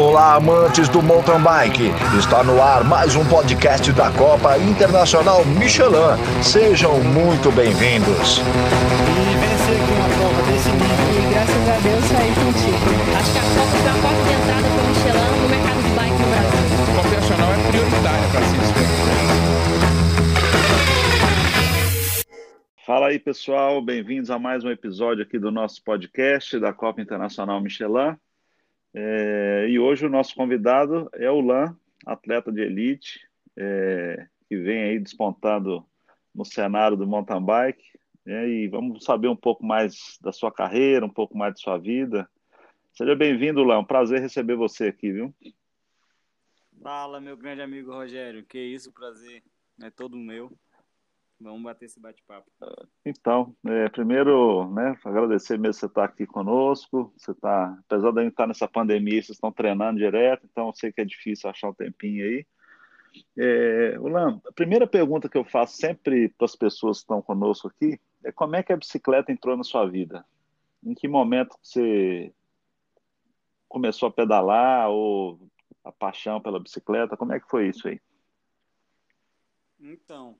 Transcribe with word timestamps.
Olá, 0.00 0.36
amantes 0.36 0.88
do 0.88 1.02
mountain 1.02 1.42
bike. 1.42 1.90
Está 2.18 2.42
no 2.42 2.62
ar 2.62 2.82
mais 2.84 3.14
um 3.14 3.24
podcast 3.26 3.92
da 3.92 4.10
Copa 4.10 4.56
Internacional 4.56 5.44
Michelin. 5.44 6.16
Sejam 6.42 7.04
muito 7.04 7.52
bem-vindos. 7.52 8.40
Entrada 14.30 14.68
Michelin 14.88 15.36
no 15.42 15.48
mercado 15.50 15.82
de 15.82 15.90
bike 15.94 16.16
no 16.16 16.28
Brasil. 16.30 16.64
É 18.24 18.28
para 18.32 18.44
se 18.46 18.56
Fala 22.86 23.08
aí, 23.08 23.18
pessoal. 23.18 23.82
Bem-vindos 23.82 24.30
a 24.30 24.38
mais 24.38 24.64
um 24.64 24.70
episódio 24.70 25.22
aqui 25.22 25.38
do 25.38 25.50
nosso 25.50 25.84
podcast 25.84 26.58
da 26.58 26.72
Copa 26.72 27.02
Internacional 27.02 27.60
Michelin. 27.60 28.16
É, 28.92 29.66
e 29.68 29.78
hoje 29.78 30.06
o 30.06 30.10
nosso 30.10 30.34
convidado 30.34 31.08
é 31.14 31.30
o 31.30 31.40
Lan, 31.40 31.76
atleta 32.04 32.50
de 32.50 32.60
elite, 32.60 33.20
é, 33.56 34.26
que 34.48 34.56
vem 34.56 34.82
aí 34.82 34.98
despontado 34.98 35.86
no 36.34 36.44
cenário 36.44 36.96
do 36.96 37.06
mountain 37.06 37.44
bike. 37.44 37.82
É, 38.26 38.46
e 38.48 38.68
vamos 38.68 39.04
saber 39.04 39.28
um 39.28 39.36
pouco 39.36 39.64
mais 39.64 40.18
da 40.20 40.32
sua 40.32 40.52
carreira, 40.52 41.06
um 41.06 41.10
pouco 41.10 41.36
mais 41.36 41.54
de 41.54 41.60
sua 41.60 41.78
vida. 41.78 42.28
Seja 42.92 43.14
bem-vindo, 43.14 43.62
Lan. 43.62 43.80
Um 43.80 43.84
prazer 43.84 44.20
receber 44.20 44.56
você 44.56 44.88
aqui, 44.88 45.12
viu? 45.12 45.34
Fala, 46.82 47.20
meu 47.20 47.36
grande 47.36 47.62
amigo 47.62 47.92
Rogério. 47.92 48.44
Que 48.44 48.58
isso, 48.58 48.92
prazer. 48.92 49.42
É 49.82 49.90
todo 49.90 50.16
meu. 50.16 50.52
Vamos 51.40 51.62
bater 51.62 51.86
esse 51.86 51.98
bate-papo. 51.98 52.50
Então, 53.04 53.56
é, 53.66 53.88
primeiro, 53.88 54.70
né, 54.72 54.94
agradecer 55.02 55.58
mesmo 55.58 55.72
você 55.72 55.86
estar 55.86 56.04
aqui 56.04 56.26
conosco. 56.26 57.12
Você 57.16 57.34
tá, 57.34 57.78
apesar 57.86 58.12
de 58.12 58.26
estar 58.26 58.46
nessa 58.46 58.68
pandemia, 58.68 59.22
vocês 59.22 59.30
estão 59.30 59.50
treinando 59.50 59.98
direto, 59.98 60.46
então 60.50 60.66
eu 60.66 60.74
sei 60.74 60.92
que 60.92 61.00
é 61.00 61.04
difícil 61.04 61.48
achar 61.48 61.70
um 61.70 61.74
tempinho 61.74 62.24
aí. 62.24 62.46
É, 63.36 63.98
Ulan, 63.98 64.40
a 64.46 64.52
primeira 64.52 64.86
pergunta 64.86 65.28
que 65.28 65.38
eu 65.38 65.44
faço 65.44 65.76
sempre 65.76 66.28
para 66.28 66.44
as 66.44 66.54
pessoas 66.54 66.98
que 66.98 67.04
estão 67.04 67.22
conosco 67.22 67.68
aqui 67.68 67.98
é 68.22 68.30
como 68.30 68.54
é 68.54 68.62
que 68.62 68.72
a 68.72 68.76
bicicleta 68.76 69.32
entrou 69.32 69.56
na 69.56 69.64
sua 69.64 69.86
vida? 69.88 70.24
Em 70.84 70.94
que 70.94 71.08
momento 71.08 71.56
você 71.60 72.32
começou 73.66 74.08
a 74.08 74.12
pedalar 74.12 74.90
ou 74.90 75.40
a 75.82 75.90
paixão 75.90 76.40
pela 76.40 76.60
bicicleta? 76.60 77.16
Como 77.16 77.32
é 77.32 77.40
que 77.40 77.48
foi 77.48 77.68
isso 77.68 77.88
aí? 77.88 77.98
Então, 79.80 80.36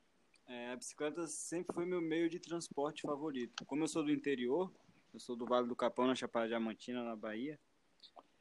é, 0.51 0.73
a 0.73 0.77
bicicleta 0.77 1.29
sempre 1.29 1.73
foi 1.73 1.87
meu 1.87 2.01
meio 2.01 2.29
de 2.29 2.41
transporte 2.41 3.03
favorito. 3.03 3.65
Como 3.65 3.85
eu 3.85 3.89
sou 3.89 4.03
do 4.03 4.11
interior, 4.11 4.71
eu 5.15 5.21
sou 5.21 5.37
do 5.37 5.47
Vale 5.47 5.69
do 5.69 5.77
Capão, 5.77 6.09
na 6.09 6.15
Chapada 6.17 6.49
Diamantina, 6.49 7.05
na 7.05 7.15
Bahia, 7.15 7.59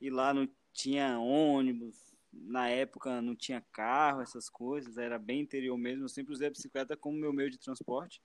e 0.02 0.10
lá 0.10 0.34
não 0.34 0.50
tinha 0.74 1.20
ônibus, 1.20 2.16
na 2.34 2.68
época 2.68 3.22
não 3.22 3.36
tinha 3.36 3.64
carro, 3.72 4.22
essas 4.22 4.50
coisas, 4.50 4.98
era 4.98 5.20
bem 5.20 5.42
interior 5.42 5.78
mesmo. 5.78 6.06
Eu 6.06 6.10
sempre 6.10 6.34
usei 6.34 6.48
a 6.48 6.52
bicicleta 6.52 6.98
como 6.98 7.16
meu 7.16 7.32
meio 7.32 7.52
de 7.52 7.60
transporte, 7.60 8.20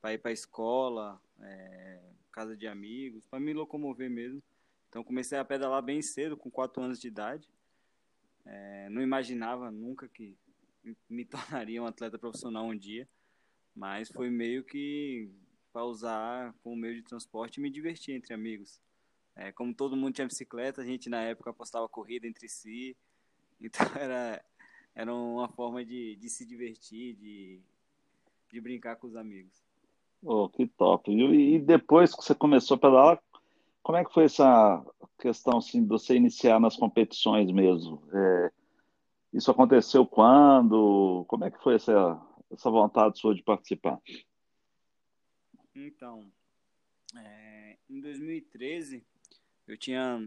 para 0.00 0.14
ir 0.14 0.18
para 0.18 0.32
escola, 0.32 1.20
é, 1.40 2.00
casa 2.32 2.56
de 2.56 2.66
amigos, 2.66 3.22
para 3.30 3.38
me 3.38 3.52
locomover 3.52 4.10
mesmo. 4.10 4.42
Então 4.88 5.04
comecei 5.04 5.38
a 5.38 5.44
pedalar 5.44 5.82
bem 5.82 6.02
cedo, 6.02 6.36
com 6.36 6.50
4 6.50 6.82
anos 6.82 7.00
de 7.00 7.06
idade. 7.06 7.48
É, 8.44 8.88
não 8.90 9.00
imaginava 9.00 9.70
nunca 9.70 10.08
que 10.08 10.36
me 11.08 11.22
tornaria 11.24 11.80
um 11.80 11.86
atleta 11.86 12.18
profissional 12.18 12.66
um 12.66 12.76
dia 12.76 13.08
mas 13.78 14.08
foi 14.08 14.28
meio 14.28 14.64
que 14.64 15.30
para 15.72 15.84
usar 15.84 16.52
como 16.64 16.74
meio 16.74 16.96
de 16.96 17.02
transporte 17.02 17.58
e 17.58 17.60
me 17.60 17.70
divertir 17.70 18.12
entre 18.12 18.34
amigos. 18.34 18.80
É, 19.36 19.52
como 19.52 19.72
todo 19.72 19.96
mundo 19.96 20.14
tinha 20.14 20.26
bicicleta, 20.26 20.82
a 20.82 20.84
gente 20.84 21.08
na 21.08 21.22
época 21.22 21.50
apostava 21.50 21.88
corrida 21.88 22.26
entre 22.26 22.48
si, 22.48 22.96
então 23.60 23.86
era, 23.94 24.44
era 24.96 25.14
uma 25.14 25.48
forma 25.48 25.84
de, 25.84 26.16
de 26.16 26.28
se 26.28 26.44
divertir, 26.44 27.14
de, 27.14 27.60
de 28.50 28.60
brincar 28.60 28.96
com 28.96 29.06
os 29.06 29.14
amigos. 29.14 29.62
Oh, 30.24 30.48
que 30.48 30.66
top. 30.66 31.12
E 31.12 31.60
depois 31.60 32.12
que 32.12 32.24
você 32.24 32.34
começou 32.34 32.74
a 32.74 32.78
pedalar, 32.78 33.22
como 33.80 33.96
é 33.96 34.04
que 34.04 34.12
foi 34.12 34.24
essa 34.24 34.84
questão 35.20 35.58
assim, 35.58 35.82
de 35.82 35.88
você 35.88 36.16
iniciar 36.16 36.58
nas 36.58 36.76
competições 36.76 37.52
mesmo? 37.52 38.02
É, 38.12 38.50
isso 39.32 39.52
aconteceu 39.52 40.04
quando? 40.04 41.24
Como 41.28 41.44
é 41.44 41.50
que 41.52 41.62
foi 41.62 41.76
essa, 41.76 42.20
essa 42.50 42.70
vontade 42.70 43.18
sua 43.18 43.34
de 43.34 43.42
participar? 43.42 44.00
Então, 45.74 46.30
é, 47.16 47.76
em 47.88 48.00
2013, 48.00 49.04
eu 49.66 49.76
tinha 49.76 50.20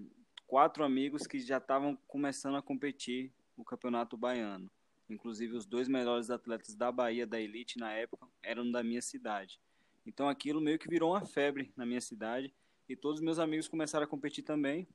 quatro 0.48 0.84
amigos 0.84 1.28
que 1.28 1.40
já 1.40 1.58
estavam 1.58 1.96
começando 2.08 2.56
a 2.56 2.62
competir 2.62 3.34
no 3.58 3.64
Campeonato 3.64 4.18
Baiano. 4.18 4.70
Inclusive, 5.10 5.56
os 5.56 5.66
dois 5.66 5.88
melhores 5.88 6.30
atletas 6.30 6.74
da 6.76 6.92
Bahia, 6.92 7.28
da 7.28 7.40
Elite, 7.40 7.78
na 7.78 7.92
época, 7.92 8.28
eram 8.42 8.70
da 8.72 8.82
minha 8.82 9.02
cidade. 9.02 9.60
Então, 10.06 10.30
aquilo 10.30 10.62
meio 10.62 10.80
que 10.80 10.90
virou 10.90 11.12
uma 11.12 11.26
febre 11.26 11.72
na 11.76 11.86
minha 11.86 12.02
cidade. 12.02 12.54
E 12.88 12.96
todos 12.96 13.20
os 13.20 13.24
meus 13.24 13.40
amigos 13.40 13.68
começaram 13.68 14.06
a 14.06 14.08
competir 14.08 14.44
também. 14.44 14.88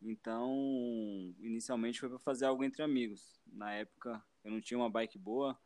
Então, 0.00 1.34
inicialmente 1.40 2.00
foi 2.00 2.08
para 2.08 2.18
fazer 2.18 2.46
algo 2.46 2.64
entre 2.64 2.82
amigos. 2.82 3.40
Na 3.46 3.72
época, 3.72 4.22
eu 4.44 4.50
não 4.50 4.60
tinha 4.60 4.78
uma 4.78 4.90
bike 4.90 5.18
boa, 5.18 5.58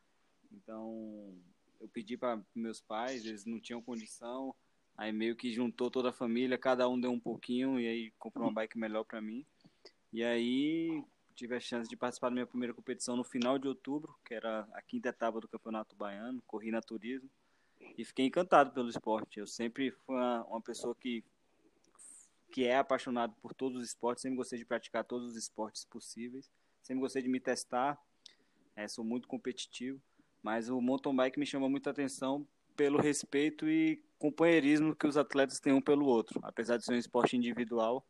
então, 0.52 1.34
eu 1.80 1.88
pedi 1.88 2.16
para 2.16 2.40
meus 2.54 2.80
pais, 2.80 3.24
eles 3.24 3.44
não 3.44 3.60
tinham 3.60 3.82
condição. 3.82 4.54
Aí 4.96 5.12
meio 5.12 5.36
que 5.36 5.52
juntou 5.52 5.90
toda 5.90 6.08
a 6.08 6.12
família, 6.12 6.56
cada 6.56 6.88
um 6.88 6.98
deu 6.98 7.10
um 7.10 7.20
pouquinho 7.20 7.78
e 7.78 7.86
aí 7.86 8.10
comprou 8.18 8.46
uma 8.46 8.52
bike 8.52 8.78
melhor 8.78 9.04
para 9.04 9.20
mim. 9.20 9.44
E 10.12 10.24
aí 10.24 11.04
tive 11.34 11.54
a 11.54 11.60
chance 11.60 11.88
de 11.88 11.96
participar 11.96 12.30
da 12.30 12.34
minha 12.34 12.46
primeira 12.46 12.72
competição 12.72 13.14
no 13.14 13.22
final 13.22 13.58
de 13.58 13.68
outubro, 13.68 14.16
que 14.24 14.32
era 14.32 14.66
a 14.72 14.80
quinta 14.80 15.10
etapa 15.10 15.38
do 15.38 15.48
Campeonato 15.48 15.94
Baiano, 15.94 16.42
corri 16.46 16.70
na 16.70 16.80
turismo 16.80 17.28
e 17.98 18.04
fiquei 18.04 18.24
encantado 18.24 18.72
pelo 18.72 18.88
esporte. 18.88 19.38
Eu 19.38 19.46
sempre 19.46 19.90
fui 19.90 20.14
uma, 20.14 20.44
uma 20.44 20.62
pessoa 20.62 20.94
que 20.94 21.22
que 22.52 22.64
é 22.64 22.78
apaixonado 22.78 23.34
por 23.42 23.52
todos 23.52 23.82
os 23.82 23.88
esportes, 23.88 24.22
sempre 24.22 24.38
gostei 24.38 24.58
de 24.58 24.64
praticar 24.64 25.04
todos 25.04 25.32
os 25.32 25.36
esportes 25.36 25.84
possíveis, 25.84 26.50
sempre 26.82 27.02
gostei 27.02 27.20
de 27.20 27.28
me 27.28 27.38
testar, 27.38 28.00
é, 28.74 28.88
sou 28.88 29.04
muito 29.04 29.28
competitivo. 29.28 30.00
Mas 30.46 30.68
o 30.68 30.80
mountain 30.80 31.12
bike 31.12 31.40
me 31.40 31.44
chama 31.44 31.68
muita 31.68 31.90
atenção 31.90 32.46
pelo 32.76 33.00
respeito 33.00 33.68
e 33.68 34.00
companheirismo 34.16 34.94
que 34.94 35.04
os 35.04 35.16
atletas 35.16 35.58
têm 35.58 35.72
um 35.72 35.82
pelo 35.82 36.06
outro. 36.06 36.38
Apesar 36.44 36.76
de 36.76 36.84
ser 36.84 36.94
um 36.94 36.98
esporte 36.98 37.36
individual, 37.36 38.06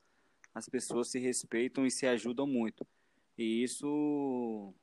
as 0.54 0.68
pessoas 0.68 1.08
se 1.08 1.18
respeitam 1.18 1.86
e 1.86 1.90
se 1.90 2.06
ajudam 2.06 2.46
muito. 2.46 2.86
E 3.38 3.62
isso 3.62 4.74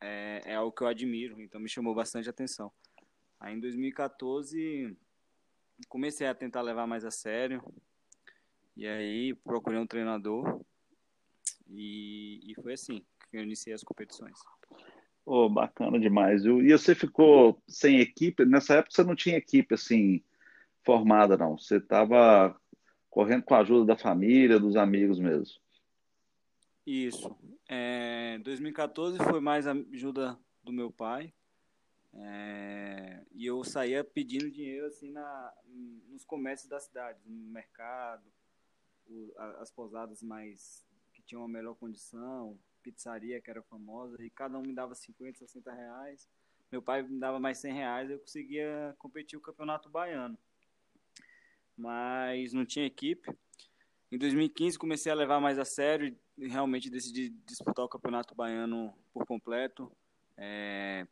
é, 0.00 0.40
é 0.46 0.54
algo 0.54 0.74
que 0.74 0.82
eu 0.82 0.86
admiro, 0.86 1.42
então 1.42 1.60
me 1.60 1.68
chamou 1.68 1.94
bastante 1.94 2.30
atenção. 2.30 2.72
Aí 3.38 3.54
em 3.54 3.60
2014 3.60 4.96
comecei 5.90 6.26
a 6.26 6.34
tentar 6.34 6.62
levar 6.62 6.86
mais 6.86 7.04
a 7.04 7.10
sério. 7.10 7.62
E 8.74 8.86
aí 8.86 9.34
procurei 9.34 9.78
um 9.78 9.86
treinador 9.86 10.58
e, 11.68 12.50
e 12.50 12.54
foi 12.62 12.72
assim 12.72 13.04
que 13.30 13.36
eu 13.36 13.42
iniciei 13.42 13.74
as 13.74 13.84
competições. 13.84 14.40
Oh, 15.26 15.48
bacana 15.48 15.98
demais. 15.98 16.44
E 16.44 16.70
você 16.70 16.94
ficou 16.94 17.62
sem 17.66 17.98
equipe? 17.98 18.44
Nessa 18.44 18.74
época 18.74 18.94
você 18.94 19.02
não 19.02 19.16
tinha 19.16 19.38
equipe 19.38 19.74
assim 19.74 20.22
formada, 20.82 21.36
não. 21.36 21.56
Você 21.56 21.76
estava 21.76 22.54
correndo 23.08 23.42
com 23.44 23.54
a 23.54 23.60
ajuda 23.60 23.86
da 23.86 23.96
família, 23.96 24.60
dos 24.60 24.76
amigos 24.76 25.18
mesmo. 25.18 25.58
Isso. 26.86 27.34
É, 27.68 28.38
2014 28.40 29.18
foi 29.18 29.40
mais 29.40 29.66
ajuda 29.66 30.38
do 30.62 30.72
meu 30.72 30.90
pai. 30.90 31.32
É, 32.12 33.24
e 33.32 33.46
eu 33.46 33.64
saía 33.64 34.04
pedindo 34.04 34.50
dinheiro 34.50 34.86
assim 34.86 35.10
na, 35.10 35.52
nos 36.08 36.24
comércios 36.24 36.68
da 36.68 36.78
cidade, 36.78 37.18
no 37.24 37.50
mercado, 37.50 38.22
o, 39.06 39.32
as 39.58 39.70
pousadas 39.70 40.22
mais 40.22 40.86
que 41.12 41.22
tinham 41.22 41.42
uma 41.42 41.48
melhor 41.48 41.74
condição, 41.74 42.56
pizzaria 42.84 43.40
que 43.40 43.50
era 43.50 43.62
famosa, 43.62 44.22
e 44.22 44.28
cada 44.28 44.58
um 44.58 44.62
me 44.62 44.74
dava 44.74 44.94
50, 44.94 45.38
60 45.38 45.72
reais. 45.72 46.28
Meu 46.70 46.82
pai 46.82 47.02
me 47.02 47.18
dava 47.18 47.40
mais 47.40 47.58
100 47.58 47.72
reais, 47.72 48.10
eu 48.10 48.18
conseguia 48.18 48.94
competir 48.98 49.38
o 49.38 49.40
campeonato 49.40 49.88
baiano. 49.88 50.36
Mas 51.76 52.52
não 52.52 52.66
tinha 52.66 52.84
equipe. 52.84 53.32
Em 54.12 54.18
2015 54.18 54.78
comecei 54.78 55.10
a 55.10 55.14
levar 55.14 55.40
mais 55.40 55.58
a 55.58 55.64
sério 55.64 56.16
e 56.36 56.46
realmente 56.46 56.90
decidi 56.90 57.30
disputar 57.46 57.84
o 57.84 57.88
campeonato 57.88 58.34
baiano 58.34 58.94
por 59.12 59.26
completo. 59.26 59.90
É, 60.36 61.06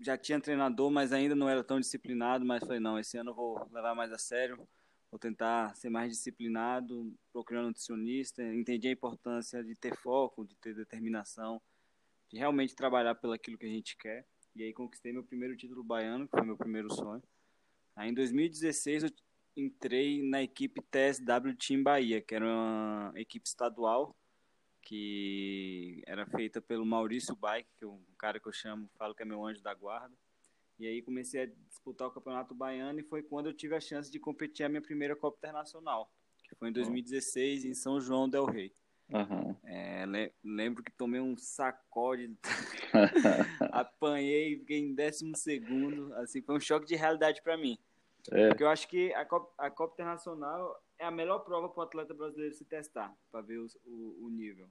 já 0.00 0.16
tinha 0.16 0.40
treinador, 0.40 0.90
mas 0.90 1.12
ainda 1.12 1.34
não 1.34 1.48
era 1.48 1.62
tão 1.62 1.78
disciplinado, 1.78 2.44
mas 2.44 2.64
falei, 2.64 2.80
não, 2.80 2.98
esse 2.98 3.18
ano 3.18 3.30
eu 3.30 3.34
vou 3.34 3.68
levar 3.70 3.94
mais 3.94 4.12
a 4.12 4.18
sério 4.18 4.66
vou 5.10 5.18
tentar 5.18 5.74
ser 5.74 5.90
mais 5.90 6.12
disciplinado, 6.12 7.12
procurar 7.32 7.62
um 7.62 7.66
nutricionista, 7.66 8.42
entendi 8.42 8.88
a 8.88 8.92
importância 8.92 9.62
de 9.64 9.74
ter 9.74 9.96
foco, 9.96 10.44
de 10.44 10.54
ter 10.56 10.74
determinação, 10.74 11.60
de 12.28 12.38
realmente 12.38 12.74
trabalhar 12.74 13.14
pelo 13.16 13.32
aquilo 13.32 13.58
que 13.58 13.66
a 13.66 13.70
gente 13.70 13.96
quer. 13.96 14.24
E 14.54 14.62
aí 14.62 14.72
conquistei 14.72 15.12
meu 15.12 15.24
primeiro 15.24 15.56
título 15.56 15.82
baiano, 15.82 16.26
que 16.26 16.36
foi 16.36 16.46
meu 16.46 16.56
primeiro 16.56 16.92
sonho. 16.92 17.22
Aí 17.96 18.10
em 18.10 18.14
2016 18.14 19.04
eu 19.04 19.10
entrei 19.56 20.22
na 20.22 20.42
equipe 20.42 20.80
TSW 20.80 21.56
Team 21.58 21.82
Bahia, 21.82 22.20
que 22.20 22.34
era 22.34 22.46
uma 22.46 23.12
equipe 23.16 23.46
estadual 23.46 24.14
que 24.82 26.02
era 26.06 26.26
feita 26.26 26.60
pelo 26.60 26.86
Maurício 26.86 27.36
Bike, 27.36 27.68
que 27.78 27.84
é 27.84 27.88
um 27.88 28.02
cara 28.18 28.40
que 28.40 28.48
eu 28.48 28.52
chamo, 28.52 28.90
falo 28.96 29.14
que 29.14 29.22
é 29.22 29.26
meu 29.26 29.44
anjo 29.44 29.62
da 29.62 29.74
guarda. 29.74 30.14
E 30.80 30.86
aí 30.86 31.02
comecei 31.02 31.42
a 31.42 31.46
disputar 31.68 32.08
o 32.08 32.10
Campeonato 32.10 32.54
Baiano 32.54 32.98
e 33.00 33.02
foi 33.02 33.22
quando 33.22 33.46
eu 33.46 33.52
tive 33.52 33.74
a 33.74 33.80
chance 33.80 34.10
de 34.10 34.18
competir 34.18 34.64
a 34.64 34.68
minha 34.68 34.80
primeira 34.80 35.14
Copa 35.14 35.36
Internacional, 35.36 36.10
que 36.42 36.54
foi 36.54 36.70
em 36.70 36.72
2016 36.72 37.66
em 37.66 37.74
São 37.74 38.00
João 38.00 38.26
del 38.26 38.46
Rei. 38.46 38.72
Aham. 39.12 39.54
É, 39.64 40.06
le- 40.06 40.32
lembro 40.42 40.82
que 40.82 40.90
tomei 40.92 41.20
um 41.20 41.36
sacode, 41.36 42.34
apanhei, 43.72 44.58
fiquei 44.58 44.78
em 44.78 44.94
décimo 44.94 45.36
segundo, 45.36 46.14
assim, 46.14 46.40
foi 46.42 46.56
um 46.56 46.60
choque 46.60 46.86
de 46.86 46.94
realidade 46.96 47.42
para 47.42 47.56
mim. 47.56 47.78
É. 48.30 48.48
Porque 48.48 48.62
eu 48.62 48.68
acho 48.68 48.88
que 48.88 49.12
a 49.14 49.24
Copa, 49.24 49.52
a 49.58 49.70
Copa 49.70 49.94
Internacional 49.94 50.82
é 50.98 51.04
a 51.04 51.10
melhor 51.10 51.40
prova 51.40 51.68
para 51.68 51.80
o 51.80 51.82
atleta 51.84 52.14
brasileiro 52.14 52.54
se 52.54 52.64
testar, 52.64 53.14
para 53.30 53.40
ver 53.42 53.58
os- 53.58 53.76
o, 53.84 54.24
o 54.24 54.28
nível. 54.30 54.66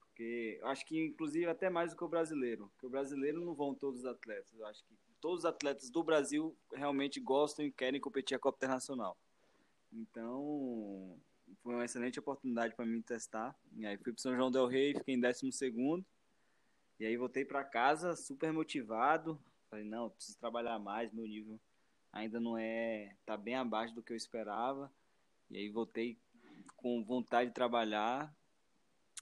Porque 0.00 0.58
eu 0.60 0.66
acho 0.66 0.84
que, 0.84 0.98
inclusive, 0.98 1.46
até 1.46 1.70
mais 1.70 1.92
do 1.92 1.96
que 1.96 2.04
o 2.04 2.08
brasileiro. 2.08 2.68
Porque 2.72 2.86
o 2.86 2.90
brasileiro 2.90 3.40
não 3.44 3.54
vão 3.54 3.72
todos 3.74 4.00
os 4.00 4.06
atletas. 4.06 4.52
Eu 4.58 4.66
acho 4.66 4.84
que 4.84 4.94
todos 5.20 5.40
os 5.40 5.44
atletas 5.44 5.90
do 5.90 6.02
Brasil 6.02 6.56
realmente 6.72 7.20
gostam 7.20 7.64
e 7.64 7.72
querem 7.72 8.00
competir 8.00 8.36
a 8.36 8.38
Copa 8.38 8.58
Internacional. 8.58 9.16
Então, 9.92 11.18
foi 11.62 11.74
uma 11.74 11.84
excelente 11.84 12.18
oportunidade 12.18 12.74
para 12.74 12.86
mim 12.86 13.02
testar. 13.02 13.56
E 13.76 13.86
aí 13.86 13.96
fui 13.96 14.12
para 14.12 14.22
São 14.22 14.36
João 14.36 14.50
del 14.50 14.66
Rei, 14.66 14.94
fiquei 14.94 15.14
em 15.14 15.20
12 15.20 15.52
segundo. 15.52 16.04
E 17.00 17.06
aí 17.06 17.16
voltei 17.16 17.44
para 17.44 17.64
casa 17.64 18.16
super 18.16 18.52
motivado. 18.52 19.40
Falei, 19.70 19.84
não, 19.84 20.10
preciso 20.10 20.38
trabalhar 20.38 20.78
mais, 20.78 21.12
meu 21.12 21.26
nível 21.26 21.58
ainda 22.12 22.40
não 22.40 22.56
é, 22.56 23.14
tá 23.24 23.36
bem 23.36 23.54
abaixo 23.54 23.94
do 23.94 24.02
que 24.02 24.12
eu 24.12 24.16
esperava. 24.16 24.92
E 25.50 25.56
aí 25.56 25.68
voltei 25.68 26.18
com 26.76 27.02
vontade 27.04 27.50
de 27.50 27.54
trabalhar. 27.54 28.34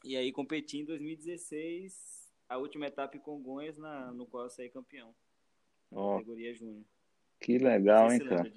E 0.04 0.16
aí 0.16 0.32
competi 0.32 0.78
em 0.78 0.84
2016, 0.84 2.32
a 2.48 2.58
última 2.58 2.86
etapa 2.86 3.16
em 3.16 3.20
Congonhas, 3.20 3.76
na, 3.76 4.12
no 4.12 4.26
qual 4.26 4.44
eu 4.44 4.50
saí 4.50 4.68
campeão, 4.68 5.14
Ó, 5.92 6.14
categoria 6.18 6.54
júnior. 6.54 6.84
que 7.40 7.58
legal, 7.58 8.12
hein, 8.12 8.20
cara? 8.20 8.50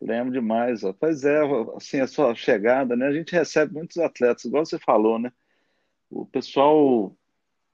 Lembro 0.00 0.32
demais. 0.32 0.84
Ó. 0.84 0.92
Pois 0.92 1.24
é, 1.24 1.38
assim, 1.76 2.00
a 2.00 2.06
sua 2.06 2.34
chegada, 2.34 2.94
né? 2.96 3.06
A 3.06 3.12
gente 3.12 3.32
recebe 3.32 3.72
muitos 3.74 3.98
atletas, 3.98 4.44
igual 4.44 4.64
você 4.64 4.78
falou, 4.78 5.18
né? 5.18 5.32
O 6.10 6.24
pessoal 6.26 7.16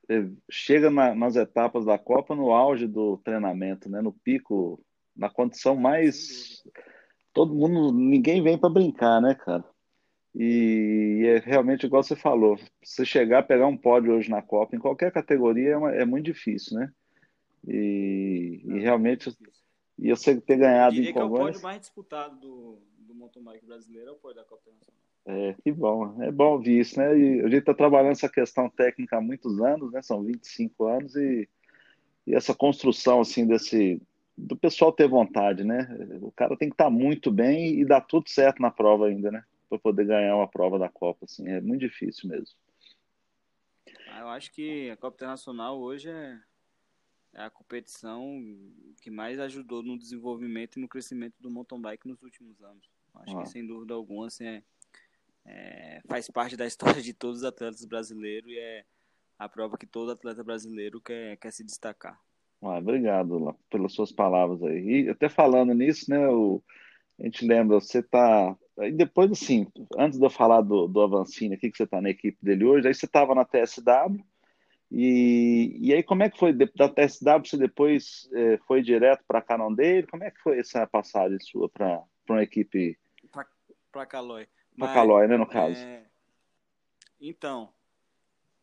eh, 0.08 0.28
chega 0.50 0.90
na- 0.90 1.14
nas 1.14 1.36
etapas 1.36 1.84
da 1.84 1.98
Copa 1.98 2.34
no 2.34 2.50
auge 2.50 2.86
do 2.86 3.18
treinamento, 3.18 3.88
né? 3.88 4.00
No 4.00 4.12
pico, 4.12 4.84
na 5.16 5.30
condição 5.30 5.76
mais. 5.76 6.62
Todo 7.32 7.54
mundo, 7.54 7.92
ninguém 7.92 8.42
vem 8.42 8.58
para 8.58 8.68
brincar, 8.70 9.20
né, 9.20 9.34
cara? 9.34 9.64
E 10.34 11.24
é 11.26 11.38
realmente 11.38 11.84
igual 11.86 12.02
você 12.02 12.16
falou. 12.16 12.58
Você 12.82 13.04
chegar, 13.04 13.42
pegar 13.42 13.66
um 13.66 13.76
pódio 13.76 14.14
hoje 14.14 14.30
na 14.30 14.40
Copa, 14.42 14.74
em 14.74 14.78
qualquer 14.78 15.12
categoria, 15.12 15.70
é, 15.72 15.76
uma- 15.76 15.92
é 15.94 16.04
muito 16.04 16.24
difícil, 16.26 16.78
né? 16.78 16.90
E, 17.66 18.60
e 18.64 18.66
Não, 18.66 18.78
realmente, 18.78 19.30
difícil. 19.30 19.62
e 19.98 20.10
você 20.10 20.40
ter 20.40 20.54
Eu 20.54 20.58
ganhado 20.58 20.92
em 20.94 20.96
diria 20.96 21.12
que 21.12 21.18
é 21.18 21.22
o 21.22 21.28
Congonhas. 21.28 21.46
pódio 21.52 21.62
mais 21.62 21.80
disputado 21.80 22.36
do, 22.40 22.78
do 22.98 23.14
mountain 23.14 23.42
bike 23.42 23.64
brasileiro, 23.66 24.10
é 24.10 24.12
o 24.12 24.16
pódio 24.16 24.36
da 24.36 24.44
Copa 24.44 24.62
Internacional. 24.68 25.02
É, 25.24 25.54
que 25.62 25.70
bom, 25.70 26.20
é 26.22 26.32
bom 26.32 26.52
ouvir 26.54 26.80
isso, 26.80 26.98
né? 26.98 27.16
E 27.16 27.40
a 27.40 27.44
gente 27.44 27.58
está 27.60 27.72
trabalhando 27.72 28.12
essa 28.12 28.28
questão 28.28 28.68
técnica 28.68 29.18
há 29.18 29.20
muitos 29.20 29.60
anos, 29.60 29.92
né? 29.92 30.02
São 30.02 30.22
25 30.24 30.84
anos 30.86 31.14
e, 31.14 31.48
e 32.26 32.34
essa 32.34 32.52
construção, 32.54 33.20
assim, 33.20 33.46
desse, 33.46 34.02
do 34.36 34.56
pessoal 34.56 34.92
ter 34.92 35.06
vontade, 35.06 35.62
né? 35.62 35.86
O 36.20 36.32
cara 36.32 36.56
tem 36.56 36.68
que 36.68 36.74
estar 36.74 36.90
muito 36.90 37.30
bem 37.30 37.78
e 37.78 37.84
dar 37.84 38.00
tudo 38.00 38.28
certo 38.28 38.60
na 38.60 38.70
prova 38.72 39.06
ainda, 39.06 39.30
né? 39.30 39.44
Para 39.68 39.78
poder 39.78 40.06
ganhar 40.06 40.34
uma 40.34 40.48
prova 40.48 40.76
da 40.76 40.88
Copa, 40.88 41.24
assim, 41.24 41.48
é 41.48 41.60
muito 41.60 41.80
difícil 41.82 42.28
mesmo. 42.28 42.56
Ah, 44.08 44.20
eu 44.22 44.28
acho 44.28 44.52
que 44.52 44.90
a 44.90 44.96
Copa 44.96 45.14
Internacional 45.16 45.78
hoje 45.80 46.08
é, 46.10 46.12
é 46.32 46.38
a 47.34 47.48
competição 47.50 48.40
que 49.00 49.10
mais 49.10 49.38
ajudou 49.40 49.82
no 49.82 49.98
desenvolvimento 49.98 50.76
e 50.78 50.80
no 50.80 50.88
crescimento 50.88 51.34
do 51.40 51.50
mountain 51.50 51.80
bike 51.80 52.06
nos 52.08 52.22
últimos 52.22 52.62
anos. 52.62 52.90
Acho 53.14 53.38
Ah. 53.38 53.42
que, 53.42 53.48
sem 53.48 53.66
dúvida 53.66 53.94
alguma, 53.94 54.26
assim, 54.26 54.46
é, 54.46 54.62
é- 55.46 56.00
faz 56.06 56.28
parte 56.30 56.56
da 56.56 56.66
história 57.00 57.02
de 57.02 57.12
todos 57.14 57.38
os 57.38 57.44
atletas 57.44 57.84
brasileiros 57.84 58.50
e 58.50 58.58
é 58.58 58.84
a 59.38 59.48
prova 59.48 59.76
que 59.76 59.86
todo 59.86 60.12
atleta 60.12 60.44
brasileiro 60.44 61.00
quer, 61.00 61.36
quer 61.38 61.50
se 61.52 61.64
destacar. 61.64 62.20
Ah, 62.60 62.78
obrigado 62.78 63.38
lá, 63.38 63.54
pelas 63.68 63.92
suas 63.92 64.12
palavras 64.12 64.62
aí. 64.62 65.06
E 65.06 65.08
até 65.08 65.28
falando 65.28 65.74
nisso, 65.74 66.08
né, 66.08 66.28
o, 66.28 66.62
a 67.18 67.24
gente 67.24 67.44
lembra, 67.44 67.80
você 67.80 68.02
tá. 68.02 68.56
Aí 68.78 68.92
depois, 68.92 69.30
assim, 69.32 69.66
antes 69.98 70.18
de 70.18 70.24
eu 70.24 70.30
falar 70.30 70.60
do, 70.60 70.86
do 70.86 71.00
Avancini 71.00 71.54
aqui, 71.56 71.70
que 71.70 71.76
você 71.76 71.82
está 71.82 72.00
na 72.00 72.10
equipe 72.10 72.38
dele 72.40 72.64
hoje, 72.64 72.86
aí 72.86 72.94
você 72.94 73.06
estava 73.06 73.34
na 73.34 73.44
TSW, 73.44 74.24
e, 74.94 75.78
e 75.80 75.94
aí 75.94 76.02
como 76.02 76.22
é 76.22 76.28
que 76.30 76.38
foi? 76.38 76.52
Da 76.52 76.88
TSW 76.88 77.44
você 77.48 77.56
depois 77.56 78.28
eh, 78.34 78.58
foi 78.66 78.82
direto 78.82 79.24
para 79.26 79.38
a 79.38 79.42
Canon 79.42 79.72
dele? 79.72 80.06
Como 80.06 80.22
é 80.22 80.30
que 80.30 80.40
foi 80.40 80.58
essa 80.58 80.86
passagem 80.86 81.38
sua 81.40 81.68
para 81.68 82.02
uma 82.28 82.42
equipe, 82.42 82.98
Pra 83.90 84.06
Calói. 84.06 84.46
para 84.78 84.92
Calói, 84.92 85.26
né, 85.28 85.36
no 85.36 85.46
caso? 85.46 85.76
é, 85.76 86.04
Então, 87.20 87.72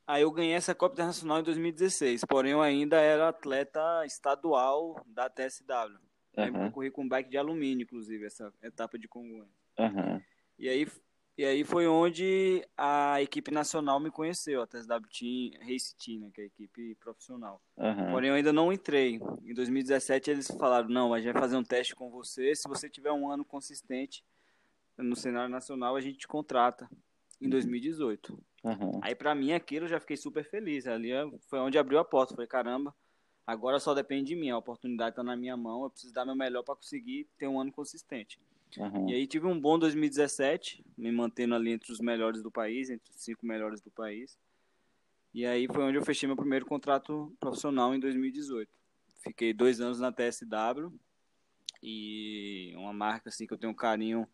aí 0.06 0.22
eu 0.24 0.32
ganhei 0.32 0.54
essa 0.54 0.76
Copa 0.76 0.94
Internacional 0.96 1.40
em 1.40 1.44
2016, 1.44 2.26
porém 2.26 2.52
eu 2.52 2.62
ainda 2.62 2.98
era 3.00 3.30
atleta 3.30 4.06
estadual 4.06 5.04
da 5.08 5.30
TSW. 5.30 5.98
Que 6.34 6.42
eu 6.42 6.72
corri 6.72 6.92
com 6.92 7.08
bike 7.08 7.30
de 7.30 7.38
alumínio, 7.38 7.84
inclusive, 7.84 8.26
essa 8.26 8.54
etapa 8.62 8.98
de 8.98 9.08
Congonhas. 9.08 9.50
aham, 9.78 10.22
E 10.58 10.70
aí, 10.70 10.88
e 11.40 11.46
aí 11.46 11.64
foi 11.64 11.88
onde 11.88 12.68
a 12.76 13.22
equipe 13.22 13.50
nacional 13.50 13.98
me 13.98 14.12
conheceu, 14.12 14.62
a 14.62 14.68
TSW 14.68 15.08
Team, 15.08 15.52
Race 15.62 15.96
Team, 15.96 16.20
né, 16.20 16.32
que 16.34 16.42
é 16.42 16.44
a 16.44 16.48
equipe 16.48 16.96
profissional. 16.96 17.62
aham, 17.78 18.12
Porém, 18.12 18.30
eu 18.30 18.36
ainda 18.36 18.52
não 18.52 18.74
entrei. 18.74 19.22
Em 19.46 19.54
2017, 19.54 20.32
eles 20.32 20.48
falaram: 20.60 20.90
não, 20.90 21.14
a 21.14 21.22
gente 21.22 21.32
vai 21.32 21.42
fazer 21.42 21.56
um 21.56 21.64
teste 21.64 21.96
com 21.96 22.10
você. 22.10 22.54
Se 22.54 22.68
você 22.68 22.90
tiver 22.90 23.14
um 23.14 23.32
ano 23.32 23.46
consistente 23.46 24.22
no 24.98 25.16
cenário 25.16 25.50
nacional, 25.50 25.96
a 25.96 26.02
gente 26.02 26.18
te 26.18 26.28
contrata. 26.28 26.90
Em 27.40 27.48
2018. 27.48 28.38
aham. 28.66 29.00
Aí, 29.02 29.16
pra 29.16 29.34
mim, 29.34 29.54
aquilo 29.54 29.86
eu 29.86 29.90
já 29.90 30.02
fiquei 30.02 30.18
super 30.18 30.44
feliz. 30.44 30.88
Ali 30.88 31.12
foi 31.48 31.60
onde 31.60 31.78
abriu 31.78 32.00
a 32.00 32.04
porta. 32.04 32.34
Falei: 32.36 32.50
caramba, 32.50 32.94
agora 33.48 33.80
só 33.80 33.94
depende 33.94 34.28
de 34.28 34.36
mim. 34.36 34.50
A 34.50 34.58
oportunidade 34.58 35.16
tá 35.16 35.24
na 35.24 35.38
minha 35.38 35.56
mão. 35.56 35.84
Eu 35.86 35.90
preciso 35.90 36.14
dar 36.14 36.26
meu 36.26 36.36
melhor 36.36 36.64
para 36.64 36.76
conseguir 36.76 37.30
ter 37.38 37.48
um 37.48 37.62
ano 37.62 37.72
consistente. 37.72 38.42
Aham. 38.78 39.10
E 39.10 39.14
aí, 39.14 39.26
tive 39.28 39.48
um 39.48 39.60
bom 39.60 39.80
2017, 39.80 40.84
me 40.98 41.12
mantendo 41.12 41.56
ali 41.56 41.72
entre 41.72 41.92
os 41.92 42.00
melhores 42.00 42.44
do 42.44 42.52
país, 42.52 42.90
entre 42.90 43.10
os 43.12 43.22
cinco 43.22 43.46
melhores 43.46 43.82
do 43.82 43.90
país. 43.92 44.38
E 45.34 45.46
aí 45.46 45.68
foi 45.68 45.84
onde 45.84 45.98
eu 45.98 46.04
fechei 46.04 46.28
meu 46.28 46.36
primeiro 46.36 46.66
contrato 46.66 47.36
profissional 47.40 47.94
em 47.94 48.00
2018. 48.00 48.70
Fiquei 49.24 49.54
dois 49.54 49.80
anos 49.80 50.00
na 50.00 50.12
TSW 50.12 50.92
e 51.84 52.74
uma 52.76 52.92
marca 52.94 53.30
assim 53.30 53.46
que 53.46 53.54
eu 53.54 53.58
tenho 53.58 53.72
um 53.72 53.76
carinho 53.76 54.28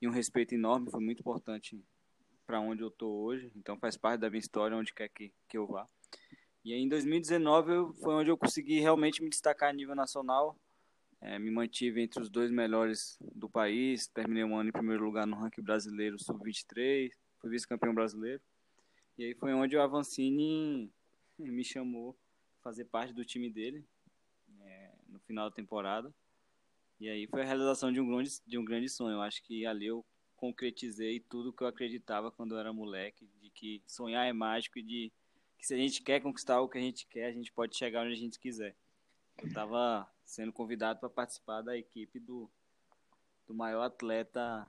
e 0.00 0.08
um 0.08 0.10
respeito 0.10 0.54
enorme, 0.54 0.90
foi 0.90 1.00
muito 1.00 1.20
importante 1.20 1.80
para 2.46 2.60
onde 2.60 2.82
eu 2.82 2.90
tô 2.90 3.08
hoje. 3.08 3.52
Então 3.54 3.78
faz 3.78 3.96
parte 3.96 4.20
da 4.20 4.28
minha 4.30 4.40
história 4.40 4.76
onde 4.76 4.92
quer 4.92 5.08
que, 5.08 5.32
que 5.48 5.56
eu 5.56 5.66
vá. 5.66 5.86
E 6.64 6.72
aí 6.72 6.80
em 6.80 6.88
2019 6.88 7.72
eu- 7.72 7.94
foi 7.94 8.14
onde 8.14 8.30
eu 8.30 8.36
consegui 8.36 8.80
realmente 8.80 9.22
me 9.22 9.30
destacar 9.30 9.70
a 9.70 9.72
nível 9.72 9.94
nacional. 9.94 10.56
É, 11.22 11.38
me 11.38 11.50
mantive 11.50 12.02
entre 12.02 12.20
os 12.20 12.28
dois 12.28 12.50
melhores 12.50 13.16
do 13.20 13.48
país. 13.48 14.08
Terminei 14.08 14.42
um 14.42 14.56
ano 14.58 14.70
em 14.70 14.72
primeiro 14.72 15.04
lugar 15.04 15.26
no 15.26 15.36
ranking 15.36 15.62
brasileiro 15.62 16.18
sub-23, 16.18 17.12
fui 17.38 17.50
vice-campeão 17.50 17.94
brasileiro. 17.94 18.42
E 19.16 19.24
aí 19.24 19.34
foi 19.34 19.54
onde 19.54 19.76
o 19.76 19.82
Avancini 19.82 20.90
me 21.38 21.64
chamou 21.64 22.16
fazer 22.60 22.86
parte 22.86 23.12
do 23.12 23.24
time 23.24 23.48
dele 23.48 23.84
é, 24.62 24.90
no 25.08 25.20
final 25.20 25.48
da 25.48 25.54
temporada. 25.54 26.12
E 26.98 27.08
aí 27.08 27.26
foi 27.28 27.42
a 27.42 27.44
realização 27.44 27.92
de 27.92 28.00
um 28.00 28.06
grande, 28.06 28.30
de 28.44 28.58
um 28.58 28.64
grande 28.64 28.88
sonho. 28.88 29.14
Eu 29.14 29.22
acho 29.22 29.42
que 29.44 29.64
ali 29.64 29.86
eu 29.86 30.04
concretizei 30.36 31.20
tudo 31.20 31.52
que 31.52 31.62
eu 31.62 31.68
acreditava 31.68 32.32
quando 32.32 32.56
eu 32.56 32.58
era 32.58 32.72
moleque, 32.72 33.28
de 33.40 33.48
que 33.50 33.80
sonhar 33.86 34.26
é 34.26 34.32
mágico 34.32 34.78
e 34.80 34.82
de 34.82 35.12
que 35.56 35.64
se 35.64 35.72
a 35.72 35.76
gente 35.76 36.02
quer 36.02 36.20
conquistar 36.20 36.60
o 36.60 36.68
que 36.68 36.78
a 36.78 36.80
gente 36.80 37.06
quer, 37.06 37.26
a 37.26 37.32
gente 37.32 37.52
pode 37.52 37.76
chegar 37.76 38.04
onde 38.04 38.14
a 38.14 38.16
gente 38.16 38.40
quiser. 38.40 38.74
Eu 39.40 39.48
estava 39.48 40.08
sendo 40.24 40.52
convidado 40.52 41.00
para 41.00 41.08
participar 41.08 41.62
da 41.62 41.76
equipe 41.76 42.18
do, 42.18 42.50
do 43.46 43.54
maior 43.54 43.82
atleta 43.82 44.66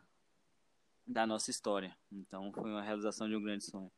da 1.06 1.26
nossa 1.28 1.52
história. 1.52 1.96
Então 2.12 2.52
foi 2.52 2.70
uma 2.70 2.82
realização 2.82 3.28
de 3.28 3.36
um 3.36 3.42
grande 3.42 3.66
sonho. 3.66 3.92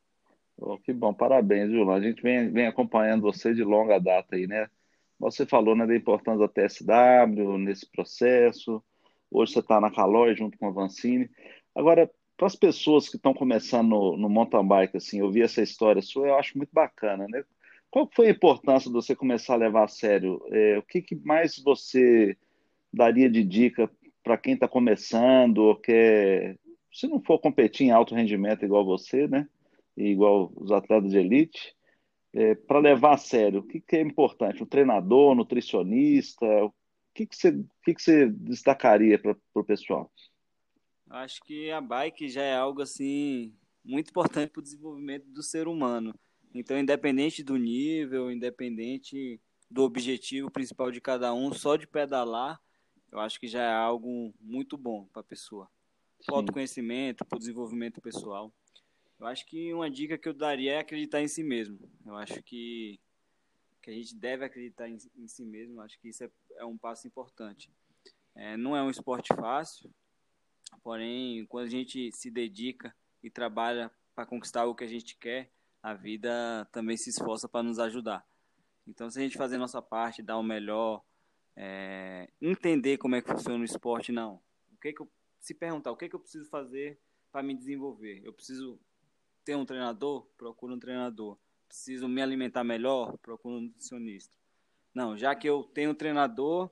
Oh, 0.56 0.78
que 0.78 0.92
bom, 0.92 1.12
parabéns, 1.12 1.70
Julan. 1.70 1.94
A 1.94 2.00
gente 2.00 2.22
vem, 2.22 2.50
vem 2.50 2.66
acompanhando 2.66 3.22
você 3.22 3.54
de 3.54 3.62
longa 3.62 3.98
data 3.98 4.36
aí, 4.36 4.46
né? 4.46 4.70
Você 5.18 5.46
falou, 5.46 5.74
né, 5.74 5.86
da 5.86 5.96
importância 5.96 6.40
da 6.40 6.48
TSW 6.48 7.58
nesse 7.58 7.90
processo. 7.90 8.82
Hoje 9.30 9.52
você 9.52 9.60
está 9.60 9.80
na 9.80 9.90
Calói 9.90 10.34
junto 10.34 10.56
com 10.58 10.68
a 10.68 10.70
Vancini. 10.70 11.28
Agora, 11.74 12.10
para 12.36 12.46
as 12.46 12.56
pessoas 12.56 13.08
que 13.08 13.16
estão 13.16 13.34
começando 13.34 13.88
no, 13.88 14.16
no 14.16 14.28
mountain 14.28 14.66
bike, 14.66 14.96
assim, 14.96 15.20
eu 15.20 15.30
vi 15.30 15.42
essa 15.42 15.62
história 15.62 16.02
sua, 16.02 16.28
eu 16.28 16.38
acho 16.38 16.56
muito 16.56 16.70
bacana, 16.72 17.26
né? 17.28 17.44
Qual 17.96 18.10
foi 18.14 18.26
a 18.26 18.30
importância 18.30 18.90
de 18.90 18.94
você 18.94 19.16
começar 19.16 19.54
a 19.54 19.56
levar 19.56 19.84
a 19.84 19.88
sério? 19.88 20.38
É, 20.52 20.76
o 20.76 20.82
que, 20.82 21.00
que 21.00 21.14
mais 21.14 21.58
você 21.58 22.36
daria 22.92 23.26
de 23.26 23.42
dica 23.42 23.90
para 24.22 24.36
quem 24.36 24.52
está 24.52 24.68
começando 24.68 25.56
ou 25.60 25.74
quer, 25.74 26.58
se 26.92 27.08
não 27.08 27.22
for 27.22 27.38
competir 27.38 27.86
em 27.86 27.92
alto 27.92 28.14
rendimento 28.14 28.66
igual 28.66 28.84
você, 28.84 29.26
né? 29.26 29.48
igual 29.96 30.52
os 30.56 30.70
atletas 30.70 31.10
de 31.10 31.16
elite, 31.16 31.74
é, 32.34 32.54
para 32.54 32.80
levar 32.80 33.14
a 33.14 33.16
sério, 33.16 33.60
o 33.60 33.62
que, 33.62 33.80
que, 33.80 33.96
é 33.96 34.02
importante? 34.02 34.62
Um 34.62 34.66
treinador, 34.66 35.34
nutricionista? 35.34 36.44
O 36.66 36.74
que, 37.14 37.24
que, 37.24 37.34
você, 37.34 37.48
o 37.48 37.66
que, 37.82 37.94
que 37.94 38.02
você 38.02 38.28
destacaria 38.28 39.18
para 39.18 39.34
o 39.54 39.64
pessoal? 39.64 40.12
Acho 41.08 41.40
que 41.44 41.70
a 41.70 41.80
bike 41.80 42.28
já 42.28 42.42
é 42.42 42.54
algo 42.54 42.82
assim 42.82 43.54
muito 43.82 44.10
importante 44.10 44.50
para 44.50 44.60
o 44.60 44.62
desenvolvimento 44.62 45.24
do 45.30 45.42
ser 45.42 45.66
humano. 45.66 46.14
Então, 46.58 46.78
independente 46.78 47.42
do 47.42 47.56
nível, 47.56 48.30
independente 48.30 49.40
do 49.70 49.82
objetivo 49.82 50.50
principal 50.50 50.90
de 50.90 51.00
cada 51.00 51.34
um, 51.34 51.52
só 51.52 51.76
de 51.76 51.86
pedalar, 51.86 52.60
eu 53.12 53.20
acho 53.20 53.38
que 53.38 53.46
já 53.46 53.62
é 53.62 53.72
algo 53.72 54.34
muito 54.40 54.76
bom 54.76 55.04
para 55.12 55.20
a 55.20 55.24
pessoa. 55.24 55.68
Para 56.24 56.34
o 56.34 56.38
autoconhecimento, 56.38 57.24
para 57.24 57.36
o 57.36 57.38
desenvolvimento 57.38 58.00
pessoal. 58.00 58.52
Eu 59.18 59.26
acho 59.26 59.46
que 59.46 59.72
uma 59.74 59.90
dica 59.90 60.16
que 60.16 60.28
eu 60.28 60.34
daria 60.34 60.72
é 60.72 60.78
acreditar 60.78 61.20
em 61.20 61.28
si 61.28 61.42
mesmo. 61.42 61.78
Eu 62.04 62.16
acho 62.16 62.42
que, 62.42 62.98
que 63.82 63.90
a 63.90 63.94
gente 63.94 64.14
deve 64.14 64.44
acreditar 64.44 64.88
em, 64.88 64.96
em 65.16 65.28
si 65.28 65.44
mesmo. 65.44 65.76
Eu 65.76 65.82
acho 65.82 65.98
que 66.00 66.08
isso 66.08 66.24
é, 66.24 66.30
é 66.56 66.64
um 66.64 66.76
passo 66.78 67.06
importante. 67.06 67.70
É, 68.34 68.56
não 68.56 68.74
é 68.74 68.82
um 68.82 68.90
esporte 68.90 69.34
fácil, 69.34 69.90
porém, 70.82 71.46
quando 71.46 71.66
a 71.66 71.70
gente 71.70 72.10
se 72.12 72.30
dedica 72.30 72.94
e 73.22 73.30
trabalha 73.30 73.90
para 74.14 74.26
conquistar 74.26 74.64
o 74.64 74.74
que 74.74 74.84
a 74.84 74.88
gente 74.88 75.16
quer, 75.16 75.50
a 75.82 75.94
vida 75.94 76.66
também 76.72 76.96
se 76.96 77.10
esforça 77.10 77.48
para 77.48 77.62
nos 77.62 77.78
ajudar. 77.78 78.26
Então, 78.86 79.10
se 79.10 79.18
a 79.18 79.22
gente 79.22 79.36
fazer 79.36 79.58
nossa 79.58 79.82
parte, 79.82 80.22
dar 80.22 80.38
o 80.38 80.42
melhor, 80.42 81.02
é, 81.56 82.28
entender 82.40 82.98
como 82.98 83.16
é 83.16 83.22
que 83.22 83.30
funciona 83.30 83.60
o 83.60 83.64
esporte, 83.64 84.12
não. 84.12 84.40
O 84.72 84.76
que, 84.80 84.92
que 84.92 85.02
eu, 85.02 85.10
se 85.40 85.54
perguntar 85.54 85.90
o 85.90 85.96
que, 85.96 86.08
que 86.08 86.14
eu 86.14 86.20
preciso 86.20 86.48
fazer 86.48 86.98
para 87.32 87.42
me 87.42 87.54
desenvolver, 87.54 88.20
eu 88.24 88.32
preciso 88.32 88.78
ter 89.44 89.56
um 89.56 89.64
treinador, 89.64 90.26
procuro 90.36 90.74
um 90.74 90.78
treinador. 90.78 91.38
Preciso 91.68 92.08
me 92.08 92.22
alimentar 92.22 92.64
melhor, 92.64 93.16
procuro 93.18 93.56
um 93.56 93.60
nutricionista. 93.62 94.36
Não, 94.94 95.16
já 95.16 95.34
que 95.34 95.48
eu 95.48 95.62
tenho 95.62 95.90
um 95.90 95.94
treinador, 95.94 96.70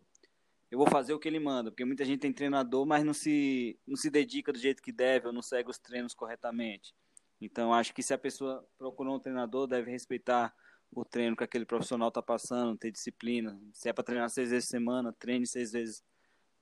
eu 0.70 0.78
vou 0.78 0.88
fazer 0.88 1.12
o 1.12 1.18
que 1.18 1.28
ele 1.28 1.38
manda, 1.38 1.70
porque 1.70 1.84
muita 1.84 2.04
gente 2.04 2.20
tem 2.20 2.32
treinador, 2.32 2.84
mas 2.86 3.04
não 3.04 3.14
se, 3.14 3.78
não 3.86 3.96
se 3.96 4.10
dedica 4.10 4.52
do 4.52 4.58
jeito 4.58 4.82
que 4.82 4.90
deve, 4.90 5.26
ou 5.26 5.32
não 5.32 5.42
segue 5.42 5.70
os 5.70 5.78
treinos 5.78 6.14
corretamente. 6.14 6.94
Então, 7.40 7.72
acho 7.72 7.92
que 7.92 8.02
se 8.02 8.14
a 8.14 8.18
pessoa 8.18 8.66
procurou 8.78 9.16
um 9.16 9.20
treinador, 9.20 9.66
deve 9.66 9.90
respeitar 9.90 10.54
o 10.90 11.04
treino 11.04 11.36
que 11.36 11.44
aquele 11.44 11.64
profissional 11.64 12.08
está 12.08 12.22
passando, 12.22 12.78
ter 12.78 12.90
disciplina. 12.90 13.60
Se 13.72 13.88
é 13.88 13.92
para 13.92 14.04
treinar 14.04 14.30
seis 14.30 14.50
vezes 14.50 14.68
por 14.68 14.70
semana, 14.70 15.12
treine 15.12 15.46
seis 15.46 15.72
vezes 15.72 16.04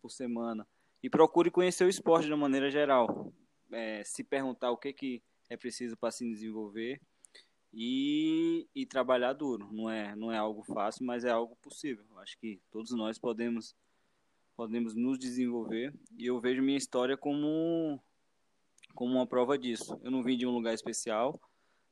por 0.01 0.11
semana. 0.11 0.67
E 1.03 1.11
procure 1.11 1.51
conhecer 1.51 1.85
o 1.85 1.89
esporte 1.89 2.27
de 2.27 2.33
uma 2.33 2.41
maneira 2.41 2.71
geral. 2.71 3.33
É, 3.71 4.03
se 4.05 4.25
perguntar 4.25 4.71
o 4.71 4.77
que, 4.77 4.93
que 4.93 5.23
é 5.49 5.57
preciso 5.57 5.97
para 5.97 6.11
se 6.11 6.29
desenvolver 6.29 7.01
e, 7.73 8.67
e 8.75 8.87
trabalhar 8.87 9.33
duro. 9.33 9.69
Não 9.73 9.89
é, 9.89 10.15
não 10.15 10.33
é 10.33 10.37
algo 10.37 10.63
fácil, 10.63 11.05
mas 11.05 11.25
é 11.25 11.31
algo 11.31 11.57
possível. 11.57 12.05
Acho 12.19 12.39
que 12.39 12.61
todos 12.71 12.93
nós 12.93 13.19
podemos 13.19 13.75
podemos 14.55 14.95
nos 14.95 15.19
desenvolver 15.19 15.95
e 16.17 16.27
eu 16.27 16.39
vejo 16.39 16.63
minha 16.63 16.77
história 16.77 17.17
como 17.17 17.99
como 18.95 19.15
uma 19.15 19.27
prova 19.27 19.59
disso. 19.59 19.99
Eu 20.03 20.11
não 20.11 20.23
vim 20.23 20.37
de 20.37 20.47
um 20.47 20.51
lugar 20.51 20.75
especial, 20.75 21.41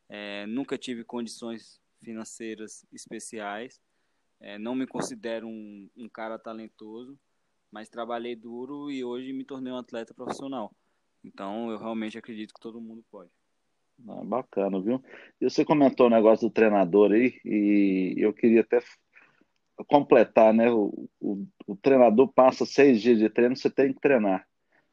é, 0.08 0.46
nunca 0.46 0.76
tive 0.76 1.04
condições 1.04 1.80
financeiras 2.02 2.84
especiais, 2.92 3.80
é, 4.40 4.58
não 4.58 4.74
me 4.74 4.86
considero 4.86 5.46
um, 5.46 5.88
um 5.96 6.08
cara 6.08 6.38
talentoso, 6.38 7.18
mas 7.70 7.88
trabalhei 7.88 8.34
duro 8.34 8.90
e 8.90 9.04
hoje 9.04 9.32
me 9.32 9.44
tornei 9.44 9.72
um 9.72 9.78
atleta 9.78 10.14
profissional. 10.14 10.74
Então 11.22 11.70
eu 11.70 11.78
realmente 11.78 12.18
acredito 12.18 12.54
que 12.54 12.60
todo 12.60 12.80
mundo 12.80 13.04
pode. 13.10 13.30
Ah, 14.08 14.24
bacana, 14.24 14.80
viu? 14.80 15.02
E 15.40 15.48
você 15.48 15.64
comentou 15.64 16.06
o 16.06 16.10
negócio 16.10 16.48
do 16.48 16.52
treinador 16.52 17.12
aí, 17.12 17.38
e 17.44 18.14
eu 18.16 18.32
queria 18.32 18.62
até 18.62 18.80
completar, 19.86 20.54
né? 20.54 20.70
O, 20.70 21.08
o, 21.20 21.46
o, 21.66 21.76
treinador 21.76 22.32
passa 22.32 22.64
seis 22.64 23.00
dias 23.02 23.18
de 23.18 23.28
treino, 23.28 23.56
você 23.56 23.70
tem 23.70 23.92
que 23.92 24.00
treinar. 24.00 24.46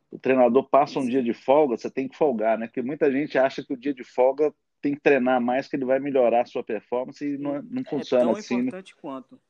O 0.10 0.18
treinador 0.18 0.70
passa 0.70 1.00
um 1.00 1.08
dia 1.08 1.22
de 1.22 1.34
folga, 1.34 1.78
você 1.78 1.92
tem 1.92 2.08
que 2.08 2.16
folgar, 2.16 2.58
né? 2.58 2.68
Porque 2.68 2.82
muita 2.82 3.12
gente 3.12 3.38
acha 3.38 3.64
que 3.64 3.74
o 3.74 3.78
dia 3.78 3.94
de 3.94 4.04
folga 4.04 4.54
tem 4.82 4.96
que 4.96 5.02
treinar 5.02 5.42
mais, 5.42 5.68
que 5.68 5.76
ele 5.76 5.86
vai 5.86 6.00
melhorar 6.00 6.42
a 6.42 6.46
sua 6.46 6.64
performance 6.64 7.26
e 7.26 7.38
não, 7.38 7.62
não 7.62 7.82
é 7.82 7.90
funciona 7.90 8.24
tão 8.24 8.36
assim. 8.36 8.56
É 8.56 8.60
importante 8.60 8.94
né? 8.94 9.00
quanto. 9.02 9.42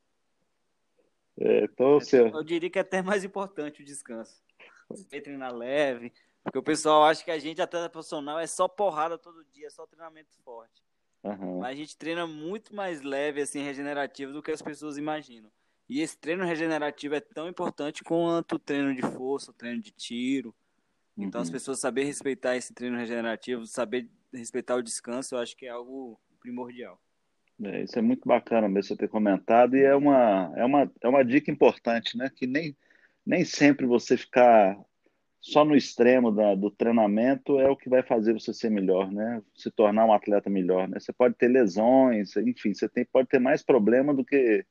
É, 1.40 1.64
então, 1.64 1.96
é, 1.96 2.00
você... 2.00 2.20
Eu 2.22 2.42
diria 2.42 2.68
que 2.68 2.78
é 2.78 2.82
até 2.82 3.00
mais 3.00 3.24
importante 3.24 3.82
o 3.82 3.84
descanso. 3.84 4.42
Você 4.88 5.20
treinar 5.20 5.54
leve, 5.54 6.12
porque 6.42 6.58
o 6.58 6.62
pessoal 6.62 7.04
acha 7.04 7.22
que 7.22 7.30
a 7.30 7.38
gente, 7.38 7.60
atleta 7.60 7.90
profissional, 7.90 8.38
é 8.38 8.46
só 8.46 8.66
porrada 8.66 9.18
todo 9.18 9.44
dia, 9.52 9.66
é 9.66 9.70
só 9.70 9.86
treinamento 9.86 10.30
forte. 10.42 10.82
Uhum. 11.22 11.60
Mas 11.60 11.70
a 11.70 11.74
gente 11.74 11.96
treina 11.96 12.26
muito 12.26 12.74
mais 12.74 13.02
leve, 13.02 13.42
assim, 13.42 13.62
regenerativo 13.62 14.32
do 14.32 14.42
que 14.42 14.50
as 14.50 14.62
pessoas 14.62 14.96
imaginam. 14.96 15.50
E 15.88 16.00
esse 16.00 16.18
treino 16.18 16.44
regenerativo 16.44 17.14
é 17.14 17.20
tão 17.20 17.48
importante 17.48 18.04
quanto 18.04 18.56
o 18.56 18.58
treino 18.58 18.94
de 18.94 19.02
força, 19.02 19.50
o 19.50 19.54
treino 19.54 19.80
de 19.80 19.90
tiro. 19.90 20.54
Uhum. 21.16 21.24
Então, 21.24 21.40
as 21.40 21.48
uhum. 21.48 21.52
pessoas 21.52 21.80
saber 21.80 22.04
respeitar 22.04 22.56
esse 22.56 22.74
treino 22.74 22.96
regenerativo, 22.96 23.66
saber 23.66 24.08
respeitar 24.32 24.76
o 24.76 24.82
descanso, 24.82 25.34
eu 25.34 25.38
acho 25.38 25.56
que 25.56 25.66
é 25.66 25.70
algo 25.70 26.20
primordial. 26.40 27.00
É, 27.64 27.82
isso 27.82 27.98
é 27.98 28.02
muito 28.02 28.28
bacana 28.28 28.68
mesmo 28.68 28.88
você 28.88 28.96
ter 28.96 29.08
comentado 29.08 29.76
e 29.76 29.82
é 29.82 29.94
uma, 29.94 30.52
é 30.56 30.64
uma, 30.64 30.92
é 31.02 31.08
uma 31.08 31.24
dica 31.24 31.50
importante, 31.50 32.16
né? 32.16 32.30
Que 32.34 32.46
nem, 32.46 32.76
nem 33.26 33.44
sempre 33.44 33.84
você 33.84 34.16
ficar 34.16 34.78
só 35.40 35.64
no 35.64 35.74
extremo 35.74 36.30
da, 36.30 36.54
do 36.54 36.70
treinamento 36.70 37.58
é 37.58 37.68
o 37.68 37.76
que 37.76 37.88
vai 37.88 38.02
fazer 38.02 38.32
você 38.32 38.52
ser 38.52 38.70
melhor, 38.70 39.10
né? 39.10 39.42
Se 39.54 39.70
tornar 39.70 40.04
um 40.04 40.12
atleta 40.12 40.48
melhor, 40.50 40.88
né? 40.88 41.00
Você 41.00 41.12
pode 41.12 41.34
ter 41.34 41.48
lesões, 41.48 42.36
enfim, 42.36 42.74
você 42.74 42.88
tem, 42.88 43.04
pode 43.04 43.28
ter 43.28 43.40
mais 43.40 43.62
problema 43.62 44.14
do 44.14 44.24
que 44.24 44.64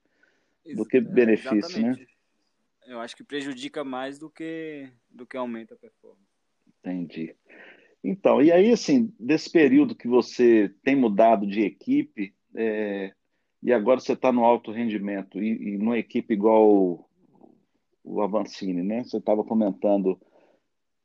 do 0.75 0.85
que 0.85 0.99
benefício, 1.01 1.81
né? 1.81 1.95
Eu 2.85 2.99
acho 2.99 3.15
que 3.15 3.23
prejudica 3.23 3.83
mais 3.83 4.17
do 4.17 4.29
que 4.29 4.89
do 5.09 5.25
que 5.25 5.35
aumenta 5.35 5.73
a 5.73 5.77
performance. 5.77 6.31
Entendi. 6.79 7.35
Então, 8.03 8.41
e 8.41 8.51
aí, 8.51 8.71
assim, 8.71 9.13
desse 9.19 9.51
período 9.51 9.95
que 9.95 10.07
você 10.07 10.73
tem 10.83 10.95
mudado 10.95 11.45
de 11.45 11.61
equipe, 11.61 12.33
é, 12.55 13.13
e 13.61 13.73
agora 13.73 13.99
você 13.99 14.13
está 14.13 14.31
no 14.31 14.45
alto 14.45 14.71
rendimento, 14.71 15.41
e, 15.41 15.73
e 15.73 15.77
numa 15.77 15.97
equipe 15.97 16.33
igual 16.33 16.69
o, 16.69 17.09
o 18.03 18.21
Avancini, 18.21 18.83
né? 18.83 19.03
Você 19.03 19.17
estava 19.17 19.43
comentando 19.43 20.17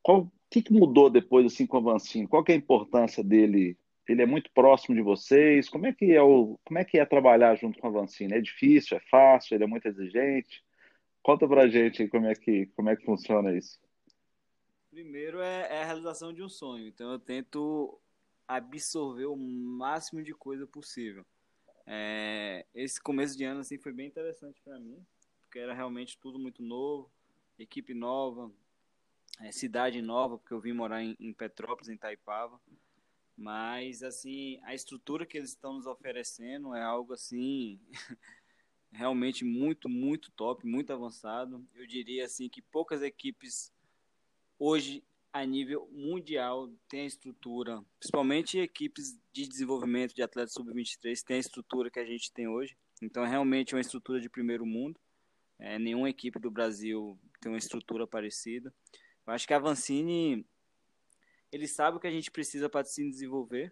qual 0.03 0.31
que, 0.49 0.61
que 0.61 0.73
mudou 0.73 1.09
depois 1.09 1.45
assim 1.45 1.65
com 1.65 1.77
o 1.77 1.79
Avancini? 1.79 2.27
Qual 2.27 2.43
que 2.43 2.51
é 2.51 2.55
a 2.55 2.57
importância 2.57 3.23
dele? 3.23 3.77
Ele 4.07 4.21
é 4.21 4.25
muito 4.25 4.51
próximo 4.51 4.95
de 4.95 5.01
vocês? 5.01 5.69
Como 5.69 5.85
é 5.85 5.93
que 5.93 6.11
é 6.11 6.21
o 6.21 6.59
como 6.65 6.79
é 6.79 6.85
que 6.85 6.99
é 6.99 7.05
trabalhar 7.05 7.55
junto 7.55 7.79
com 7.79 7.87
o 7.87 7.89
Avancini? 7.89 8.33
É 8.33 8.41
difícil? 8.41 8.97
É 8.97 8.99
fácil? 9.09 9.55
Ele 9.55 9.63
é 9.63 9.67
muito 9.67 9.87
exigente? 9.87 10.63
Conta 11.21 11.47
pra 11.47 11.67
gente 11.67 12.07
como 12.09 12.27
é 12.27 12.35
que 12.35 12.65
como 12.75 12.89
é 12.89 12.95
que 12.95 13.05
funciona 13.05 13.55
isso. 13.55 13.79
Primeiro 14.91 15.41
é, 15.41 15.67
é 15.69 15.81
a 15.81 15.85
realização 15.85 16.33
de 16.33 16.43
um 16.43 16.49
sonho. 16.49 16.87
Então 16.87 17.11
eu 17.11 17.19
tento 17.19 17.99
absorver 18.47 19.25
o 19.25 19.35
máximo 19.35 20.21
de 20.21 20.33
coisa 20.33 20.67
possível. 20.67 21.25
É, 21.85 22.65
esse 22.73 23.01
começo 23.01 23.37
de 23.37 23.43
ano 23.43 23.61
assim 23.61 23.77
foi 23.77 23.91
bem 23.91 24.07
interessante 24.07 24.61
para 24.63 24.79
mim, 24.79 25.03
porque 25.41 25.59
era 25.59 25.73
realmente 25.73 26.17
tudo 26.17 26.39
muito 26.39 26.61
novo, 26.61 27.09
equipe 27.59 27.93
nova, 27.93 28.51
é, 29.41 29.51
cidade 29.51 30.01
nova, 30.01 30.37
porque 30.37 30.53
eu 30.53 30.59
vim 30.59 30.73
morar 30.73 31.01
em, 31.01 31.15
em 31.19 31.33
Petrópolis, 31.33 31.89
em 31.89 31.97
Taipava. 31.97 32.59
Mas, 33.35 34.03
assim, 34.03 34.59
a 34.63 34.73
estrutura 34.73 35.25
que 35.25 35.37
eles 35.37 35.49
estão 35.49 35.73
nos 35.73 35.87
oferecendo 35.87 36.75
é 36.75 36.83
algo, 36.83 37.13
assim, 37.13 37.79
realmente 38.91 39.43
muito, 39.43 39.89
muito 39.89 40.31
top, 40.31 40.65
muito 40.65 40.93
avançado. 40.93 41.65
Eu 41.73 41.87
diria, 41.87 42.25
assim, 42.25 42.47
que 42.47 42.61
poucas 42.61 43.01
equipes 43.01 43.71
hoje, 44.59 45.03
a 45.31 45.43
nível 45.45 45.89
mundial, 45.91 46.71
têm 46.87 47.01
a 47.01 47.05
estrutura, 47.05 47.83
principalmente 47.99 48.59
equipes 48.59 49.17
de 49.31 49.47
desenvolvimento 49.47 50.13
de 50.13 50.21
atletas 50.21 50.53
sub-23, 50.53 51.23
têm 51.23 51.37
a 51.37 51.39
estrutura 51.39 51.89
que 51.89 51.99
a 51.99 52.05
gente 52.05 52.31
tem 52.31 52.47
hoje. 52.47 52.77
Então, 53.01 53.25
é 53.25 53.29
realmente 53.29 53.73
uma 53.73 53.81
estrutura 53.81 54.21
de 54.21 54.29
primeiro 54.29 54.65
mundo. 54.65 54.99
É, 55.57 55.79
nenhuma 55.79 56.09
equipe 56.09 56.39
do 56.39 56.51
Brasil 56.51 57.19
tem 57.41 57.51
uma 57.51 57.57
estrutura 57.57 58.05
parecida. 58.05 58.73
Eu 59.25 59.33
acho 59.33 59.47
que 59.47 59.53
a 59.53 59.59
Vancini, 59.59 60.45
ele 61.53 61.67
sabe 61.67 61.97
o 61.97 61.99
que 61.99 62.07
a 62.07 62.11
gente 62.11 62.31
precisa 62.31 62.67
para 62.67 62.83
se 62.83 63.07
desenvolver 63.07 63.71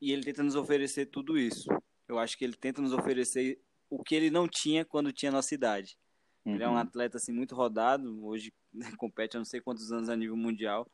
e 0.00 0.12
ele 0.12 0.22
tenta 0.22 0.44
nos 0.44 0.54
oferecer 0.54 1.06
tudo 1.06 1.36
isso. 1.36 1.68
Eu 2.06 2.20
acho 2.20 2.38
que 2.38 2.44
ele 2.44 2.54
tenta 2.54 2.80
nos 2.80 2.92
oferecer 2.92 3.60
o 3.90 4.02
que 4.02 4.14
ele 4.14 4.30
não 4.30 4.46
tinha 4.46 4.84
quando 4.84 5.12
tinha 5.12 5.32
nossa 5.32 5.54
idade. 5.54 5.98
Uhum. 6.44 6.54
Ele 6.54 6.62
é 6.62 6.68
um 6.68 6.72
uhum. 6.72 6.78
atleta 6.78 7.16
assim 7.16 7.32
muito 7.32 7.54
rodado, 7.56 8.24
hoje 8.24 8.52
compete 8.96 9.36
há 9.36 9.40
não 9.40 9.44
sei 9.44 9.60
quantos 9.60 9.90
anos 9.90 10.08
a 10.08 10.14
nível 10.14 10.36
mundial. 10.36 10.88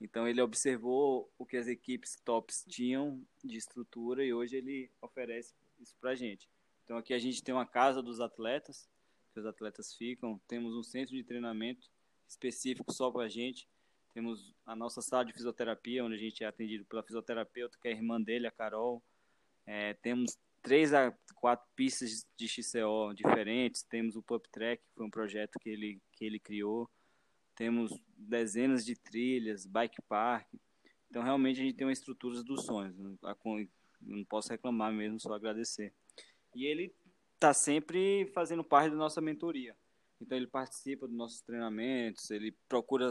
Então 0.00 0.26
ele 0.26 0.40
observou 0.40 1.30
o 1.38 1.44
que 1.44 1.58
as 1.58 1.66
equipes 1.66 2.16
tops 2.24 2.64
tinham 2.66 3.22
de 3.44 3.58
estrutura 3.58 4.24
e 4.24 4.32
hoje 4.32 4.56
ele 4.56 4.90
oferece 5.02 5.54
isso 5.78 5.94
pra 6.00 6.14
gente. 6.14 6.48
Então 6.82 6.96
aqui 6.96 7.12
a 7.12 7.18
gente 7.18 7.42
tem 7.42 7.54
uma 7.54 7.66
casa 7.66 8.02
dos 8.02 8.20
atletas, 8.20 8.88
que 9.34 9.40
os 9.40 9.44
atletas 9.44 9.94
ficam, 9.94 10.40
temos 10.48 10.74
um 10.74 10.82
centro 10.82 11.14
de 11.14 11.22
treinamento 11.22 11.90
específico 12.26 12.90
só 12.90 13.10
para 13.10 13.24
a 13.24 13.28
gente. 13.28 13.68
Temos 14.12 14.54
a 14.66 14.74
nossa 14.74 15.00
sala 15.00 15.24
de 15.24 15.32
fisioterapia, 15.32 16.04
onde 16.04 16.14
a 16.14 16.18
gente 16.18 16.42
é 16.42 16.46
atendido 16.46 16.84
pela 16.84 17.02
fisioterapeuta, 17.02 17.78
que 17.80 17.88
é 17.88 17.92
a 17.92 17.94
irmã 17.94 18.20
dele, 18.20 18.46
a 18.46 18.50
Carol. 18.50 19.02
É, 19.66 19.94
temos 19.94 20.38
três 20.62 20.92
a 20.92 21.12
quatro 21.34 21.66
pistas 21.74 22.26
de 22.36 22.48
XCO 22.48 23.14
diferentes. 23.14 23.82
Temos 23.82 24.16
o 24.16 24.22
Pub 24.22 24.42
Track, 24.50 24.82
que 24.82 24.94
foi 24.94 25.06
um 25.06 25.10
projeto 25.10 25.58
que 25.60 25.70
ele, 25.70 26.00
que 26.12 26.24
ele 26.24 26.38
criou. 26.38 26.88
Temos 27.54 27.92
dezenas 28.16 28.84
de 28.84 28.94
trilhas, 28.94 29.66
bike 29.66 30.02
park. 30.08 30.46
Então, 31.08 31.22
realmente, 31.22 31.60
a 31.60 31.64
gente 31.64 31.76
tem 31.76 31.86
uma 31.86 31.92
estrutura 31.92 32.42
dos 32.42 32.64
sonhos. 32.64 32.96
Não 34.00 34.24
posso 34.24 34.50
reclamar 34.50 34.92
mesmo, 34.92 35.20
só 35.20 35.34
agradecer. 35.34 35.92
E 36.54 36.64
ele 36.64 36.94
está 37.34 37.52
sempre 37.52 38.26
fazendo 38.34 38.62
parte 38.62 38.90
da 38.90 38.96
nossa 38.96 39.20
mentoria. 39.20 39.76
Então, 40.20 40.36
ele 40.36 40.46
participa 40.46 41.06
dos 41.06 41.16
nossos 41.16 41.40
treinamentos, 41.40 42.30
ele 42.30 42.52
procura. 42.68 43.10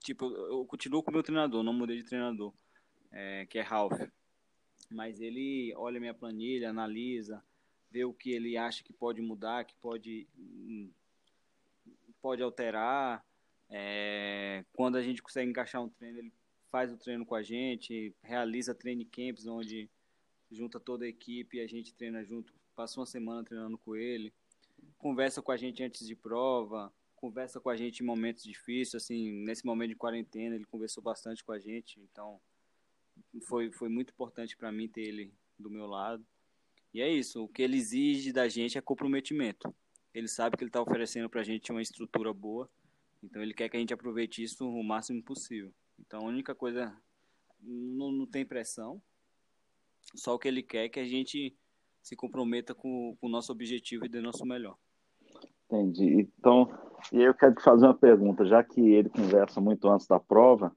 Tipo, 0.00 0.26
eu 0.26 0.64
continuo 0.64 1.02
com 1.02 1.10
o 1.10 1.14
meu 1.14 1.22
treinador, 1.22 1.62
não 1.62 1.72
mudei 1.72 1.96
de 1.96 2.04
treinador, 2.04 2.52
é, 3.10 3.46
que 3.46 3.58
é 3.58 3.62
Ralph 3.62 4.00
mas 4.90 5.20
ele 5.20 5.74
olha 5.76 6.00
minha 6.00 6.14
planilha, 6.14 6.70
analisa, 6.70 7.42
vê 7.90 8.04
o 8.04 8.12
que 8.12 8.30
ele 8.30 8.56
acha 8.56 8.82
que 8.82 8.92
pode 8.92 9.20
mudar, 9.20 9.64
que 9.64 9.74
pode, 9.76 10.26
hum, 10.36 10.90
pode 12.20 12.42
alterar. 12.42 13.24
É, 13.70 14.64
quando 14.72 14.96
a 14.96 15.02
gente 15.02 15.22
consegue 15.22 15.50
encaixar 15.50 15.82
um 15.82 15.88
treino, 15.88 16.18
ele 16.18 16.32
faz 16.70 16.92
o 16.92 16.96
treino 16.96 17.24
com 17.24 17.34
a 17.34 17.42
gente, 17.42 18.14
realiza 18.22 18.74
treino 18.74 19.04
camps, 19.04 19.46
onde 19.46 19.90
junta 20.50 20.80
toda 20.80 21.04
a 21.04 21.08
equipe 21.08 21.60
a 21.60 21.66
gente 21.66 21.94
treina 21.94 22.24
junto, 22.24 22.54
passa 22.74 22.98
uma 22.98 23.06
semana 23.06 23.44
treinando 23.44 23.76
com 23.76 23.94
ele, 23.94 24.32
conversa 24.96 25.42
com 25.42 25.52
a 25.52 25.56
gente 25.56 25.82
antes 25.82 26.06
de 26.06 26.16
prova, 26.16 26.92
conversa 27.18 27.60
com 27.60 27.68
a 27.68 27.76
gente 27.76 28.02
em 28.02 28.06
momentos 28.06 28.44
difíceis, 28.44 29.02
assim, 29.02 29.32
nesse 29.44 29.66
momento 29.66 29.90
de 29.90 29.96
quarentena 29.96 30.54
ele 30.54 30.64
conversou 30.64 31.02
bastante 31.02 31.44
com 31.44 31.52
a 31.52 31.58
gente, 31.58 32.00
então 32.00 32.40
foi, 33.42 33.70
foi 33.72 33.88
muito 33.88 34.10
importante 34.10 34.56
para 34.56 34.72
mim 34.72 34.88
ter 34.88 35.02
ele 35.02 35.32
do 35.58 35.68
meu 35.68 35.86
lado. 35.86 36.24
E 36.94 37.00
é 37.00 37.08
isso, 37.10 37.44
o 37.44 37.48
que 37.48 37.62
ele 37.62 37.76
exige 37.76 38.32
da 38.32 38.48
gente 38.48 38.78
é 38.78 38.80
comprometimento. 38.80 39.74
Ele 40.14 40.28
sabe 40.28 40.56
que 40.56 40.62
ele 40.62 40.70
está 40.70 40.80
oferecendo 40.80 41.28
para 41.28 41.40
a 41.40 41.44
gente 41.44 41.70
uma 41.70 41.82
estrutura 41.82 42.32
boa, 42.32 42.70
então 43.22 43.42
ele 43.42 43.52
quer 43.52 43.68
que 43.68 43.76
a 43.76 43.80
gente 43.80 43.92
aproveite 43.92 44.42
isso 44.42 44.68
o 44.68 44.82
máximo 44.82 45.22
possível. 45.22 45.72
Então 45.98 46.20
a 46.20 46.28
única 46.28 46.54
coisa, 46.54 46.96
não, 47.60 48.12
não 48.12 48.26
tem 48.26 48.46
pressão, 48.46 49.02
só 50.14 50.34
o 50.34 50.38
que 50.38 50.48
ele 50.48 50.62
quer 50.62 50.84
é 50.84 50.88
que 50.88 51.00
a 51.00 51.06
gente 51.06 51.54
se 52.02 52.16
comprometa 52.16 52.74
com, 52.74 53.16
com 53.20 53.26
o 53.26 53.30
nosso 53.30 53.52
objetivo 53.52 54.06
e 54.06 54.08
dê 54.08 54.20
nosso 54.20 54.46
melhor. 54.46 54.78
Entendi. 55.66 56.28
Então, 56.38 56.66
e 57.12 57.22
eu 57.22 57.34
quero 57.34 57.54
te 57.54 57.62
fazer 57.62 57.86
uma 57.86 57.94
pergunta, 57.94 58.44
já 58.44 58.62
que 58.62 58.80
ele 58.80 59.08
conversa 59.08 59.60
muito 59.60 59.88
antes 59.88 60.06
da 60.06 60.18
prova, 60.18 60.74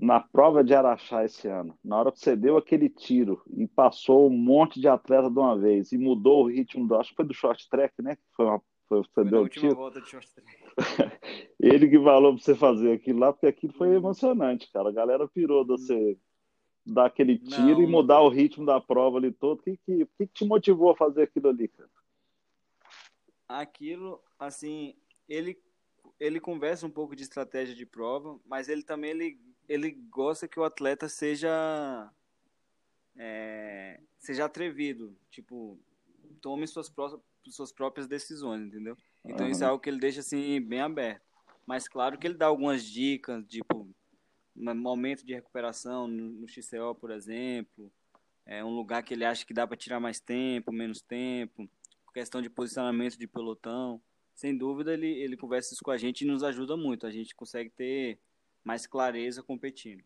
na 0.00 0.20
prova 0.20 0.64
de 0.64 0.74
Araxá 0.74 1.24
esse 1.24 1.48
ano, 1.48 1.78
na 1.84 1.98
hora 1.98 2.12
que 2.12 2.18
você 2.18 2.34
deu 2.34 2.56
aquele 2.56 2.88
tiro 2.88 3.42
e 3.54 3.66
passou 3.66 4.26
um 4.28 4.36
monte 4.36 4.80
de 4.80 4.88
atleta 4.88 5.30
de 5.30 5.38
uma 5.38 5.58
vez 5.58 5.92
e 5.92 5.98
mudou 5.98 6.44
o 6.44 6.48
ritmo 6.48 6.86
do, 6.86 6.96
acho 6.96 7.10
que 7.10 7.16
foi 7.16 7.26
do 7.26 7.34
short 7.34 7.68
track, 7.68 8.00
né? 8.02 8.16
Que 8.16 8.22
foi 8.34 8.46
uma 8.46 8.62
foi, 8.88 9.02
foi 9.14 9.24
deu 9.24 9.40
última 9.40 9.74
volta 9.74 10.00
de 10.00 10.08
short 10.08 10.28
track. 10.34 10.50
Ele 11.60 11.88
que 11.88 12.02
falou 12.02 12.34
para 12.34 12.42
você 12.42 12.54
fazer 12.54 12.92
aquilo 12.92 13.20
lá, 13.20 13.32
porque 13.32 13.46
aquilo 13.46 13.72
foi 13.74 13.94
emocionante, 13.94 14.70
cara. 14.72 14.88
A 14.88 14.92
galera 14.92 15.28
pirou 15.28 15.64
de 15.64 15.70
você 15.70 16.18
dar 16.84 17.06
aquele 17.06 17.38
tiro 17.38 17.78
Não, 17.78 17.82
e 17.82 17.86
mudar 17.86 18.20
o 18.20 18.28
ritmo 18.28 18.66
da 18.66 18.80
prova 18.80 19.18
ali 19.18 19.32
todo. 19.32 19.60
O 19.60 19.62
que, 19.62 19.78
que, 19.78 20.06
que 20.18 20.26
te 20.26 20.44
motivou 20.44 20.90
a 20.90 20.96
fazer 20.96 21.22
aquilo 21.22 21.48
ali, 21.48 21.68
cara? 21.68 21.88
Aquilo, 23.48 24.20
assim, 24.38 24.94
ele 25.28 25.58
ele 26.20 26.38
conversa 26.38 26.86
um 26.86 26.90
pouco 26.90 27.16
de 27.16 27.22
estratégia 27.24 27.74
de 27.74 27.84
prova, 27.84 28.38
mas 28.46 28.68
ele 28.68 28.82
também 28.82 29.10
ele 29.10 29.40
ele 29.68 29.90
gosta 29.90 30.46
que 30.46 30.58
o 30.58 30.64
atleta 30.64 31.08
seja 31.08 32.10
é, 33.16 34.00
seja 34.18 34.44
atrevido, 34.44 35.16
tipo, 35.30 35.78
tome 36.40 36.66
suas, 36.66 36.88
pró 36.88 37.20
suas 37.48 37.72
próprias 37.72 38.06
decisões, 38.06 38.66
entendeu? 38.66 38.96
Então 39.24 39.46
uhum. 39.46 39.52
isso 39.52 39.64
é 39.64 39.66
algo 39.66 39.82
que 39.82 39.90
ele 39.90 39.98
deixa 39.98 40.20
assim 40.20 40.60
bem 40.60 40.80
aberto. 40.80 41.22
Mas 41.66 41.88
claro 41.88 42.18
que 42.18 42.26
ele 42.26 42.34
dá 42.34 42.46
algumas 42.46 42.84
dicas, 42.84 43.44
tipo, 43.46 43.88
momento 44.54 45.24
de 45.24 45.34
recuperação 45.34 46.06
no, 46.06 46.30
no 46.30 46.48
XCO, 46.48 46.94
por 47.00 47.10
exemplo, 47.10 47.90
é 48.44 48.64
um 48.64 48.74
lugar 48.74 49.02
que 49.02 49.14
ele 49.14 49.24
acha 49.24 49.46
que 49.46 49.54
dá 49.54 49.66
para 49.66 49.76
tirar 49.76 50.00
mais 50.00 50.20
tempo, 50.20 50.72
menos 50.72 51.00
tempo, 51.00 51.68
questão 52.12 52.42
de 52.42 52.50
posicionamento 52.50 53.16
de 53.16 53.26
pelotão. 53.26 54.00
Sem 54.42 54.58
dúvida, 54.58 54.92
ele, 54.92 55.06
ele 55.06 55.36
conversa 55.36 55.72
isso 55.72 55.84
com 55.84 55.92
a 55.92 55.96
gente 55.96 56.22
e 56.22 56.26
nos 56.26 56.42
ajuda 56.42 56.76
muito. 56.76 57.06
A 57.06 57.12
gente 57.12 57.32
consegue 57.32 57.70
ter 57.70 58.18
mais 58.64 58.88
clareza 58.88 59.40
competindo. 59.40 60.02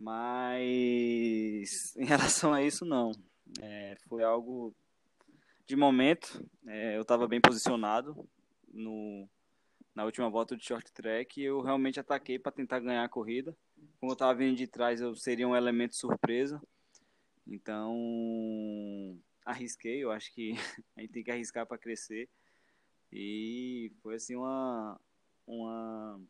Mas 0.00 1.94
em 1.96 2.04
relação 2.04 2.52
a 2.52 2.60
isso, 2.60 2.84
não. 2.84 3.12
É, 3.60 3.96
foi 4.08 4.24
algo 4.24 4.74
de 5.64 5.76
momento. 5.76 6.44
É, 6.66 6.96
eu 6.96 7.02
estava 7.02 7.28
bem 7.28 7.40
posicionado 7.40 8.28
no, 8.74 9.28
na 9.94 10.04
última 10.04 10.28
volta 10.28 10.56
de 10.56 10.64
short 10.64 10.90
track 10.90 11.40
e 11.40 11.44
eu 11.44 11.60
realmente 11.60 12.00
ataquei 12.00 12.40
para 12.40 12.50
tentar 12.50 12.80
ganhar 12.80 13.04
a 13.04 13.08
corrida. 13.08 13.56
Como 14.00 14.10
eu 14.10 14.14
estava 14.14 14.34
vindo 14.34 14.56
de 14.56 14.66
trás, 14.66 15.00
eu 15.00 15.14
seria 15.14 15.46
um 15.46 15.54
elemento 15.54 15.94
surpresa. 15.94 16.60
Então, 17.46 19.16
arrisquei. 19.46 20.02
Eu 20.02 20.10
acho 20.10 20.34
que 20.34 20.54
a 20.96 21.00
gente 21.00 21.12
tem 21.12 21.22
que 21.22 21.30
arriscar 21.30 21.64
para 21.64 21.78
crescer. 21.78 22.28
E 23.12 23.92
foi 24.02 24.14
assim 24.14 24.34
uma, 24.34 24.98
uma 25.46 26.20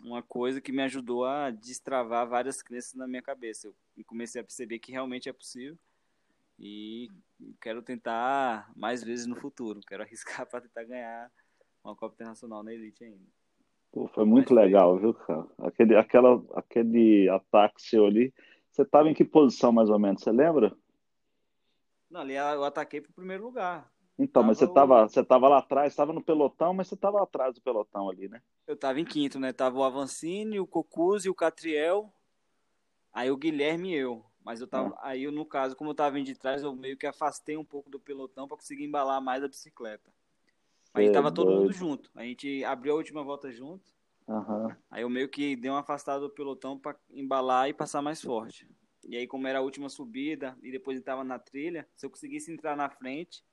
uma 0.00 0.22
coisa 0.22 0.60
que 0.60 0.72
me 0.72 0.82
ajudou 0.82 1.24
a 1.24 1.50
destravar 1.50 2.26
várias 2.26 2.62
crenças 2.62 2.94
na 2.94 3.06
minha 3.06 3.22
cabeça. 3.22 3.68
Eu 3.68 4.04
comecei 4.04 4.40
a 4.40 4.44
perceber 4.44 4.78
que 4.78 4.92
realmente 4.92 5.28
é 5.28 5.32
possível 5.32 5.76
e 6.58 7.08
quero 7.60 7.82
tentar 7.82 8.70
mais 8.76 9.02
vezes 9.02 9.26
no 9.26 9.36
futuro. 9.36 9.80
Quero 9.86 10.02
arriscar 10.02 10.46
para 10.48 10.60
tentar 10.60 10.84
ganhar 10.84 11.30
uma 11.84 11.96
Copa 11.96 12.14
Internacional 12.14 12.62
na 12.62 12.72
Elite 12.72 13.04
ainda. 13.04 13.26
Pô, 13.90 14.08
foi 14.08 14.24
muito 14.24 14.54
Mas 14.54 14.64
legal, 14.64 14.98
viu, 14.98 15.12
cara? 15.12 15.46
Aquele, 15.58 15.96
aquela, 15.96 16.42
aquele 16.54 17.28
ataque 17.28 17.82
seu 17.82 18.06
ali. 18.06 18.32
Você 18.70 18.82
estava 18.82 19.10
em 19.10 19.14
que 19.14 19.24
posição 19.24 19.70
mais 19.70 19.90
ou 19.90 19.98
menos? 19.98 20.22
Você 20.22 20.32
lembra? 20.32 20.74
Não, 22.10 22.22
ali 22.22 22.34
eu 22.34 22.64
ataquei 22.64 23.02
para 23.02 23.10
o 23.10 23.14
primeiro 23.14 23.44
lugar. 23.44 23.91
Então, 24.22 24.42
mas 24.42 24.58
você 24.58 24.66
estava 24.66 25.08
você 25.08 25.24
tava 25.24 25.48
lá 25.48 25.58
atrás, 25.58 25.92
estava 25.92 26.12
no 26.12 26.22
pelotão, 26.22 26.72
mas 26.72 26.86
você 26.86 26.94
estava 26.94 27.22
atrás 27.22 27.54
do 27.54 27.60
pelotão 27.60 28.08
ali, 28.08 28.28
né? 28.28 28.40
Eu 28.66 28.74
estava 28.74 29.00
em 29.00 29.04
quinto, 29.04 29.40
né? 29.40 29.52
Tava 29.52 29.78
o 29.78 29.84
Avancini, 29.84 30.60
o 30.60 30.66
Cocuzzi, 30.66 31.28
o 31.28 31.34
Catriel, 31.34 32.12
aí 33.12 33.30
o 33.30 33.36
Guilherme 33.36 33.90
e 33.90 33.96
eu. 33.96 34.24
Mas 34.44 34.60
eu 34.60 34.66
tava, 34.66 34.94
ah. 34.96 35.08
aí 35.08 35.24
eu, 35.24 35.32
no 35.32 35.44
caso, 35.44 35.76
como 35.76 35.90
eu 35.90 35.92
estava 35.92 36.14
vindo 36.14 36.26
de 36.26 36.34
trás, 36.34 36.62
eu 36.62 36.74
meio 36.74 36.96
que 36.96 37.06
afastei 37.06 37.56
um 37.56 37.64
pouco 37.64 37.90
do 37.90 37.98
pelotão 37.98 38.46
para 38.46 38.56
conseguir 38.56 38.84
embalar 38.84 39.20
mais 39.20 39.42
a 39.42 39.48
bicicleta. 39.48 40.12
Aí 40.94 41.06
é 41.06 41.10
tava 41.10 41.32
todo 41.32 41.50
mundo 41.50 41.72
junto. 41.72 42.10
A 42.14 42.22
gente 42.22 42.64
abriu 42.64 42.92
a 42.92 42.96
última 42.96 43.22
volta 43.22 43.50
junto. 43.50 43.90
Uhum. 44.26 44.74
Aí 44.90 45.02
eu 45.02 45.10
meio 45.10 45.28
que 45.28 45.56
dei 45.56 45.70
uma 45.70 45.80
afastada 45.80 46.20
do 46.20 46.30
pelotão 46.30 46.78
para 46.78 46.96
embalar 47.10 47.68
e 47.68 47.74
passar 47.74 48.02
mais 48.02 48.20
forte. 48.20 48.68
E 49.04 49.16
aí, 49.16 49.26
como 49.26 49.48
era 49.48 49.58
a 49.58 49.62
última 49.62 49.88
subida 49.88 50.56
e 50.62 50.70
depois 50.70 50.98
estava 50.98 51.24
na 51.24 51.38
trilha, 51.38 51.88
se 51.96 52.06
eu 52.06 52.10
conseguisse 52.10 52.52
entrar 52.52 52.76
na 52.76 52.88
frente, 52.88 53.44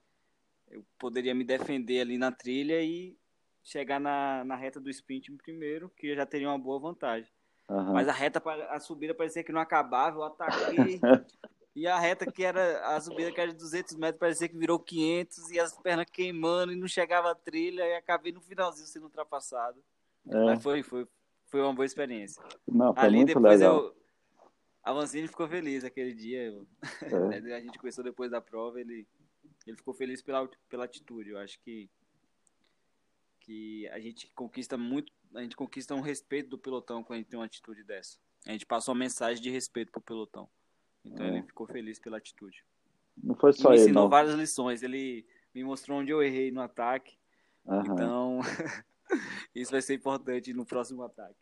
eu 0.71 0.85
poderia 0.97 1.33
me 1.33 1.43
defender 1.43 2.01
ali 2.01 2.17
na 2.17 2.31
trilha 2.31 2.81
e 2.81 3.17
chegar 3.63 3.99
na, 3.99 4.43
na 4.43 4.55
reta 4.55 4.79
do 4.79 4.89
sprint 4.89 5.31
primeiro, 5.33 5.89
que 5.95 6.07
eu 6.07 6.15
já 6.15 6.25
teria 6.25 6.49
uma 6.49 6.57
boa 6.57 6.79
vantagem. 6.79 7.29
Uhum. 7.69 7.93
Mas 7.93 8.07
a 8.07 8.11
reta, 8.11 8.41
a 8.69 8.79
subida 8.79 9.13
parecia 9.13 9.43
que 9.43 9.51
não 9.51 9.61
acabava, 9.61 10.17
eu 10.17 10.23
ataquei. 10.23 10.99
e 11.75 11.85
a 11.85 11.99
reta 11.99 12.31
que 12.31 12.43
era, 12.43 12.95
a 12.95 12.99
subida 12.99 13.31
que 13.31 13.39
era 13.39 13.51
de 13.51 13.57
200 13.57 13.95
metros, 13.95 14.19
parecia 14.19 14.49
que 14.49 14.57
virou 14.57 14.79
500 14.79 15.51
e 15.51 15.59
as 15.59 15.77
pernas 15.77 16.09
queimando 16.11 16.71
e 16.71 16.75
não 16.75 16.87
chegava 16.87 17.31
a 17.31 17.35
trilha 17.35 17.83
e 17.85 17.95
acabei 17.95 18.31
no 18.31 18.41
finalzinho 18.41 18.87
sendo 18.87 19.03
ultrapassado. 19.03 19.79
É. 20.27 20.45
Mas 20.45 20.63
foi, 20.63 20.81
foi, 20.81 21.07
foi 21.45 21.61
uma 21.61 21.73
boa 21.73 21.85
experiência. 21.85 22.41
Não, 22.67 22.93
foi 22.93 23.03
Ali 23.03 23.17
muito 23.17 23.35
depois 23.35 23.59
legal. 23.59 23.83
eu. 23.83 23.99
A 24.81 24.93
Vancini 24.93 25.27
ficou 25.27 25.47
feliz 25.47 25.83
aquele 25.83 26.13
dia. 26.13 26.51
É. 27.03 27.53
a 27.55 27.59
gente 27.59 27.77
começou 27.77 28.03
depois 28.03 28.31
da 28.31 28.41
prova, 28.41 28.81
ele 28.81 29.07
ele 29.65 29.77
ficou 29.77 29.93
feliz 29.93 30.21
pela, 30.21 30.49
pela 30.67 30.85
atitude. 30.85 31.29
Eu 31.29 31.37
acho 31.37 31.59
que 31.61 31.89
que 33.41 33.87
a 33.87 33.99
gente 33.99 34.31
conquista 34.35 34.77
muito, 34.77 35.11
a 35.33 35.41
gente 35.41 35.55
conquista 35.55 35.95
um 35.95 36.01
respeito 36.01 36.49
do 36.49 36.57
pelotão 36.57 37.03
quando 37.03 37.15
a 37.15 37.17
gente 37.17 37.29
tem 37.29 37.39
uma 37.39 37.45
atitude 37.45 37.83
dessa. 37.83 38.19
A 38.45 38.51
gente 38.51 38.65
passa 38.65 38.91
uma 38.91 38.99
mensagem 38.99 39.41
de 39.41 39.49
respeito 39.49 39.91
pro 39.91 40.01
pelotão. 40.01 40.47
Então 41.03 41.25
é. 41.25 41.29
ele 41.29 41.41
ficou 41.43 41.65
feliz 41.65 41.99
pela 41.99 42.17
atitude. 42.17 42.63
Não 43.17 43.35
foi 43.35 43.53
só 43.53 43.69
ele. 43.69 43.77
Me 43.77 43.83
ensinou 43.85 44.09
várias 44.09 44.35
lições. 44.35 44.83
Ele 44.83 45.25
me 45.53 45.63
mostrou 45.63 45.99
onde 45.99 46.11
eu 46.11 46.21
errei 46.21 46.51
no 46.51 46.61
ataque. 46.61 47.17
Uhum. 47.65 47.81
Então, 47.81 48.39
isso 49.55 49.71
vai 49.71 49.81
ser 49.81 49.95
importante 49.95 50.53
no 50.53 50.65
próximo 50.65 51.03
ataque. 51.03 51.39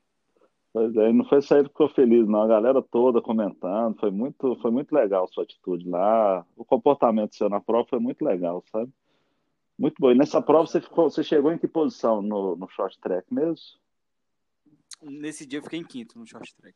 Pois 0.77 0.95
é, 0.95 1.11
não 1.11 1.25
foi 1.25 1.41
que 1.41 1.63
ficou 1.63 1.89
feliz, 1.89 2.27
não. 2.27 2.43
A 2.43 2.47
galera 2.47 2.83
toda 2.83 3.19
comentando, 3.19 3.99
foi 3.99 4.11
muito, 4.11 4.55
foi 4.61 4.69
muito 4.69 4.93
legal 4.93 5.23
a 5.23 5.27
sua 5.27 5.43
atitude 5.43 5.89
lá. 5.89 6.45
O 6.55 6.63
comportamento 6.63 7.35
seu 7.35 7.49
na 7.49 7.59
prova 7.59 7.87
foi 7.89 7.97
muito 7.97 8.23
legal, 8.23 8.63
sabe? 8.71 8.91
Muito 9.75 9.95
bom. 9.99 10.11
E 10.11 10.15
nessa 10.15 10.39
prova 10.39 10.67
você, 10.67 10.79
ficou, 10.79 11.09
você 11.09 11.23
chegou 11.23 11.51
em 11.51 11.57
que 11.57 11.67
posição 11.67 12.21
no, 12.21 12.55
no 12.55 12.69
short 12.69 12.99
track 12.99 13.33
mesmo? 13.33 13.79
Nesse 15.01 15.47
dia 15.47 15.57
eu 15.57 15.63
fiquei 15.63 15.79
em 15.79 15.83
quinto 15.83 16.19
no 16.19 16.27
short 16.27 16.55
track. 16.55 16.75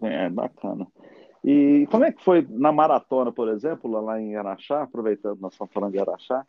É 0.00 0.30
bacana. 0.30 0.86
E 1.44 1.86
como 1.90 2.04
é 2.04 2.12
que 2.12 2.24
foi 2.24 2.46
na 2.48 2.72
maratona, 2.72 3.30
por 3.30 3.50
exemplo, 3.50 3.90
lá 4.00 4.18
em 4.18 4.34
Araxá, 4.34 4.82
aproveitando 4.82 5.40
nós 5.40 5.52
estamos 5.52 5.74
falando 5.74 5.92
de 5.92 5.98
Araxá, 5.98 6.46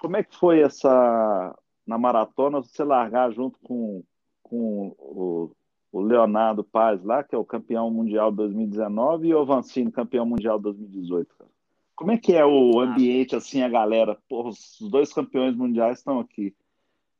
como 0.00 0.16
é 0.16 0.22
que 0.22 0.34
foi 0.34 0.62
essa 0.62 1.54
na 1.86 1.98
maratona 1.98 2.62
você 2.62 2.82
largar 2.82 3.30
junto 3.32 3.58
com, 3.60 4.02
com 4.42 4.96
o, 4.98 5.50
o 5.92 6.00
Leonardo 6.00 6.64
Paz 6.64 7.04
lá, 7.04 7.22
que 7.22 7.34
é 7.34 7.38
o 7.38 7.44
campeão 7.44 7.90
mundial 7.90 8.32
2019, 8.32 9.28
e 9.28 9.34
o 9.34 9.44
Vancini, 9.44 9.92
campeão 9.92 10.24
mundial 10.24 10.58
2018, 10.58 11.34
cara? 11.36 11.50
Como 11.94 12.10
é 12.10 12.16
que 12.16 12.32
é 12.34 12.44
o 12.44 12.80
ambiente, 12.80 13.36
assim, 13.36 13.62
a 13.62 13.68
galera? 13.68 14.18
Porra, 14.28 14.48
os 14.48 14.78
dois 14.80 15.12
campeões 15.12 15.54
mundiais 15.54 15.98
estão 15.98 16.18
aqui. 16.18 16.54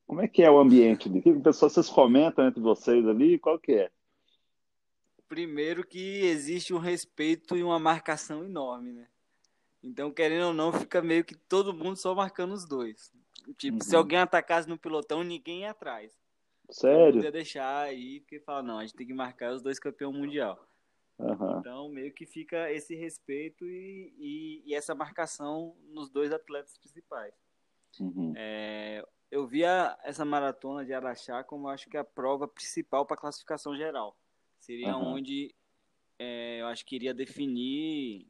Como 0.06 0.20
é 0.20 0.26
que 0.26 0.42
é 0.42 0.50
o 0.50 0.58
ambiente 0.58 1.08
ali? 1.08 1.20
Que 1.20 1.32
pessoas 1.34 1.72
vocês 1.72 1.88
comentam 1.88 2.46
entre 2.46 2.60
vocês 2.60 3.06
ali? 3.06 3.38
Qual 3.38 3.58
que 3.58 3.72
é? 3.72 3.90
Primeiro 5.28 5.86
que 5.86 6.24
existe 6.24 6.74
um 6.74 6.78
respeito 6.78 7.56
e 7.56 7.62
uma 7.62 7.78
marcação 7.78 8.44
enorme, 8.44 8.92
né? 8.92 9.06
Então, 9.82 10.10
querendo 10.10 10.48
ou 10.48 10.54
não, 10.54 10.72
fica 10.72 11.02
meio 11.02 11.24
que 11.24 11.34
todo 11.34 11.72
mundo 11.74 11.96
só 11.96 12.14
marcando 12.14 12.52
os 12.52 12.64
dois. 12.66 13.12
Tipo, 13.56 13.82
se 13.82 13.94
Uhum. 13.94 13.98
alguém 14.00 14.18
atacasse 14.18 14.68
no 14.68 14.78
pilotão, 14.78 15.22
ninguém 15.24 15.60
ia 15.60 15.70
atrás. 15.70 16.12
Não 16.72 16.90
Sério? 16.90 17.14
podia 17.14 17.32
deixar 17.32 17.82
aí, 17.82 18.20
porque 18.20 18.40
fala, 18.40 18.62
não, 18.62 18.78
a 18.78 18.82
gente 18.82 18.96
tem 18.96 19.06
que 19.06 19.12
marcar 19.12 19.52
os 19.52 19.60
dois 19.60 19.78
campeões 19.78 20.16
mundial. 20.16 20.66
Aham. 21.20 21.58
Então, 21.60 21.88
meio 21.90 22.12
que 22.12 22.24
fica 22.24 22.72
esse 22.72 22.94
respeito 22.94 23.68
e, 23.68 24.14
e, 24.18 24.62
e 24.66 24.74
essa 24.74 24.94
marcação 24.94 25.76
nos 25.88 26.10
dois 26.10 26.32
atletas 26.32 26.78
principais. 26.78 27.34
Uhum. 28.00 28.32
É, 28.34 29.06
eu 29.30 29.46
via 29.46 29.98
essa 30.02 30.24
maratona 30.24 30.84
de 30.84 30.94
Araxá 30.94 31.44
como 31.44 31.68
acho 31.68 31.90
que 31.90 31.96
a 31.96 32.04
prova 32.04 32.48
principal 32.48 33.04
para 33.04 33.16
a 33.16 33.20
classificação 33.20 33.76
geral. 33.76 34.16
Seria 34.58 34.96
Aham. 34.96 35.12
onde 35.14 35.54
é, 36.18 36.62
eu 36.62 36.66
acho 36.68 36.86
que 36.86 36.96
iria 36.96 37.12
definir 37.12 38.26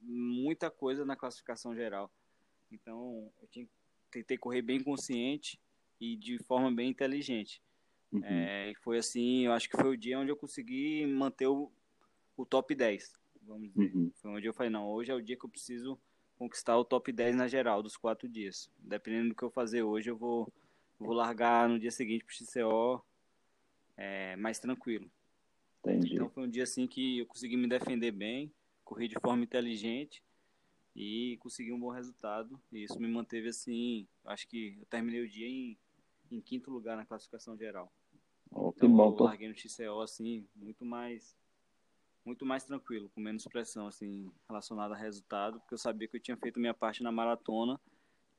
muita 0.00 0.70
coisa 0.70 1.04
na 1.04 1.16
classificação 1.16 1.74
geral. 1.74 2.10
Então, 2.70 3.32
eu 3.42 3.48
tinha, 3.48 3.68
tentei 4.10 4.38
correr 4.38 4.62
bem 4.62 4.82
consciente 4.82 5.58
e 6.00 6.16
de 6.16 6.38
forma 6.38 6.72
bem 6.72 6.90
inteligente. 6.90 7.62
Uhum. 8.12 8.24
É, 8.24 8.72
foi 8.82 8.98
assim, 8.98 9.46
eu 9.46 9.52
acho 9.52 9.68
que 9.68 9.76
foi 9.76 9.90
o 9.90 9.96
dia 9.96 10.18
onde 10.18 10.30
eu 10.30 10.36
consegui 10.36 11.06
manter 11.06 11.46
o, 11.46 11.70
o 12.36 12.44
top 12.44 12.74
10, 12.74 13.12
vamos 13.42 13.68
dizer. 13.68 13.94
Uhum. 13.94 14.10
Foi 14.16 14.30
onde 14.32 14.46
eu 14.46 14.54
falei, 14.54 14.70
não, 14.70 14.88
hoje 14.88 15.10
é 15.10 15.14
o 15.14 15.22
dia 15.22 15.36
que 15.36 15.44
eu 15.44 15.50
preciso 15.50 15.98
conquistar 16.38 16.76
o 16.78 16.84
top 16.84 17.12
10 17.12 17.36
na 17.36 17.46
geral, 17.46 17.82
dos 17.82 17.96
quatro 17.96 18.28
dias. 18.28 18.70
Dependendo 18.78 19.28
do 19.28 19.34
que 19.34 19.42
eu 19.42 19.50
fazer 19.50 19.82
hoje, 19.82 20.10
eu 20.10 20.16
vou, 20.16 20.50
vou 20.98 21.12
largar 21.12 21.68
no 21.68 21.78
dia 21.78 21.90
seguinte 21.90 22.24
pro 22.24 22.34
XCO 22.34 23.04
é, 23.96 24.34
mais 24.36 24.58
tranquilo. 24.58 25.10
Entendi. 25.80 26.14
Então 26.14 26.30
foi 26.30 26.44
um 26.44 26.50
dia 26.50 26.62
assim 26.62 26.86
que 26.86 27.18
eu 27.18 27.26
consegui 27.26 27.56
me 27.56 27.68
defender 27.68 28.10
bem, 28.10 28.50
corri 28.84 29.06
de 29.06 29.18
forma 29.20 29.44
inteligente 29.44 30.22
e 30.96 31.36
consegui 31.40 31.72
um 31.72 31.78
bom 31.78 31.90
resultado. 31.90 32.60
E 32.72 32.84
isso 32.84 32.98
me 32.98 33.08
manteve 33.08 33.48
assim, 33.48 34.06
acho 34.24 34.48
que 34.48 34.76
eu 34.80 34.86
terminei 34.86 35.22
o 35.22 35.28
dia 35.28 35.46
em, 35.46 35.76
em 36.30 36.40
quinto 36.40 36.70
lugar 36.70 36.96
na 36.96 37.04
classificação 37.04 37.56
geral. 37.56 37.92
Oh, 38.50 38.72
que 38.72 38.78
Então 38.78 38.92
bom. 38.96 39.16
eu 39.18 39.24
larguei 39.24 39.48
no 39.48 39.56
XCO 39.56 40.00
assim, 40.00 40.46
muito 40.56 40.84
mais 40.84 41.36
muito 42.24 42.44
mais 42.44 42.64
tranquilo, 42.64 43.08
com 43.14 43.20
menos 43.20 43.44
pressão 43.44 43.86
assim 43.86 44.30
relacionada 44.48 44.94
a 44.94 44.96
resultado, 44.96 45.58
porque 45.60 45.74
eu 45.74 45.78
sabia 45.78 46.06
que 46.06 46.16
eu 46.16 46.20
tinha 46.20 46.36
feito 46.36 46.60
minha 46.60 46.74
parte 46.74 47.02
na 47.02 47.10
maratona 47.10 47.80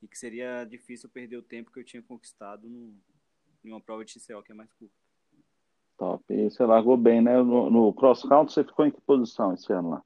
e 0.00 0.06
que 0.06 0.16
seria 0.18 0.64
difícil 0.64 1.08
perder 1.08 1.36
o 1.36 1.42
tempo 1.42 1.70
que 1.70 1.80
eu 1.80 1.84
tinha 1.84 2.02
conquistado 2.02 2.68
no, 2.68 2.94
em 3.64 3.70
uma 3.70 3.80
prova 3.80 4.04
de 4.04 4.12
XCO 4.12 4.42
que 4.42 4.52
é 4.52 4.54
mais 4.54 4.72
curta. 4.72 4.94
Top. 5.98 6.24
E 6.32 6.50
você 6.50 6.64
largou 6.64 6.96
bem, 6.96 7.20
né? 7.20 7.42
No, 7.42 7.70
no 7.70 7.92
cross 7.92 8.22
country 8.22 8.54
você 8.54 8.64
ficou 8.64 8.86
em 8.86 8.90
que 8.90 9.00
posição 9.00 9.52
esse 9.52 9.72
ano 9.72 9.90
lá? 9.90 10.04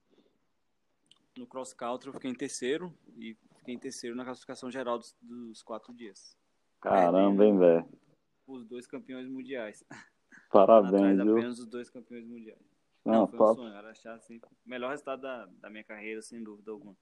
No 1.36 1.46
cross 1.46 1.72
country 1.72 2.08
eu 2.08 2.14
fiquei 2.14 2.30
em 2.30 2.34
terceiro 2.34 2.92
e 3.18 3.36
fiquei 3.58 3.74
em 3.74 3.78
terceiro 3.78 4.16
na 4.16 4.24
classificação 4.24 4.70
geral 4.70 4.98
dos, 4.98 5.14
dos 5.20 5.62
quatro 5.62 5.92
dias. 5.92 6.36
Caramba, 6.80 7.44
hein, 7.44 7.58
velho? 7.58 7.88
Os 8.46 8.64
dois 8.64 8.86
campeões 8.86 9.28
mundiais. 9.28 9.84
Parabéns, 10.50 11.22
viu? 11.22 11.36
apenas 11.38 11.56
dos 11.56 11.66
dois 11.66 11.90
campeões 11.90 12.26
mundiais. 12.26 12.60
Não, 13.04 13.12
Não, 13.20 13.26
foi 13.26 13.36
um 13.38 13.42
top. 13.42 13.60
sonho. 13.60 13.74
Era 13.74 13.90
achar 13.90 14.14
assim, 14.14 14.36
o 14.36 14.68
melhor 14.68 14.90
resultado 14.90 15.22
da, 15.22 15.46
da 15.60 15.70
minha 15.70 15.84
carreira, 15.84 16.22
sem 16.22 16.42
dúvida 16.42 16.70
alguma. 16.70 16.96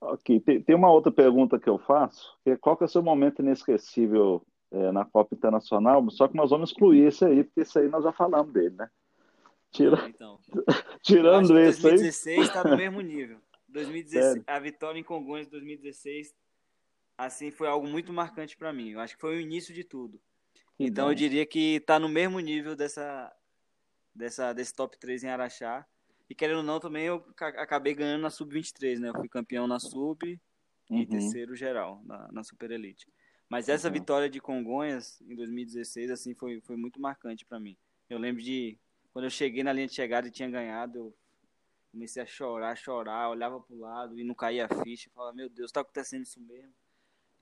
Ok, 0.00 0.40
tem, 0.40 0.62
tem 0.62 0.76
uma 0.76 0.90
outra 0.90 1.10
pergunta 1.10 1.58
que 1.58 1.68
eu 1.68 1.78
faço, 1.78 2.36
que 2.44 2.50
é 2.50 2.56
qual 2.56 2.76
que 2.76 2.84
é 2.84 2.86
o 2.86 2.88
seu 2.88 3.02
momento 3.02 3.42
inesquecível 3.42 4.46
é, 4.70 4.92
na 4.92 5.04
Copa 5.04 5.34
Internacional? 5.34 6.08
Só 6.10 6.28
que 6.28 6.36
nós 6.36 6.50
vamos 6.50 6.70
excluir 6.70 7.06
esse 7.06 7.24
aí, 7.24 7.42
porque 7.42 7.60
esse 7.60 7.78
aí 7.78 7.88
nós 7.88 8.04
já 8.04 8.12
falamos 8.12 8.52
dele, 8.52 8.76
né? 8.76 8.88
Tira- 9.72 10.08
Então, 10.08 10.38
tirando 11.02 11.58
esse 11.58 11.86
aí, 11.86 11.92
2016 11.96 12.46
está 12.46 12.64
no 12.64 12.76
mesmo 12.76 13.00
nível. 13.00 13.40
2016, 13.68 14.24
Sério? 14.24 14.44
a 14.46 14.58
vitória 14.58 14.98
em 14.98 15.04
Congonhas 15.04 15.46
de 15.46 15.50
2016, 15.52 16.34
assim, 17.18 17.50
foi 17.50 17.66
algo 17.66 17.86
muito 17.86 18.12
marcante 18.12 18.56
para 18.56 18.72
mim. 18.72 18.90
Eu 18.92 19.00
acho 19.00 19.16
que 19.16 19.20
foi 19.20 19.36
o 19.36 19.40
início 19.40 19.74
de 19.74 19.82
tudo. 19.82 20.20
Que 20.76 20.84
Então 20.86 21.06
bom. 21.06 21.10
eu 21.10 21.14
diria 21.16 21.44
que 21.44 21.74
está 21.76 21.98
no 21.98 22.08
mesmo 22.08 22.38
nível 22.38 22.76
dessa, 22.76 23.34
dessa, 24.14 24.52
desse 24.52 24.72
top 24.72 24.96
3 24.98 25.24
em 25.24 25.28
Araxá. 25.28 25.84
E 26.30 26.34
querendo 26.34 26.58
ou 26.58 26.62
não, 26.62 26.78
também 26.78 27.04
eu 27.06 27.20
ca- 27.34 27.48
acabei 27.62 27.94
ganhando 27.94 28.22
na 28.22 28.30
Sub-23, 28.30 29.00
né? 29.00 29.08
Eu 29.08 29.14
fui 29.14 29.28
campeão 29.28 29.66
na 29.66 29.80
Sub 29.80 30.22
e 30.24 30.38
Uhum. 30.90 31.06
terceiro 31.06 31.54
geral 31.56 32.00
na, 32.04 32.30
na 32.30 32.44
Super 32.44 32.70
Elite. 32.70 33.06
Mas 33.48 33.68
essa 33.68 33.88
Uhum. 33.88 33.94
vitória 33.94 34.28
de 34.28 34.40
Congonhas 34.40 35.20
em 35.22 35.34
2016, 35.34 36.10
assim, 36.10 36.34
foi, 36.34 36.60
foi 36.60 36.76
muito 36.76 37.00
marcante 37.00 37.44
para 37.44 37.58
mim. 37.58 37.76
Eu 38.08 38.18
lembro 38.18 38.42
de 38.42 38.78
quando 39.12 39.24
eu 39.24 39.30
cheguei 39.30 39.62
na 39.62 39.72
linha 39.72 39.86
de 39.86 39.94
chegada 39.94 40.28
e 40.28 40.30
tinha 40.30 40.48
ganhado, 40.50 40.98
eu 40.98 41.16
comecei 41.90 42.22
a 42.22 42.26
chorar, 42.26 42.76
chorar, 42.76 43.30
olhava 43.30 43.58
pro 43.60 43.78
lado 43.78 44.18
e 44.18 44.22
não 44.24 44.34
caía 44.34 44.66
a 44.66 44.82
ficha, 44.82 45.10
falava, 45.14 45.34
meu 45.34 45.48
Deus, 45.48 45.72
tá 45.72 45.80
acontecendo 45.80 46.22
isso 46.22 46.40
mesmo. 46.42 46.72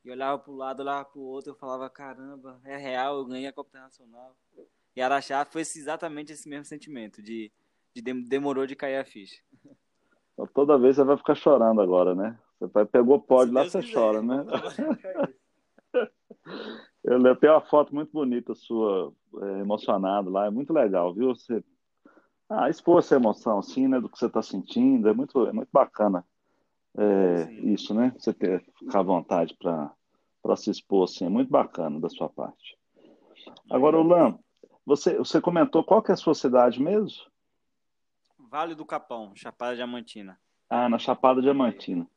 E 0.06 0.10
olhava 0.12 0.38
pro 0.38 0.54
lado, 0.54 0.80
olhava 0.82 1.04
pro 1.04 1.20
outro, 1.20 1.50
eu 1.50 1.56
falava, 1.56 1.90
caramba, 1.90 2.60
é 2.62 2.76
real, 2.76 3.16
eu 3.18 3.24
ganhei 3.24 3.48
a 3.48 3.52
Copa 3.52 3.70
Internacional. 3.70 4.36
E 4.94 5.02
Araxá 5.02 5.44
foi 5.44 5.62
exatamente 5.62 6.32
esse 6.32 6.48
mesmo 6.48 6.64
sentimento, 6.64 7.20
de, 7.20 7.50
de 7.92 8.00
dem- 8.00 8.22
demorou 8.22 8.68
de 8.68 8.76
cair 8.76 8.98
a 8.98 9.04
ficha. 9.04 9.42
Então, 10.32 10.46
Toda 10.46 10.78
vez 10.78 10.94
você 10.94 11.02
vai 11.02 11.16
ficar 11.16 11.34
chorando 11.34 11.80
agora, 11.80 12.14
né? 12.14 12.38
Você 12.56 12.68
vai, 12.68 12.86
pegou 12.86 13.20
pódio 13.20 13.52
lá, 13.54 13.62
Deus 13.62 13.72
você 13.72 13.80
quiser. 13.82 13.94
chora, 13.94 14.22
né? 14.22 14.44
Eu 17.02 17.18
le- 17.18 17.34
tenho 17.34 17.54
uma 17.54 17.60
foto 17.60 17.92
muito 17.92 18.12
bonita 18.12 18.54
sua, 18.54 19.12
é, 19.42 19.58
emocionado 19.58 20.30
lá, 20.30 20.46
é 20.46 20.50
muito 20.50 20.72
legal, 20.72 21.12
viu? 21.12 21.34
Você 21.34 21.64
ah, 22.48 22.70
expor 22.70 23.00
essa 23.00 23.16
emoção, 23.16 23.58
assim, 23.58 23.88
né, 23.88 24.00
do 24.00 24.08
que 24.08 24.16
você 24.16 24.26
está 24.26 24.40
sentindo, 24.40 25.08
é 25.08 25.12
muito, 25.12 25.48
é 25.48 25.52
muito 25.52 25.70
bacana 25.72 26.24
é, 26.96 27.46
Sim. 27.46 27.72
isso, 27.72 27.94
né? 27.94 28.12
Você 28.18 28.32
ter, 28.32 28.64
ficar 28.78 29.00
à 29.00 29.02
vontade 29.02 29.56
para 29.58 30.56
se 30.56 30.70
expor, 30.70 31.04
assim, 31.04 31.26
é 31.26 31.28
muito 31.28 31.50
bacana 31.50 32.00
da 32.00 32.08
sua 32.08 32.28
parte. 32.28 32.76
Agora, 33.70 33.98
Lan, 34.02 34.38
você, 34.84 35.18
você 35.18 35.40
comentou 35.40 35.84
qual 35.84 36.02
que 36.02 36.10
é 36.10 36.14
a 36.14 36.16
sua 36.16 36.34
cidade 36.34 36.80
mesmo? 36.80 37.18
Vale 38.38 38.74
do 38.74 38.84
Capão, 38.86 39.34
Chapada 39.34 39.74
Diamantina. 39.74 40.38
Ah, 40.70 40.88
na 40.88 40.98
Chapada 40.98 41.42
Diamantina. 41.42 42.08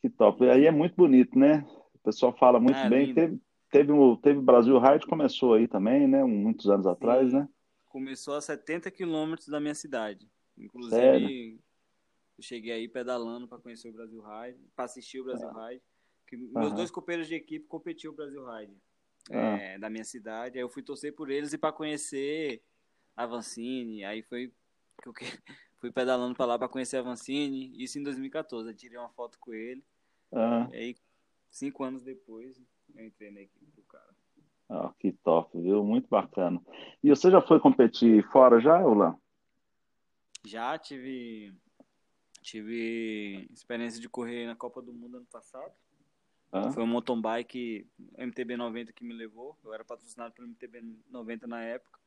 Que 0.00 0.10
top. 0.10 0.44
E 0.44 0.50
aí 0.50 0.66
é 0.66 0.70
muito 0.70 0.94
bonito, 0.96 1.38
né? 1.38 1.64
O 1.94 1.98
pessoal 1.98 2.36
fala 2.36 2.60
muito 2.60 2.76
É, 2.76 2.88
bem. 2.88 3.06
lindo. 3.06 3.14
Teve, 3.14 3.40
teve 3.70 3.92
o 3.92 4.16
teve 4.16 4.38
o 4.38 4.42
Brasil 4.42 4.78
Ride, 4.78 5.06
começou 5.06 5.54
aí 5.54 5.66
também, 5.66 6.06
né? 6.06 6.24
Muitos 6.24 6.68
anos 6.68 6.86
atrás, 6.86 7.32
né? 7.32 7.48
Começou 7.86 8.34
a 8.34 8.40
70 8.40 8.90
quilômetros 8.90 9.48
da 9.48 9.60
minha 9.60 9.74
cidade. 9.74 10.28
Inclusive, 10.56 10.96
Sério? 10.96 11.58
Eu 12.38 12.42
cheguei 12.44 12.72
aí 12.72 12.88
pedalando 12.88 13.48
para 13.48 13.58
conhecer 13.58 13.88
o 13.88 13.92
Brasil 13.92 14.22
Ride, 14.22 14.58
para 14.76 14.84
assistir 14.84 15.20
o 15.20 15.24
Brasil 15.24 15.50
Ride. 15.50 15.82
Que 16.26 16.36
meus 16.36 16.66
Aham. 16.68 16.74
dois 16.76 16.90
companheiros 16.90 17.26
de 17.26 17.34
equipe 17.34 17.66
competiam 17.66 18.12
o 18.12 18.16
Brasil 18.16 18.44
Ride 18.48 18.76
Ah. 19.30 19.58
é, 19.58 19.78
da 19.78 19.90
minha 19.90 20.04
cidade. 20.04 20.56
Aí 20.58 20.62
eu 20.62 20.68
fui 20.68 20.82
torcer 20.82 21.14
por 21.14 21.30
eles 21.30 21.52
e 21.52 21.58
para 21.58 21.72
conhecer 21.72 22.62
a 23.16 23.26
Vancini. 23.26 24.04
Aí 24.04 24.22
foi 24.22 24.52
que 25.02 25.08
eu 25.08 25.12
fui 25.78 25.90
pedalando 25.90 26.34
para 26.36 26.46
lá 26.46 26.58
para 26.58 26.68
conhecer 26.68 26.98
a 26.98 27.02
Vancini. 27.02 27.72
Isso 27.82 27.98
em 27.98 28.02
2014. 28.02 28.68
Eu 28.68 28.74
tirei 28.76 28.98
uma 28.98 29.08
foto 29.10 29.38
com 29.40 29.52
ele. 29.52 29.82
Ah, 30.32 30.68
E 30.72 30.76
aí, 30.76 30.96
cinco 31.50 31.82
anos 31.82 32.02
depois, 32.02 32.60
eu 32.94 33.04
entrei 33.04 33.30
na 33.30 33.40
equipe 33.40 33.66
do 33.74 33.82
cara. 33.82 34.14
ah, 34.68 34.92
que 35.00 35.12
top, 35.12 35.58
viu? 35.60 35.82
Muito 35.82 36.08
bacana. 36.08 36.60
E 37.02 37.08
você 37.08 37.30
já 37.30 37.40
foi 37.40 37.58
competir 37.58 38.22
fora 38.30 38.60
já, 38.60 38.78
Lan? 38.78 39.16
Já 40.44 40.78
tive 40.78 41.52
tive 42.48 43.46
experiência 43.52 44.00
de 44.00 44.08
correr 44.08 44.46
na 44.46 44.56
Copa 44.56 44.80
do 44.80 44.92
Mundo 44.92 45.18
ano 45.18 45.26
passado. 45.26 45.70
Ah, 46.50 46.70
Foi 46.72 46.82
um 46.82 46.86
mountain 46.86 47.20
bike 47.20 47.86
MTB 48.16 48.56
90 48.56 48.92
que 48.92 49.04
me 49.04 49.12
levou. 49.12 49.56
Eu 49.62 49.74
era 49.74 49.84
patrocinado 49.84 50.32
pelo 50.32 50.48
MTB 50.48 50.82
90 51.10 51.46
na 51.46 51.62
época. 51.62 51.98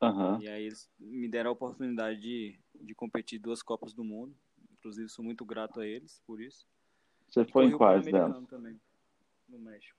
Aham. 0.00 0.40
E 0.40 0.48
aí 0.48 0.64
eles 0.66 0.88
me 1.00 1.28
deram 1.28 1.50
a 1.50 1.52
oportunidade 1.52 2.20
de, 2.20 2.60
de 2.80 2.94
competir 2.94 3.40
duas 3.40 3.60
Copas 3.60 3.92
do 3.92 4.04
Mundo. 4.04 4.32
Inclusive 4.78 5.08
sou 5.08 5.24
muito 5.24 5.44
grato 5.44 5.80
a 5.80 5.86
eles 5.86 6.22
por 6.24 6.40
isso. 6.40 6.64
Você 7.28 7.40
E 7.42 7.50
foi 7.50 7.64
em 7.64 7.76
quais 7.76 8.04
delas? 8.04 8.46
também, 8.46 8.80
no 9.48 9.58
México. 9.58 9.98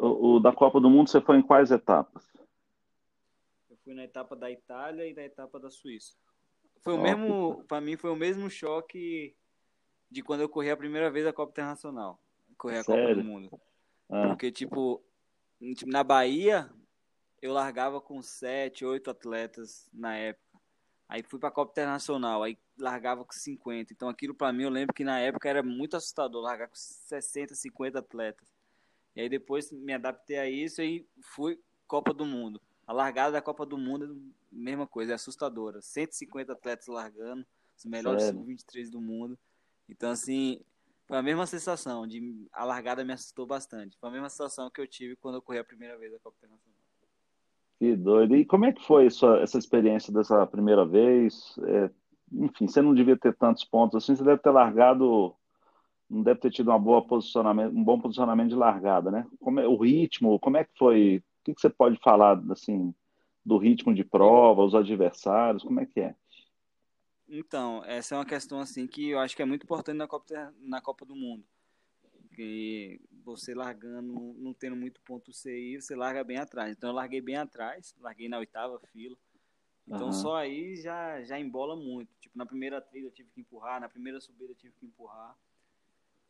O, 0.00 0.34
o 0.34 0.40
da 0.40 0.52
Copa 0.52 0.80
do 0.80 0.90
Mundo, 0.90 1.08
você 1.10 1.20
foi 1.20 1.38
em 1.38 1.42
quais 1.42 1.70
etapas? 1.70 2.28
Eu 3.70 3.76
fui 3.84 3.94
na 3.94 4.02
etapa 4.02 4.34
da 4.34 4.50
Itália 4.50 5.06
e 5.06 5.14
da 5.14 5.22
etapa 5.22 5.60
da 5.60 5.70
Suíça. 5.70 6.16
Foi 6.80 6.94
o 6.94 7.00
mesmo, 7.00 7.64
para 7.66 7.80
mim 7.80 7.96
foi 7.96 8.10
o 8.10 8.16
mesmo 8.16 8.48
choque 8.50 9.34
de 10.10 10.22
quando 10.22 10.40
eu 10.40 10.48
corri 10.48 10.70
a 10.70 10.76
primeira 10.76 11.10
vez 11.10 11.26
a 11.26 11.32
Copa 11.32 11.50
Internacional, 11.52 12.20
correr 12.56 12.78
a 12.78 12.84
Copa 12.84 12.98
Sério? 12.98 13.16
do 13.16 13.24
Mundo. 13.24 13.60
Ah, 14.08 14.28
Porque 14.28 14.50
tipo, 14.50 15.02
tipo, 15.76 15.90
na 15.90 16.02
Bahia 16.02 16.70
eu 17.42 17.52
largava 17.52 18.00
com 18.00 18.22
sete, 18.22 18.84
oito 18.84 19.10
atletas 19.10 19.88
na 19.92 20.16
época. 20.16 20.48
Aí 21.08 21.22
fui 21.22 21.38
pra 21.38 21.50
Copa 21.50 21.72
Internacional, 21.72 22.42
aí 22.42 22.58
largava 22.76 23.24
com 23.24 23.32
50. 23.32 23.92
Então 23.92 24.08
aquilo 24.08 24.34
pra 24.34 24.52
mim 24.52 24.64
eu 24.64 24.70
lembro 24.70 24.94
que 24.94 25.04
na 25.04 25.18
época 25.18 25.48
era 25.48 25.62
muito 25.62 25.96
assustador 25.96 26.42
largar 26.42 26.68
com 26.68 26.74
60, 26.74 27.54
50 27.54 27.98
atletas. 27.98 28.48
E 29.16 29.20
aí 29.22 29.28
depois 29.28 29.72
me 29.72 29.92
adaptei 29.92 30.38
a 30.38 30.48
isso 30.48 30.82
e 30.82 31.06
fui 31.20 31.58
Copa 31.86 32.12
do 32.12 32.24
Mundo. 32.24 32.60
A 32.86 32.92
largada 32.92 33.32
da 33.32 33.42
Copa 33.42 33.64
do 33.64 33.78
Mundo 33.78 34.04
a 34.04 34.37
mesma 34.50 34.86
coisa, 34.86 35.12
é 35.12 35.14
assustadora. 35.14 35.80
150 35.80 36.52
atletas 36.52 36.86
largando, 36.86 37.46
os 37.76 37.84
melhores 37.84 38.24
Sério? 38.24 38.40
sub-23 38.40 38.90
do 38.90 39.00
mundo. 39.00 39.38
Então 39.88 40.10
assim, 40.10 40.60
foi 41.08 41.16
a 41.16 41.22
mesma 41.22 41.46
sensação 41.46 42.06
de 42.06 42.46
a 42.52 42.64
largada 42.64 43.02
me 43.02 43.14
assustou 43.14 43.46
bastante. 43.46 43.96
Foi 43.98 44.10
a 44.10 44.12
mesma 44.12 44.28
sensação 44.28 44.70
que 44.70 44.80
eu 44.80 44.86
tive 44.86 45.16
quando 45.16 45.36
eu 45.36 45.42
corri 45.42 45.58
a 45.58 45.64
primeira 45.64 45.96
vez 45.96 46.12
a 46.12 46.18
Copa 46.18 46.36
Internacional. 46.38 46.78
que 47.78 47.96
doido. 47.96 48.36
E 48.36 48.44
como 48.44 48.66
é 48.66 48.72
que 48.72 48.84
foi 48.84 49.08
sua, 49.08 49.40
essa 49.40 49.58
experiência 49.58 50.12
dessa 50.12 50.46
primeira 50.46 50.84
vez? 50.84 51.58
É, 51.64 51.90
enfim, 52.32 52.68
você 52.68 52.82
não 52.82 52.92
devia 52.92 53.16
ter 53.16 53.34
tantos 53.34 53.64
pontos 53.64 53.96
assim, 53.96 54.14
você 54.14 54.22
deve 54.22 54.42
ter 54.42 54.50
largado, 54.50 55.34
não 56.10 56.22
deve 56.22 56.40
ter 56.40 56.50
tido 56.50 56.68
uma 56.68 56.78
boa 56.78 57.02
posicionamento, 57.06 57.74
um 57.74 57.82
bom 57.82 57.98
posicionamento 57.98 58.50
de 58.50 58.56
largada, 58.56 59.10
né? 59.10 59.26
Como 59.40 59.60
é, 59.60 59.66
o 59.66 59.76
ritmo, 59.76 60.38
como 60.38 60.58
é 60.58 60.64
que 60.64 60.76
foi? 60.76 61.22
O 61.40 61.44
que 61.44 61.54
que 61.54 61.60
você 61.60 61.70
pode 61.70 61.98
falar 62.02 62.38
assim 62.50 62.94
do 63.48 63.56
ritmo 63.56 63.94
de 63.94 64.04
prova, 64.04 64.62
os 64.62 64.74
adversários, 64.74 65.62
como 65.62 65.80
é 65.80 65.86
que 65.86 66.00
é? 66.00 66.14
Então, 67.26 67.82
essa 67.86 68.14
é 68.14 68.18
uma 68.18 68.26
questão 68.26 68.60
assim 68.60 68.86
que 68.86 69.08
eu 69.08 69.18
acho 69.18 69.34
que 69.34 69.40
é 69.40 69.46
muito 69.46 69.64
importante 69.64 69.96
na 69.96 70.06
Copa, 70.06 70.54
na 70.60 70.80
Copa 70.82 71.06
do 71.06 71.16
Mundo. 71.16 71.44
Que 72.34 73.00
você 73.24 73.54
largando, 73.54 74.12
não 74.38 74.52
tendo 74.52 74.76
muito 74.76 75.00
ponto 75.00 75.32
CI, 75.32 75.80
você 75.80 75.96
larga 75.96 76.22
bem 76.22 76.36
atrás. 76.36 76.76
Então 76.76 76.90
eu 76.90 76.94
larguei 76.94 77.22
bem 77.22 77.36
atrás, 77.36 77.94
larguei 78.00 78.28
na 78.28 78.38
oitava 78.38 78.78
fila. 78.92 79.16
Então 79.86 80.08
Aham. 80.08 80.12
só 80.12 80.36
aí 80.36 80.76
já, 80.76 81.22
já 81.24 81.40
embola 81.40 81.74
muito. 81.74 82.14
Tipo, 82.20 82.36
na 82.36 82.44
primeira 82.44 82.82
trilha 82.82 83.06
eu 83.06 83.10
tive 83.10 83.30
que 83.30 83.40
empurrar, 83.40 83.80
na 83.80 83.88
primeira 83.88 84.20
subida 84.20 84.52
eu 84.52 84.56
tive 84.56 84.74
que 84.78 84.84
empurrar. 84.84 85.34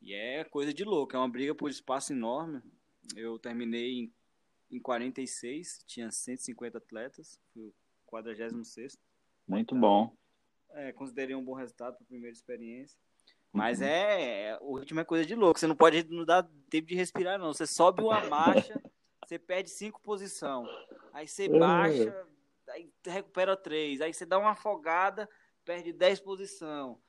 E 0.00 0.14
é 0.14 0.44
coisa 0.44 0.72
de 0.72 0.85
louco, 0.85 1.16
é 1.16 1.18
uma 1.18 1.28
briga 1.28 1.54
por 1.54 1.68
espaço 1.68 2.12
enorme. 2.12 2.62
Eu 3.16 3.38
terminei 3.38 3.98
em, 3.98 4.12
em 4.70 4.81
46, 4.81 5.83
tinha 5.87 6.11
150 6.11 6.78
atletas, 6.78 7.38
fui 7.52 7.62
o 7.64 7.74
46 8.07 8.98
Muito 9.46 9.74
bom. 9.74 10.14
é, 10.70 10.92
considerei 10.92 11.35
um 11.35 11.42
bom 11.44 11.54
resultado 11.54 11.94
para 11.96 12.04
a 12.04 12.07
primeira 12.09 12.33
experiência. 12.33 12.98
Mas 13.52 13.81
é, 13.81 14.50
é- 14.50 14.59
o 14.61 14.74
ritmo 14.76 15.00
é 15.00 15.04
coisa 15.04 15.24
de 15.24 15.35
louco. 15.35 15.59
Você 15.59 15.66
não 15.66 15.74
pode 15.76 16.04
não 16.11 16.24
dá 16.24 16.42
tempo 16.68 16.87
de 16.87 16.94
respirar, 16.94 17.38
não. 17.38 17.52
Você 17.54 17.66
sobe 17.66 18.02
uma 18.02 18.20
marcha, 18.28 18.81
você 19.26 19.38
perde 19.38 19.70
cinco 19.70 20.00
posição. 20.02 20.66
Aí 21.14 21.26
você 21.26 21.46
É. 21.46 21.48
baixa, 21.59 22.26
aí 22.68 22.92
recupera 23.07 23.57
três. 23.57 24.02
Aí 24.02 24.12
você 24.12 24.26
dá 24.26 24.38
uma 24.38 24.50
afogada, 24.50 25.28
perde 25.64 25.92
10 25.94 26.20
posição. 26.20 27.00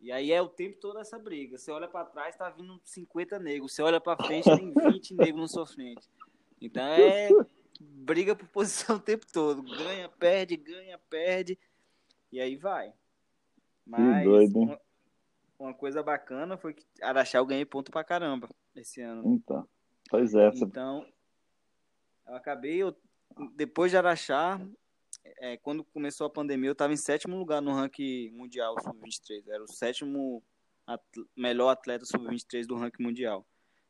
E 0.00 0.10
aí 0.10 0.32
é 0.32 0.42
o 0.42 0.48
tempo 0.48 0.76
todo 0.80 0.98
essa 0.98 1.16
briga. 1.18 1.56
Você 1.56 1.70
olha 1.70 1.86
para 1.88 2.04
trás, 2.06 2.36
tá 2.36 2.50
vindo 2.50 2.78
50 2.84 3.38
negros. 3.38 3.72
Você 3.72 3.80
olha 3.80 4.00
para 4.00 4.22
frente, 4.22 4.44
tem 4.44 4.74
20 4.74 5.14
negros 5.14 5.40
na 5.42 5.48
sua 5.48 5.66
frente. 5.66 6.06
Então 6.66 6.82
é 6.92 7.28
briga 7.80 8.34
por 8.34 8.48
posição 8.48 8.96
o 8.96 9.00
tempo 9.00 9.26
todo. 9.32 9.62
Ganha, 9.62 10.08
perde, 10.08 10.56
ganha, 10.56 10.98
perde. 11.10 11.58
E 12.32 12.40
aí 12.40 12.56
vai. 12.56 12.92
Mas 13.86 14.24
doido, 14.24 14.58
uma, 14.60 14.80
uma 15.58 15.74
coisa 15.74 16.02
bacana 16.02 16.56
foi 16.56 16.74
que 16.74 16.84
Araxá 17.02 17.38
eu 17.38 17.46
ganhei 17.46 17.64
ponto 17.64 17.90
pra 17.90 18.02
caramba 18.04 18.48
esse 18.74 19.00
ano. 19.00 19.34
Então, 19.34 19.68
pois 20.10 20.34
é, 20.34 20.48
Então, 20.48 21.06
eu 22.26 22.34
acabei, 22.34 22.82
eu- 22.82 22.96
depois 23.54 23.90
de 23.90 23.96
Araxá, 23.96 24.60
é, 25.38 25.56
quando 25.58 25.84
começou 25.84 26.26
a 26.26 26.30
pandemia, 26.30 26.68
eu 26.70 26.72
estava 26.72 26.92
em 26.92 26.96
sétimo 26.96 27.36
lugar 27.36 27.60
no 27.60 27.72
ranking 27.72 28.30
mundial 28.30 28.74
sub-23. 28.82 29.48
Era 29.48 29.62
o 29.62 29.68
sétimo 29.68 30.42
atl- 30.86 31.24
melhor 31.36 31.68
atleta 31.70 32.04
sub-23 32.04 32.66
do 32.66 32.76
ranking 32.76 33.02
mundial. 33.02 33.46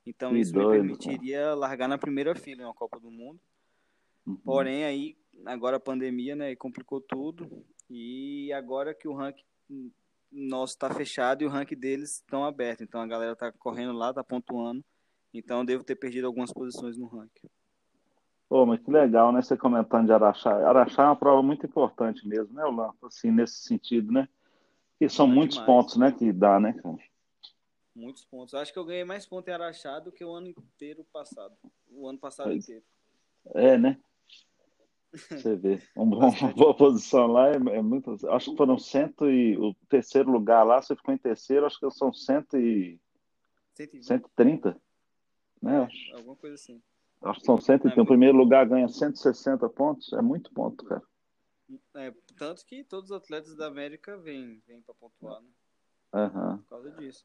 Então, 0.06 0.30
Que 0.30 0.38
isso 0.38 0.52
doido, 0.52 0.84
me 0.84 0.96
permitiria 0.96 1.54
largar 1.54 1.88
na 1.88 1.98
primeira 1.98 2.34
fila 2.34 2.62
em 2.62 2.64
uma 2.64 2.74
Copa 2.74 3.00
do 3.00 3.10
Mundo. 3.10 3.40
Uhum. 4.26 4.36
Porém, 4.36 4.84
aí, 4.84 5.16
agora 5.46 5.76
a 5.76 5.80
pandemia, 5.80 6.36
né, 6.36 6.54
complicou 6.56 7.00
tudo. 7.00 7.64
E 7.88 8.52
agora 8.52 8.94
que 8.94 9.08
o 9.08 9.14
ranking 9.14 9.44
nosso 10.30 10.74
está 10.74 10.90
fechado 10.92 11.42
e 11.42 11.46
o 11.46 11.50
ranking 11.50 11.76
deles 11.76 12.16
estão 12.16 12.44
aberto. 12.44 12.82
Então, 12.82 13.00
a 13.00 13.06
galera 13.06 13.36
tá 13.36 13.52
correndo 13.52 13.92
lá, 13.92 14.12
tá 14.12 14.24
pontuando. 14.24 14.84
Então, 15.32 15.60
eu 15.60 15.64
devo 15.64 15.84
ter 15.84 15.96
perdido 15.96 16.26
algumas 16.26 16.52
posições 16.52 16.96
no 16.96 17.06
ranking. 17.06 17.48
Pô, 18.48 18.66
mas 18.66 18.80
que 18.80 18.90
legal, 18.90 19.32
né? 19.32 19.42
Você 19.42 19.56
comentando 19.56 20.06
de 20.06 20.12
Araxá. 20.12 20.52
Araxá 20.68 21.02
é 21.02 21.06
uma 21.06 21.16
prova 21.16 21.42
muito 21.42 21.66
importante 21.66 22.26
mesmo, 22.28 22.54
né, 22.54 22.64
Orlando? 22.64 22.94
Assim, 23.02 23.30
nesse 23.30 23.62
sentido, 23.62 24.12
né? 24.12 24.28
Porque 24.92 25.08
são 25.08 25.26
É 25.26 25.30
muitos 25.30 25.56
demais. 25.56 25.66
pontos, 25.66 25.96
né, 25.96 26.12
que 26.12 26.32
dá, 26.32 26.60
né, 26.60 26.72
cara? 26.74 26.96
Muitos 27.94 28.24
pontos. 28.24 28.54
Acho 28.54 28.72
que 28.72 28.78
eu 28.78 28.84
ganhei 28.84 29.04
mais 29.04 29.24
pontos 29.24 29.48
em 29.48 29.52
Araxá 29.52 30.00
do 30.00 30.10
que 30.10 30.24
o 30.24 30.32
ano 30.32 30.48
inteiro 30.48 31.04
passado. 31.12 31.56
O 31.88 32.08
ano 32.08 32.18
passado 32.18 32.46
Pois. 32.46 32.64
inteiro. 32.64 32.84
É, 33.54 33.78
né? 33.78 34.00
Você 35.12 35.54
vê. 35.54 35.80
Um 35.96 36.10
bom- 36.10 36.28
uma 36.28 36.52
boa 36.52 36.76
posição 36.76 37.28
lá 37.28 37.50
é, 37.50 37.54
é 37.54 37.82
muito. 37.82 38.16
Acho 38.30 38.50
que 38.50 38.56
foram 38.56 38.76
cento 38.78 39.30
e. 39.30 39.56
O 39.56 39.72
terceiro 39.88 40.30
lugar 40.30 40.64
lá, 40.64 40.82
você 40.82 40.96
ficou 40.96 41.14
em 41.14 41.18
terceiro, 41.18 41.66
acho 41.66 41.78
que 41.78 41.88
são 41.92 42.12
cento 42.12 42.56
e, 42.56 42.98
120, 43.74 44.06
130. 44.06 44.80
Né? 45.62 45.84
Acho, 45.84 46.16
alguma 46.16 46.36
coisa 46.36 46.56
assim. 46.56 46.82
acho 47.22 47.40
que 47.40 47.46
são 47.46 47.60
130. 47.60 48.00
É 48.00 48.02
O 48.02 48.06
primeiro 48.06 48.36
lugar 48.36 48.66
ganha 48.66 48.88
160 48.88 49.68
pontos. 49.68 50.12
É 50.12 50.20
muito 50.20 50.52
ponto, 50.52 50.84
cara. 50.84 51.02
É, 51.94 52.12
tanto 52.36 52.64
que 52.66 52.82
todos 52.82 53.10
os 53.10 53.16
atletas 53.16 53.54
da 53.56 53.66
América 53.66 54.16
vêm, 54.18 54.60
vêm 54.66 54.82
para 54.82 54.94
pontuar, 54.94 55.40
né? 55.40 55.48
Aham. 56.12 56.58
Por 56.58 56.68
causa 56.68 56.90
disso. 56.92 57.24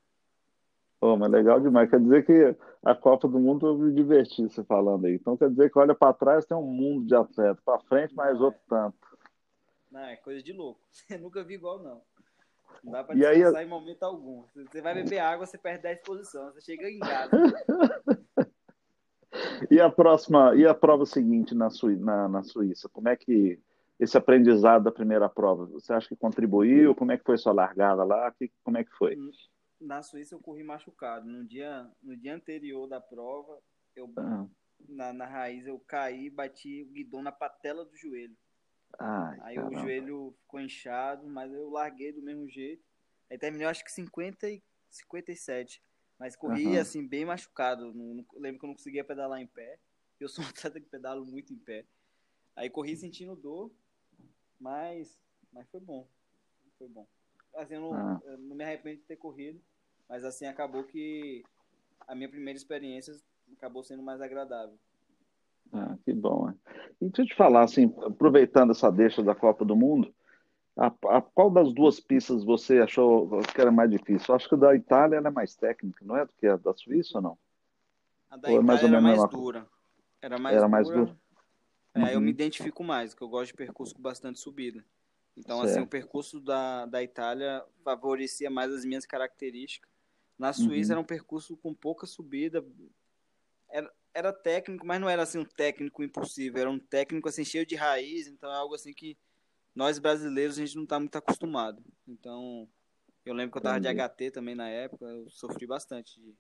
Pô, 1.00 1.16
mas 1.16 1.32
legal 1.32 1.60
demais. 1.62 1.90
Quer 1.90 2.00
dizer 2.00 2.26
que 2.26 2.56
a 2.84 2.94
Copa 2.94 3.28
do 3.28 3.40
Mundo 3.40 3.68
eu 3.68 3.78
me 3.78 3.94
diverti 3.94 4.44
você 4.44 4.64
falando 4.64 5.06
aí. 5.06 5.16
Então 5.16 5.38
quer 5.38 5.50
dizer 5.50 5.72
que 5.72 5.80
olha 5.80 5.96
para 5.96 6.14
trás 6.14 6.46
tem 6.46 6.58
um 6.58 6.62
mundo 6.64 7.06
de 7.08 7.16
atleta, 7.16 7.62
para 7.64 7.80
frente 7.80 8.14
mais 8.16 8.38
Não, 8.38 8.46
outro 8.46 8.60
tanto. 8.68 8.98
Não, 9.92 10.02
é 10.02 10.16
coisa 10.18 10.44
de 10.44 10.54
louco. 10.54 10.80
Eu 11.10 11.20
nunca 11.20 11.44
vi 11.44 11.56
igual, 11.56 11.80
não. 11.82 12.02
Não 12.84 12.92
dá 12.92 13.04
pra 13.04 13.16
E 13.16 13.26
aí- 13.26 13.36
descansar 13.38 13.64
em 13.64 13.68
momento 13.70 14.04
algum. 14.04 14.44
Você 14.54 14.82
vai 14.82 14.94
beber 14.94 15.20
água, 15.20 15.46
você 15.46 15.58
perde 15.58 15.84
10 15.84 16.02
posições. 16.02 16.54
Você 16.54 16.62
chega 16.62 16.90
em 16.90 17.00
casa. 17.00 17.30
E 19.70 19.80
a 19.80 19.90
próxima, 19.90 20.56
e 20.56 20.66
a 20.66 20.74
prova 20.74 21.06
seguinte 21.06 21.54
na, 21.54 21.70
Sui, 21.70 21.96
na, 21.96 22.28
na 22.28 22.42
Suíça? 22.42 22.90
Como 22.90 23.08
é 23.10 23.16
que 23.16 23.60
esse 24.00 24.18
aprendizado 24.18 24.84
da 24.84 24.92
primeira 24.92 25.30
prova, 25.30 25.66
você 25.66 25.94
acha 25.94 26.08
que 26.08 26.16
contribuiu? 26.16 26.96
Como 26.96 27.12
é 27.12 27.18
que 27.18 27.24
foi 27.24 27.38
sua 27.38 27.54
largada 27.54 28.04
lá? 28.04 28.32
Que, 28.32 28.52
como 28.64 28.78
é 28.78 28.84
que 28.84 28.92
foi? 28.92 29.18
Na 29.80 30.04
Suíça 30.04 30.36
eu 30.36 30.40
corri 30.40 30.64
machucado. 30.64 31.26
No 31.28 31.46
dia, 31.46 31.90
no 32.02 32.16
dia 32.16 32.36
anterior 32.36 32.88
da 32.88 33.00
prova, 33.00 33.62
eu, 33.96 34.12
Ah, 34.18 34.48
na, 34.88 35.14
na 35.14 35.26
raiz 35.26 35.66
eu 35.66 35.80
caí 35.80 36.26
e 36.26 36.30
bati 36.30 36.84
o 36.84 36.88
guidão 36.92 37.22
na 37.22 37.32
patela 37.32 37.86
do 37.86 37.96
joelho. 37.96 38.36
ai, 38.98 39.40
Aí 39.42 39.56
caramba. 39.56 39.78
o 39.78 39.82
joelho 39.82 40.36
ficou 40.42 40.60
inchado, 40.60 41.28
mas 41.28 41.52
eu 41.54 41.70
larguei 41.70 42.12
do 42.12 42.22
mesmo 42.22 42.48
jeito. 42.50 42.84
Aí 43.30 43.38
terminei, 43.38 43.68
acho 43.68 43.84
que 43.84 43.92
50 43.92 44.50
e 44.50 44.62
57. 44.90 45.82
Mas 46.18 46.36
corri, 46.36 46.66
Aham. 46.74 46.82
assim, 46.82 47.08
bem 47.08 47.24
machucado. 47.26 47.94
Não, 47.94 48.16
não- 48.16 48.26
lembro 48.34 48.60
que 48.60 48.66
eu 48.66 48.68
não 48.70 48.76
conseguia 48.76 49.04
pedalar 49.06 49.40
em 49.40 49.48
pé. 49.48 49.80
Eu 50.20 50.28
sou 50.28 50.44
um 50.46 50.48
atleta 50.50 50.80
que 50.82 50.90
pedalo 50.90 51.26
muito 51.26 51.54
em 51.54 51.58
pé. 51.58 51.86
Aí 52.56 52.70
corri 52.70 52.98
sentindo 52.98 53.36
dor, 53.38 53.72
mas, 54.60 55.18
mas 55.54 55.70
foi 55.70 55.80
bom. 55.80 56.06
Foi 56.78 56.90
bom. 56.90 57.08
Assim, 57.56 57.76
eu 57.76 57.82
não, 57.82 57.94
Ah. 57.94 58.22
eu 58.26 58.38
não 58.38 58.56
me 58.56 58.64
arrependo 58.64 58.98
de 58.98 59.04
ter 59.04 59.18
corrido, 59.18 59.60
mas 60.08 60.24
assim, 60.24 60.46
acabou 60.46 60.84
que 60.84 61.44
a 62.08 62.16
minha 62.16 62.30
primeira 62.30 62.58
experiência 62.58 63.14
acabou 63.54 63.84
sendo 63.84 64.02
mais 64.04 64.22
agradável. 64.22 64.78
Ah, 65.72 65.98
que 66.04 66.14
bom. 66.14 66.48
né? 66.48 66.56
E 67.02 67.06
deixa 67.06 67.22
eu 67.22 67.26
te 67.28 67.36
falar, 67.36 67.64
assim, 67.64 67.94
aproveitando 68.04 68.72
essa 68.72 68.92
deixa 68.92 69.22
da 69.22 69.36
Copa 69.36 69.64
do 69.64 69.76
Mundo, 69.76 70.14
a, 70.76 70.88
a- 70.88 71.22
qual 71.22 71.52
das 71.52 71.72
duas 71.74 72.00
pistas 72.00 72.44
você 72.44 72.80
achou 72.80 73.30
que 73.54 73.60
era 73.62 73.72
mais 73.72 73.92
difícil? 73.92 74.28
Eu 74.30 74.36
acho 74.36 74.48
que 74.50 74.56
a 74.56 74.58
da 74.58 74.76
Itália 74.76 75.18
ela 75.18 75.28
é 75.28 75.32
mais 75.32 75.56
técnica, 75.56 76.04
não 76.06 76.16
é? 76.18 76.26
Do 76.26 76.34
que 76.34 76.48
a 76.48 76.56
da 76.58 76.74
Suíça 76.74 77.18
ou 77.18 77.22
não? 77.22 77.38
A 78.30 78.38
da 78.38 78.50
Ou 78.52 78.60
é 78.60 78.62
mais 78.64 78.80
Itália 78.82 78.98
ou 79.00 79.04
era 79.06 79.18
mais 79.18 79.30
dura. 79.30 79.68
Era 80.22 80.38
mais 80.40 80.58
Era 80.58 80.68
mais 80.68 80.88
dura. 80.88 81.06
dura? 81.06 81.18
É, 81.96 82.02
aí 82.04 82.14
eu 82.14 82.20
Uhum. 82.20 82.26
me 82.26 82.32
identifico 82.32 82.84
mais, 82.84 83.14
que 83.14 83.22
eu 83.22 83.28
gosto 83.30 83.52
de 83.52 83.58
percurso 83.58 83.94
com 83.96 84.02
bastante 84.02 84.40
subida. 84.40 84.84
Então, 85.38 85.62
assim, 85.62 85.76
Certo. 85.76 85.86
o 85.86 85.90
percurso 85.90 86.40
da, 86.40 86.86
da 86.86 87.02
Itália 87.02 87.64
favorecia 87.84 88.50
mais 88.50 88.72
as 88.74 88.84
minhas 88.84 89.06
características. 89.06 89.90
Na 90.38 90.54
Suíça 90.54 90.94
Uhum. 90.94 90.94
era 90.94 91.02
um 91.02 91.06
percurso 91.06 91.58
com 91.58 91.74
pouca 91.74 92.06
subida. 92.06 92.66
Era, 93.70 93.94
era 94.14 94.34
técnico, 94.34 94.86
mas 94.86 95.00
não 95.00 95.10
era 95.10 95.24
assim 95.24 95.38
um 95.38 95.46
técnico 95.46 96.04
impossível, 96.04 96.62
era 96.62 96.70
um 96.70 96.80
técnico 96.80 97.30
assim 97.30 97.46
cheio 97.46 97.66
de 97.66 97.76
raiz, 97.76 98.28
então 98.28 98.50
é 98.52 98.56
algo 98.56 98.74
assim 98.74 98.94
que 98.94 99.18
nós 99.76 100.00
brasileiros 100.00 100.58
a 100.58 100.66
gente 100.66 100.76
não 100.76 100.84
está 100.84 101.00
muito 101.00 101.16
acostumado. 101.16 101.84
Então, 102.08 102.68
eu 103.26 103.34
lembro 103.34 103.52
que 103.52 103.58
eu 103.58 103.62
tava 103.62 103.80
de 103.80 103.88
HT 103.88 104.32
também 104.32 104.56
na 104.56 104.68
época, 104.68 105.06
eu 105.06 105.30
sofri 105.30 105.68
bastante 105.68 106.20
de, 106.20 106.36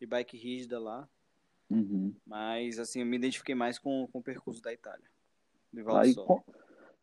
de 0.00 0.06
bike 0.06 0.36
rígida 0.36 0.80
lá. 0.80 1.08
Uhum. 1.68 2.14
Mas 2.26 2.78
assim, 2.78 3.00
eu 3.00 3.06
me 3.06 3.16
identifiquei 3.16 3.54
mais 3.54 3.78
com, 3.78 4.08
com 4.08 4.18
o 4.18 4.22
percurso 4.22 4.62
da 4.62 4.72
Itália. 4.72 5.10
Aí, 5.96 6.14
com, 6.14 6.42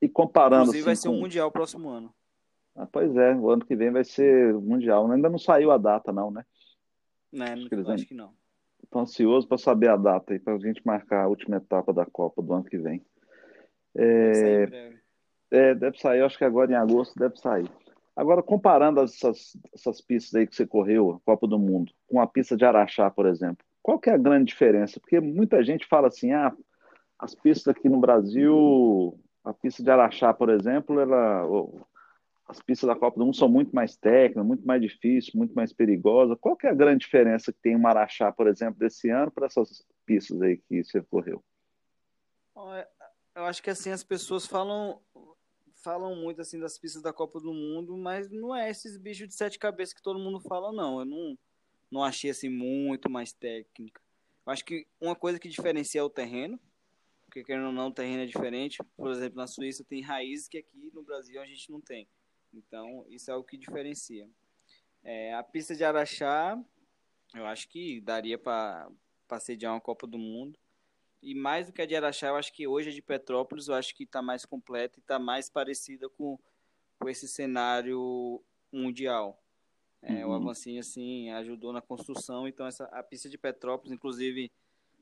e 0.02 0.08
comparando 0.08 0.64
Inclusive 0.64 0.80
assim, 0.80 0.86
vai 0.86 0.96
ser 0.96 1.10
com... 1.10 1.16
um 1.16 1.20
mundial 1.20 1.52
próximo 1.52 1.90
ano. 1.90 2.14
Ah, 2.76 2.88
pois 2.90 3.16
é, 3.16 3.36
o 3.36 3.50
ano 3.50 3.66
que 3.66 3.76
vem 3.76 3.92
vai 3.92 4.04
ser 4.04 4.54
mundial. 4.54 5.12
Ainda 5.12 5.30
não 5.30 5.38
saiu 5.38 5.72
a 5.72 5.78
data 5.78 6.12
não, 6.12 6.32
né? 6.32 6.46
Né, 7.32 7.46
Acho 7.52 7.62
não, 7.62 7.70
que 7.70 7.76
eles 7.76 7.90
acho 7.90 8.06
que 8.08 8.14
não. 8.14 8.34
Estou 8.84 9.02
ansioso 9.02 9.48
para 9.48 9.58
saber 9.58 9.90
a 9.90 9.98
data 9.98 10.34
aí, 10.34 10.40
para 10.40 10.56
a 10.56 10.60
gente 10.60 10.82
marcar 10.86 11.24
a 11.24 11.28
última 11.28 11.58
etapa 11.58 11.94
da 11.94 12.06
Copa 12.06 12.42
do 12.42 12.54
ano 12.54 12.64
que 12.64 12.78
vem. 12.78 13.06
É, 13.96 14.66
breve. 14.66 15.00
é, 15.52 15.76
deve 15.76 16.00
sair, 16.00 16.22
acho 16.22 16.38
que 16.38 16.46
agora 16.46 16.72
em 16.72 16.76
agosto 16.76 17.20
deve 17.20 17.38
sair. 17.38 17.70
Agora, 18.16 18.42
comparando 18.42 19.02
essas, 19.02 19.58
essas 19.74 20.02
pistas 20.02 20.36
aí 20.36 20.48
que 20.48 20.56
você 20.56 20.66
correu, 20.66 21.12
a 21.12 21.20
Copa 21.26 21.48
do 21.48 21.60
Mundo, 21.60 21.94
com 22.08 22.20
a 22.20 22.28
pista 22.28 22.58
de 22.58 22.66
Araxá, 22.66 23.10
por 23.10 23.26
exemplo, 23.26 23.66
qual 23.82 24.00
que 24.00 24.10
é 24.10 24.14
a 24.14 24.18
grande 24.18 24.46
diferença? 24.46 25.00
Porque 25.00 25.20
muita 25.20 25.64
gente 25.64 25.86
fala 25.88 26.08
assim, 26.08 26.32
ah, 26.32 26.54
as 27.18 27.36
pistas 27.36 27.76
aqui 27.76 27.88
no 27.88 28.00
Brasil, 28.00 29.18
a 29.50 29.54
pista 29.54 29.84
de 29.84 29.90
Araxá, 29.90 30.34
por 30.34 30.50
exemplo, 30.50 31.00
ela, 31.00 31.46
as 32.48 32.62
pistas 32.62 32.88
da 32.88 32.96
Copa 32.96 33.18
do 33.18 33.26
Mundo 33.26 33.36
são 33.36 33.50
muito 33.50 33.76
mais 33.76 33.96
técnicas, 33.96 34.46
muito 34.46 34.66
mais 34.66 34.82
difíceis, 34.82 35.34
muito 35.34 35.54
mais 35.54 35.74
perigosas. 35.74 36.38
Qual 36.40 36.56
que 36.56 36.68
é 36.68 36.70
a 36.70 36.76
grande 36.76 37.06
diferença 37.06 37.52
que 37.52 37.60
tem 37.62 37.76
o 37.76 37.88
Araxá, 37.88 38.32
por 38.32 38.48
exemplo, 38.48 38.80
desse 38.80 39.10
ano 39.10 39.32
para 39.32 39.48
essas 39.48 39.86
pistas 40.06 40.42
aí 40.42 40.58
que 40.58 40.84
você 40.84 41.02
correu? 41.02 41.44
Eu 43.36 43.46
acho 43.46 43.64
que 43.64 43.70
assim 43.70 43.92
as 43.92 44.04
pessoas 44.04 44.46
falam 44.46 45.02
falam 45.82 46.14
muito 46.14 46.42
assim 46.42 46.60
das 46.60 46.78
pistas 46.78 47.02
da 47.02 47.14
Copa 47.14 47.40
do 47.40 47.54
Mundo, 47.54 47.96
mas 47.96 48.30
não 48.30 48.54
é 48.54 48.70
esses 48.70 48.98
bichos 48.98 49.30
de 49.30 49.34
sete 49.34 49.58
cabeças 49.58 49.94
que 49.94 50.02
todo 50.02 50.20
mundo 50.20 50.42
fala 50.42 50.74
não. 50.74 51.00
Eu 51.00 51.06
não 51.06 51.38
não 51.90 52.04
achei 52.04 52.30
assim 52.30 52.50
muito 52.50 53.10
mais 53.10 53.32
técnica. 53.32 54.02
Eu 54.46 54.52
acho 54.52 54.66
que 54.66 54.86
uma 55.00 55.16
coisa 55.16 55.40
que 55.40 55.48
diferencia 55.48 56.02
é 56.02 56.04
o 56.04 56.10
terreno, 56.10 56.60
porque 57.30 57.44
querendo 57.44 57.68
ou 57.68 57.72
não, 57.72 57.89
o 57.89 57.94
terreno 57.94 58.24
é 58.24 58.26
diferente. 58.26 58.80
Por 58.98 59.12
exemplo, 59.12 59.38
na 59.38 59.46
Suíça 59.46 59.84
tem 59.84 60.02
raízes 60.02 60.48
que 60.48 60.58
aqui 60.58 60.89
no 60.92 61.04
Brasil 61.04 61.39
a 61.39 61.46
gente 61.46 61.72
não 61.72 61.80
tem. 61.80 62.08
Então, 62.52 63.06
isso 63.08 63.30
é 63.30 63.36
o 63.36 63.44
que 63.44 63.56
diferencia. 63.56 64.28
É, 65.04 65.36
a 65.36 65.44
pista 65.44 65.76
de 65.76 65.84
Araxá, 65.84 66.60
eu 67.36 67.46
acho 67.46 67.70
que 67.70 68.02
daria 68.02 68.38
para 68.39 68.89
sediar 69.39 69.74
uma 69.74 69.80
Copa 69.80 70.08
do 70.08 70.18
Mundo. 70.18 70.58
E 71.22 71.36
mais 71.36 71.68
do 71.68 71.74
que 71.74 71.84
a 71.84 71.86
de 71.86 71.96
Araxá, 71.96 72.30
eu 72.30 72.36
acho 72.36 72.52
que 72.52 72.65
hoje 72.65 72.89
a 72.89 72.92
de 72.92 73.02
Petrópolis, 73.02 73.68
eu 73.68 73.76
acho 73.76 73.94
que 73.96 74.06
está 74.06 74.24
mais 74.24 74.44
completa 74.44 74.98
e 74.98 75.02
está 75.02 75.20
mais 75.20 75.50
parecida 75.50 76.10
com, 76.10 76.39
com 76.98 77.08
esse 77.08 77.28
cenário 77.28 78.42
mundial. 78.72 79.39
É, 80.02 80.26
O 80.26 80.30
Uhum. 80.30 80.36
Avancini, 80.36 80.80
assim, 80.80 81.30
ajudou 81.30 81.72
na 81.72 81.82
construção. 81.82 82.48
Então, 82.48 82.65
essa, 82.65 82.86
a 82.86 83.04
pista 83.04 83.30
de 83.30 83.38
Petrópolis, 83.38 83.92
inclusive, 83.92 84.52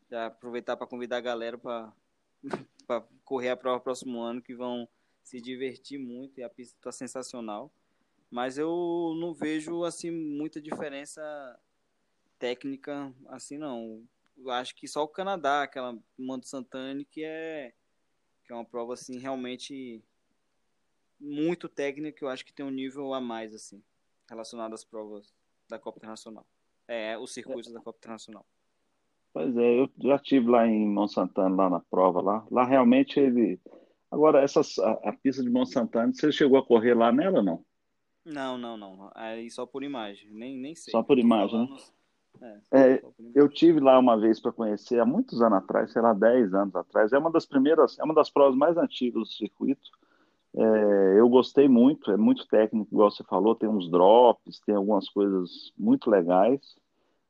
já 0.10 0.26
aproveitar 0.26 0.76
para 0.76 0.88
convidar 0.88 1.18
a 1.18 1.22
galera 1.22 1.58
para 1.58 1.94
correr 3.23 3.50
a 3.50 3.58
prova 3.58 3.80
próximo 3.80 4.21
ano, 4.21 4.41
que 4.41 4.56
vão 4.56 4.88
se 5.23 5.41
divertir 5.41 6.00
muito 6.00 6.39
e 6.39 6.43
a 6.43 6.50
pista 6.50 6.78
está 6.78 6.91
sensacional. 6.91 7.71
Mas 8.30 8.58
eu 8.58 9.13
não 9.19 9.34
vejo, 9.34 9.84
assim, 9.84 10.12
muita 10.12 10.62
diferença 10.62 11.21
técnica, 12.39 13.13
assim, 13.28 13.58
não. 13.58 14.06
Eu 14.38 14.52
acho 14.52 14.76
que 14.76 14.88
só 14.88 15.04
o 15.04 15.08
Canadá, 15.08 15.63
aquela 15.63 15.97
Mando 16.17 16.45
Santana, 16.45 17.04
que 17.06 17.23
é, 17.23 17.73
que 18.45 18.52
é 18.52 18.56
uma 18.56 18.65
prova, 18.65 18.93
assim, 18.93 19.17
realmente 19.17 20.04
muito 21.19 21.67
técnica, 21.67 22.23
eu 22.23 22.30
acho 22.30 22.45
que 22.45 22.54
tem 22.54 22.65
um 22.65 22.71
nível 22.71 23.13
a 23.13 23.19
mais, 23.19 23.54
assim, 23.54 23.82
relacionado 24.30 24.73
às 24.73 24.84
provas 24.84 25.34
da 25.67 25.80
Copa 25.80 25.97
Internacional. 26.00 26.45
É, 26.88 27.17
os 27.17 27.34
circuitos 27.34 27.71
da 27.71 27.82
Copa 27.82 27.97
Internacional. 27.97 28.45
Pois 29.34 29.56
é, 29.56 29.80
eu 29.82 29.90
já 30.00 30.18
tive 30.20 30.50
lá 30.50 30.68
em 30.68 30.88
Monsantana, 30.88 31.56
lá 31.56 31.70
na 31.70 31.80
prova 31.80 32.22
lá. 32.22 32.46
Lá 32.50 32.66
realmente 32.66 33.20
ele. 33.20 33.60
Agora, 34.12 34.42
essas, 34.42 34.80
a, 34.80 34.92
a 35.10 35.13
pista 35.13 35.44
de 35.44 35.50
Monsantana, 35.50 36.13
você 36.13 36.32
chegou 36.32 36.58
a 36.58 36.66
correr 36.66 36.94
lá 36.94 37.12
nela 37.12 37.40
ou 37.40 37.44
não? 37.44 37.66
Não, 38.26 38.58
não, 38.58 38.76
não. 38.78 39.12
Aí 39.16 39.50
só 39.50 39.66
por 39.66 39.84
imagem. 39.84 40.30
Nem, 40.32 40.58
nem 40.58 40.76
sei. 40.76 40.92
Só 40.92 41.04
por 41.04 41.18
imagem, 41.18 41.60
né? 41.60 41.78
É, 42.42 42.62
É, 42.72 42.98
só 43.00 43.12
por 43.12 43.24
imagem. 43.24 43.34
Eu 43.36 43.50
tive 43.50 43.80
lá 43.80 43.98
uma 44.00 44.18
vez 44.20 44.40
para 44.40 44.52
conhecer, 44.52 45.00
há 45.00 45.06
muitos 45.06 45.42
anos 45.42 45.60
atrás, 45.60 45.92
sei 45.92 46.02
lá, 46.02 46.13
10 46.13 46.54
anos 46.54 46.76
atrás. 46.76 47.13
É 47.13 47.18
uma 47.18 47.32
das 47.32 47.46
primeiras, 47.46 47.98
é 48.00 48.04
uma 48.04 48.13
das 48.13 48.30
provas 48.30 48.56
mais 48.58 48.78
antigas 48.78 49.22
do 49.22 49.26
circuito. 49.26 49.90
É, 50.56 51.20
eu 51.20 51.30
gostei 51.30 51.68
muito, 51.68 52.12
é 52.12 52.18
muito 52.18 52.48
técnico, 52.48 52.90
igual 52.92 53.12
você 53.12 53.24
falou, 53.24 53.56
tem 53.56 53.70
uns 53.70 53.90
drops, 53.92 54.60
tem 54.66 54.76
algumas 54.76 55.08
coisas 55.10 55.72
muito 55.78 56.10
legais. 56.10 56.60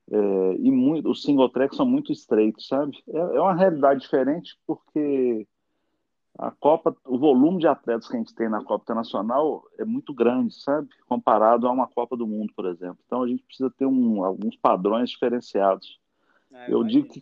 É, 0.10 0.56
e 0.60 0.72
muito, 0.72 1.10
os 1.10 1.22
single 1.22 1.50
tracks 1.50 1.76
são 1.76 1.86
muito 1.86 2.12
estreitos, 2.12 2.68
sabe? 2.68 2.98
É, 3.10 3.18
é 3.18 3.42
uma 3.42 3.54
realidade 3.54 4.02
diferente 4.02 4.58
porque 4.66 5.46
a 6.38 6.52
Copa, 6.52 6.96
o 7.04 7.18
volume 7.18 7.60
de 7.60 7.68
atletas 7.68 8.08
que 8.08 8.16
a 8.16 8.20
gente 8.20 8.34
tem 8.34 8.48
na 8.48 8.64
Copa 8.64 8.84
Internacional 8.84 9.64
é 9.78 9.84
muito 9.84 10.14
grande, 10.14 10.54
sabe? 10.54 10.88
Comparado 11.08 11.68
a 11.68 11.72
uma 11.72 11.88
Copa 11.88 12.16
do 12.16 12.28
Mundo, 12.28 12.54
por 12.56 12.68
exemplo. 12.68 13.00
Então 13.06 13.24
a 13.24 13.28
gente 13.28 13.44
precisa 13.44 13.70
ter 13.72 13.86
um, 13.86 14.24
alguns 14.24 14.56
padrões 14.56 15.10
diferenciados. 15.10 16.00
É, 16.52 16.72
Eu 16.72 16.84
digo 16.84 17.10
que 17.10 17.20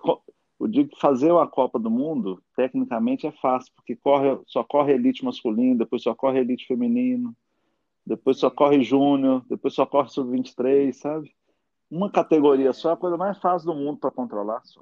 eu 0.57 0.67
digo 0.67 0.89
que 0.91 0.99
fazer 0.99 1.31
uma 1.31 1.47
Copa 1.47 1.77
do 1.77 1.91
Mundo, 1.91 2.41
tecnicamente, 2.55 3.27
é 3.27 3.31
fácil, 3.31 3.71
porque 3.75 3.95
corre, 3.95 4.39
só 4.47 4.63
corre 4.63 4.93
elite 4.93 5.23
masculino, 5.23 5.77
depois 5.77 6.01
só 6.01 6.15
corre 6.15 6.39
elite 6.39 6.65
feminino, 6.65 7.35
depois 8.05 8.37
só 8.37 8.49
corre 8.49 8.81
júnior, 8.81 9.43
depois 9.49 9.73
só 9.73 9.85
corre 9.85 10.09
sub-23, 10.09 10.93
sabe? 10.93 11.35
Uma 11.89 12.11
categoria 12.11 12.73
só 12.73 12.91
é 12.91 12.93
a 12.93 12.97
coisa 12.97 13.17
mais 13.17 13.37
fácil 13.37 13.67
do 13.67 13.75
mundo 13.75 13.99
para 13.99 14.11
controlar. 14.11 14.61
Só. 14.63 14.81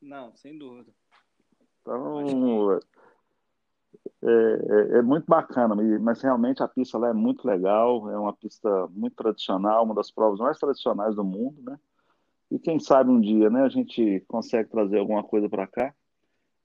Não, 0.00 0.34
sem 0.36 0.56
dúvida. 0.56 0.92
Então, 1.80 2.78
é, 4.22 4.28
é- 4.28 4.98
é 4.98 5.02
muito 5.02 5.26
bacana, 5.26 5.74
mas 6.00 6.20
realmente 6.22 6.62
a 6.62 6.68
pista 6.68 6.98
lá 6.98 7.08
é 7.08 7.12
muito 7.12 7.46
legal, 7.46 8.10
é 8.10 8.18
uma 8.18 8.32
pista 8.32 8.86
muito 8.88 9.14
tradicional, 9.14 9.84
uma 9.84 9.94
das 9.94 10.10
provas 10.10 10.38
mais 10.38 10.58
tradicionais 10.58 11.14
do 11.14 11.24
mundo, 11.24 11.62
né? 11.62 11.78
E 12.50 12.58
quem 12.58 12.78
sabe 12.78 13.10
um 13.10 13.20
dia, 13.20 13.50
né, 13.50 13.62
a 13.62 13.68
gente 13.68 14.24
consegue 14.28 14.70
trazer 14.70 14.98
alguma 14.98 15.22
coisa 15.22 15.48
para 15.48 15.66
cá. 15.66 15.92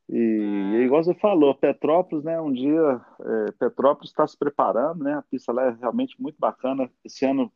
E, 0.07 0.17
e 0.17 0.75
é 0.77 0.85
igual 0.85 1.03
você 1.03 1.13
falou, 1.15 1.55
Petrópolis, 1.55 2.23
né? 2.23 2.39
Um 2.39 2.51
dia 2.51 3.01
é, 3.21 3.51
Petrópolis 3.53 4.11
está 4.11 4.27
se 4.27 4.37
preparando, 4.37 5.03
né? 5.03 5.13
A 5.15 5.21
pista 5.21 5.51
lá 5.51 5.63
é 5.67 5.71
realmente 5.71 6.21
muito 6.21 6.37
bacana. 6.37 6.89
Esse 7.03 7.25
ano 7.25 7.51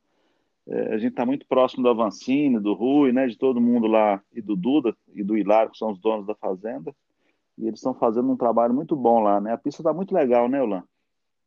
a 0.67 0.97
gente 0.97 1.11
está 1.11 1.25
muito 1.25 1.45
próximo 1.45 1.83
do 1.83 1.89
Avancini, 1.89 2.59
do 2.59 2.73
Rui, 2.73 3.11
né? 3.11 3.27
De 3.27 3.37
todo 3.37 3.61
mundo 3.61 3.87
lá 3.87 4.23
e 4.33 4.41
do 4.41 4.55
Duda 4.55 4.95
e 5.13 5.23
do 5.23 5.37
Hilário, 5.37 5.71
que 5.71 5.77
são 5.77 5.91
os 5.91 5.99
donos 5.99 6.25
da 6.25 6.35
fazenda. 6.35 6.95
E 7.57 7.67
eles 7.67 7.79
estão 7.79 7.93
fazendo 7.93 8.31
um 8.31 8.37
trabalho 8.37 8.73
muito 8.73 8.95
bom 8.95 9.21
lá, 9.21 9.39
né? 9.39 9.53
A 9.53 9.57
pista 9.57 9.81
está 9.81 9.93
muito 9.93 10.13
legal, 10.13 10.49
né, 10.49 10.61
Ulan? 10.61 10.83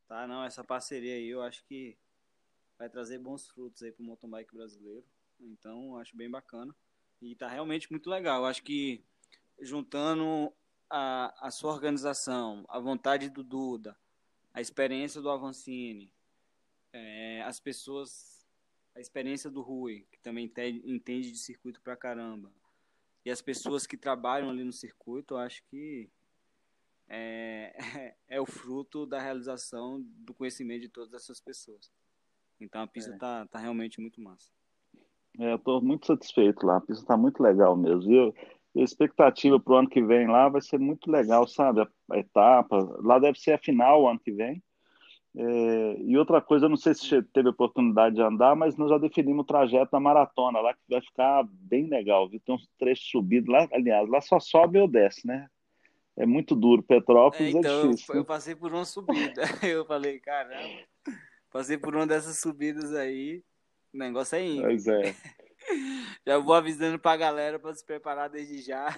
Tá, 0.07 0.27
não, 0.27 0.43
essa 0.45 0.65
parceria 0.65 1.15
aí 1.15 1.29
eu 1.29 1.43
acho 1.43 1.65
que 1.67 1.99
vai 2.79 2.89
trazer 2.89 3.19
bons 3.19 3.49
frutos 3.49 3.83
aí 3.83 3.93
pro 3.93 4.05
mountain 4.05 4.31
bike 4.31 4.55
brasileiro. 4.55 5.05
Então, 5.41 5.97
acho 5.99 6.17
bem 6.17 6.31
bacana. 6.31 6.75
E 7.21 7.35
tá 7.35 7.49
realmente 7.49 7.91
muito 7.91 8.09
legal. 8.09 8.41
Eu 8.41 8.47
acho 8.47 8.63
que 8.63 9.05
juntando 9.61 10.53
a, 10.89 11.35
a 11.47 11.51
sua 11.51 11.73
organização, 11.73 12.65
a 12.69 12.79
vontade 12.79 13.29
do 13.29 13.43
Duda, 13.43 13.97
a 14.55 14.61
experiência 14.61 15.21
do 15.21 15.31
Avancini, 15.31 16.13
é, 16.93 17.43
as 17.43 17.61
pessoas, 17.61 18.38
a 18.95 19.01
experiência 19.01 19.51
do 19.51 19.61
Rui, 19.61 20.07
que 20.11 20.19
também 20.21 20.47
entende, 20.47 20.83
entende 20.85 21.31
de 21.33 21.39
circuito 21.39 21.81
pra 21.81 21.97
caramba, 21.97 22.51
e 23.25 23.31
as 23.31 23.43
pessoas 23.43 23.87
que 23.87 23.97
trabalham 23.97 24.51
ali 24.51 24.65
no 24.65 24.73
circuito, 24.73 25.35
eu 25.35 25.39
acho 25.39 25.63
que 25.65 26.09
é, 27.09 27.75
é 28.29 28.41
o 28.41 28.47
fruto 28.47 29.07
da 29.07 29.21
realização 29.21 30.01
do 30.01 30.35
conhecimento 30.35 30.83
de 30.83 30.89
todas 30.89 31.13
essas 31.15 31.41
pessoas. 31.41 31.91
Então 32.61 32.83
a 32.83 32.87
pista 32.87 33.15
É. 33.15 33.19
tá, 33.19 33.47
tá 33.47 33.59
realmente 33.59 34.01
muito 34.01 34.21
massa. 34.21 34.51
É, 35.39 35.53
eu 35.53 35.57
estou 35.57 35.81
muito 35.81 36.07
satisfeito 36.07 36.67
lá. 36.67 36.79
A 36.79 36.81
pista 36.81 37.03
está 37.03 37.17
muito 37.17 37.43
legal 37.43 37.77
mesmo. 37.77 38.11
E 38.11 38.17
eu, 38.17 38.35
a 38.77 38.81
expectativa 38.81 39.59
para 39.61 39.73
o 39.73 39.77
ano 39.77 39.89
que 39.89 40.03
vem 40.03 40.27
lá 40.27 40.49
vai 40.49 40.61
ser 40.61 40.79
muito 40.79 41.11
legal, 41.11 41.47
sabe? 41.47 41.87
A 42.11 42.19
etapa. 42.19 42.77
Lá 43.03 43.19
deve 43.19 43.39
ser 43.39 43.53
a 43.53 43.59
final 43.59 44.03
o 44.03 44.09
ano 44.09 44.19
que 44.19 44.33
vem. 44.33 44.63
É, 45.37 45.97
e 46.01 46.17
outra 46.17 46.41
coisa, 46.41 46.67
eu 46.67 46.71
não 46.71 46.77
sei 46.77 46.95
se 46.95 47.07
você 47.07 47.23
teve 47.23 47.49
oportunidade 47.49 48.17
de 48.17 48.23
andar, 48.23 48.57
mas 48.57 48.77
nós 48.77 48.91
já 48.91 48.99
definimos 48.99 49.43
o 49.43 49.47
trajeto 49.47 49.93
da 49.93 50.01
maratona 50.01 50.61
lá, 50.61 50.75
que 50.75 50.81
vai 50.89 51.01
ficar 51.01 51.45
bem 51.49 51.87
legal, 51.87 52.29
viu? 52.29 52.41
Tem 52.41 52.55
uns 52.55 52.69
trechos 52.79 53.09
subidos 53.09 53.49
lá, 53.49 53.69
aliás, 53.73 54.09
lá 54.09 54.21
só 54.21 54.41
sobe 54.41 54.79
ou 54.79 54.89
desce, 54.89 55.27
né? 55.27 55.49
É 56.17 56.27
muito 56.27 56.57
duro. 56.57 56.83
É, 56.83 56.95
Petrópolis 56.95 57.55
é, 57.55 57.59
então, 57.59 57.81
eu, 57.83 57.91
difícil. 57.91 58.15
eu 58.17 58.25
passei 58.25 58.55
por 58.55 58.73
uma 58.73 58.85
subida. 58.85 59.43
Eu 59.63 59.85
falei, 59.85 60.19
caramba, 60.19 60.83
passei 61.53 61.79
por 61.79 61.95
uma 61.95 62.07
dessas 62.07 62.41
subidas 62.41 62.93
aí. 62.93 63.43
O 63.95 63.99
negócio 63.99 64.37
é 64.37 64.45
ímpar. 64.45 64.67
Pois 64.67 64.87
é. 64.89 65.15
Já 66.27 66.39
vou 66.39 66.55
avisando 66.55 66.99
pra 66.99 67.17
galera 67.17 67.59
pra 67.59 67.75
se 67.75 67.85
preparar 67.85 68.29
desde 68.29 68.63
já. 68.63 68.89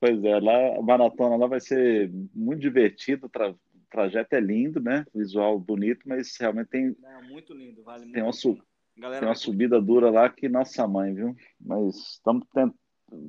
Pois 0.00 0.24
é, 0.24 0.40
lá 0.40 0.78
a 0.78 0.82
maratona 0.82 1.36
lá 1.36 1.46
vai 1.46 1.60
ser 1.60 2.10
muito 2.34 2.60
divertido, 2.60 3.28
tra 3.28 3.54
trajeto 3.90 4.34
é 4.34 4.40
lindo, 4.40 4.80
né? 4.80 5.04
Visual 5.14 5.58
bonito, 5.58 6.00
mas 6.06 6.36
realmente 6.40 6.68
tem, 6.68 6.96
Não, 7.00 7.22
muito 7.24 7.54
lindo, 7.54 7.82
vale 7.82 8.02
tem 8.04 8.22
muito. 8.22 8.24
uma, 8.24 8.32
su 8.32 8.58
Galera, 8.96 9.20
tem 9.20 9.28
uma 9.28 9.34
subida 9.34 9.80
dura 9.80 10.10
lá 10.10 10.28
que 10.28 10.48
nossa 10.48 10.86
mãe, 10.88 11.14
viu? 11.14 11.34
Mas 11.60 11.96
estamos 12.12 12.46
tentando, 12.52 12.74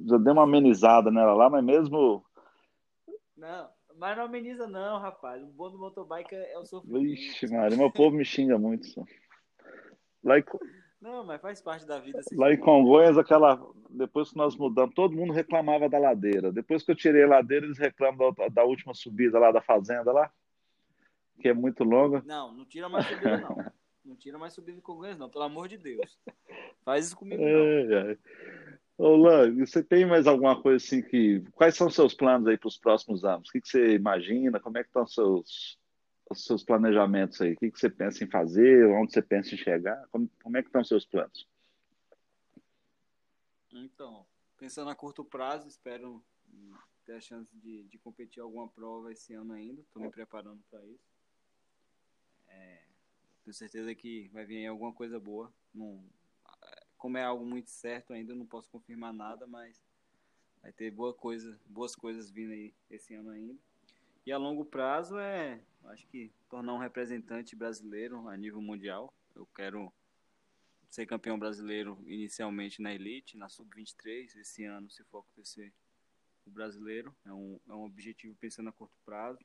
já 0.08 0.18
deu 0.18 0.34
uma 0.34 0.43
amenizada 0.43 1.12
nela 1.12 1.34
lá, 1.34 1.49
mas 1.49 1.64
mesmo, 1.64 2.24
Não, 3.36 3.70
mas 3.95 4.18
não 4.18 4.26
ameniza 4.26 4.68
não, 4.68 4.99
rapaz. 4.99 5.41
O 5.43 5.47
bom 5.47 5.70
do 5.70 5.78
motobike 5.78 6.34
é 6.36 6.53
é 6.53 6.58
o 6.58 6.66
sofrimento. 6.66 7.03
vixe, 7.03 7.47
Maria, 7.51 7.78
meu 7.78 7.91
povo 7.91 8.16
me 8.16 8.24
xinga 8.26 8.58
muito. 8.58 8.86
Só. 8.88 9.03
Lá 10.24 10.39
em, 10.39 10.43
Não, 11.01 11.24
mas 11.26 11.41
faz 11.41 11.62
parte 11.62 11.86
da 11.86 11.99
vida. 11.99 12.22
se 12.24 12.36
lá 12.36 12.51
em. 12.51 12.58
Congonhas, 12.58 13.18
aquela, 13.18 13.60
depois 13.89 14.32
que 14.32 14.38
nós 14.38 14.55
mudamos, 14.55 14.95
todo 14.95 15.16
mundo 15.16 15.34
reclamava 15.34 15.88
da 15.89 15.99
ladeira. 15.99 16.51
Depois 16.51 16.84
que 16.84 16.91
eu 16.91 16.95
tirei 16.95 17.24
a 17.24 17.28
ladeira, 17.28 17.66
eles 17.66 17.78
reclamam 17.78 18.34
da, 18.34 18.47
da 18.47 18.64
última 18.64 18.93
subida 18.93 19.38
lá 19.39 19.51
da 19.51 19.62
fazenda 19.62 20.12
lá, 20.12 20.32
que 21.39 21.47
é 21.47 21.53
muito 21.53 21.83
longa. 21.83 22.21
Não, 22.25 22.53
não 22.53 22.65
tira 22.65 22.89
mais 22.89 23.05
subida 23.07 23.38
não. 23.38 23.71
Não 24.03 24.15
tira 24.15 24.38
mais 24.38 24.53
subida 24.53 24.79
com 24.81 24.93
Congonhas 24.93 25.17
não, 25.17 25.29
pelo 25.29 25.43
amor 25.43 25.67
de 25.67 25.77
Deus. 25.77 26.17
Faz 26.83 27.07
isso 27.07 27.17
comigo 27.17 27.41
não. 27.41 28.07
Ai. 28.07 28.17
Ô, 28.97 29.15
Lan, 29.15 29.53
você 29.55 29.83
tem 29.83 30.05
mais 30.05 30.25
alguma 30.25 30.59
coisa 30.61 30.83
assim 30.83 31.01
que. 31.01 31.43
Quais 31.51 31.75
são 31.75 31.88
os 31.88 31.93
seus 31.93 32.13
planos 32.13 32.47
aí 32.47 32.57
para 32.57 32.67
os 32.67 32.77
próximos 32.77 33.23
anos? 33.23 33.49
O 33.49 33.51
que 33.51 33.61
que 33.61 33.67
você 33.67 33.93
imagina? 33.93 34.59
Como 34.59 34.77
é 34.77 34.81
que 34.83 34.89
estão 34.89 35.03
os 35.03 35.13
seus, 35.13 35.79
os 36.29 36.43
seus 36.45 36.63
planejamentos 36.63 37.39
aí? 37.41 37.53
O 37.53 37.57
que 37.57 37.69
que 37.69 37.79
você 37.79 37.89
pensa 37.89 38.23
em 38.23 38.29
fazer? 38.29 38.88
Onde 38.88 39.11
você 39.11 39.21
pensa 39.21 39.53
em 39.53 39.57
chegar? 39.57 40.07
Como, 40.09 40.29
como 40.41 40.57
é 40.57 40.61
que 40.61 40.69
estão 40.69 40.81
os 40.81 40.88
seus 40.88 41.05
planos? 41.05 41.47
Então, 43.71 44.25
pensando 44.57 44.89
a 44.89 44.95
curto 44.95 45.23
prazo, 45.23 45.67
espero 45.67 46.23
ter 47.05 47.13
a 47.13 47.21
chance 47.21 47.55
de, 47.57 47.83
de 47.83 47.97
competir 47.99 48.39
em 48.39 48.43
alguma 48.43 48.67
prova 48.67 49.11
esse 49.11 49.33
ano 49.33 49.53
ainda. 49.53 49.81
Estou 49.81 50.01
me 50.01 50.09
preparando 50.09 50.61
para 50.71 50.83
isso. 50.85 51.16
É, 52.48 52.82
tenho 53.43 53.54
certeza 53.54 53.93
que 53.95 54.28
vai 54.30 54.45
vir 54.45 54.68
alguma 54.68 54.93
coisa 54.93 55.20
boa. 55.20 55.52
Não, 55.74 56.04
como 56.98 57.18
é 57.18 57.24
algo 57.24 57.45
muito 57.45 57.70
certo 57.70 58.14
ainda, 58.14 58.34
não 58.36 58.45
posso 58.45 58.70
confirmar 58.70 59.14
nada, 59.14 59.45
mas 59.45 59.82
vai 60.62 60.72
ter 60.72 60.91
boa 60.91 61.14
coisa, 61.14 61.60
boas 61.66 61.95
coisas 61.95 62.30
vindo 62.30 62.52
aí 62.52 62.74
esse 62.89 63.14
ano 63.14 63.30
ainda. 63.30 63.56
E 64.26 64.32
a 64.32 64.38
longo 64.38 64.66
prazo 64.66 65.18
é, 65.18 65.62
acho 65.86 66.06
que 66.08 66.32
tornar 66.50 66.74
um 66.74 66.80
representante 66.80 67.56
brasileiro 67.56 68.28
a 68.28 68.36
nível 68.36 68.62
mundial. 68.62 69.14
Eu 69.34 69.45
quero 69.56 69.93
ser 70.89 71.06
campeão 71.06 71.39
brasileiro 71.39 71.98
inicialmente 72.06 72.82
na 72.82 72.93
Elite, 72.93 73.38
na 73.38 73.48
Sub-23, 73.48 74.36
esse 74.36 74.66
ano, 74.66 74.89
se 74.89 75.04
for 75.06 75.20
acontecer 75.20 75.72
o 76.45 76.50
brasileiro. 76.50 77.16
É 77.26 77.32
um, 77.32 77.60
é 77.70 77.74
um 77.74 77.86
objetivo 77.86 78.36
pensando 78.36 78.70
a 78.70 78.74
curto 78.74 78.98
prazo. 79.06 79.39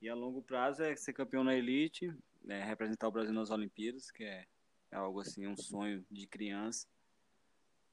E 0.00 0.08
a 0.08 0.14
longo 0.14 0.42
prazo 0.42 0.82
é 0.82 0.96
ser 0.96 1.12
campeão 1.12 1.44
na 1.44 1.54
Elite, 1.54 2.12
né, 2.42 2.64
representar 2.64 3.08
o 3.08 3.12
Brasil 3.12 3.34
nas 3.34 3.50
Olimpíadas, 3.50 4.10
que 4.10 4.24
é, 4.24 4.46
é 4.90 4.96
algo 4.96 5.20
assim, 5.20 5.46
um 5.46 5.56
sonho 5.56 6.04
de 6.10 6.26
criança. 6.26 6.86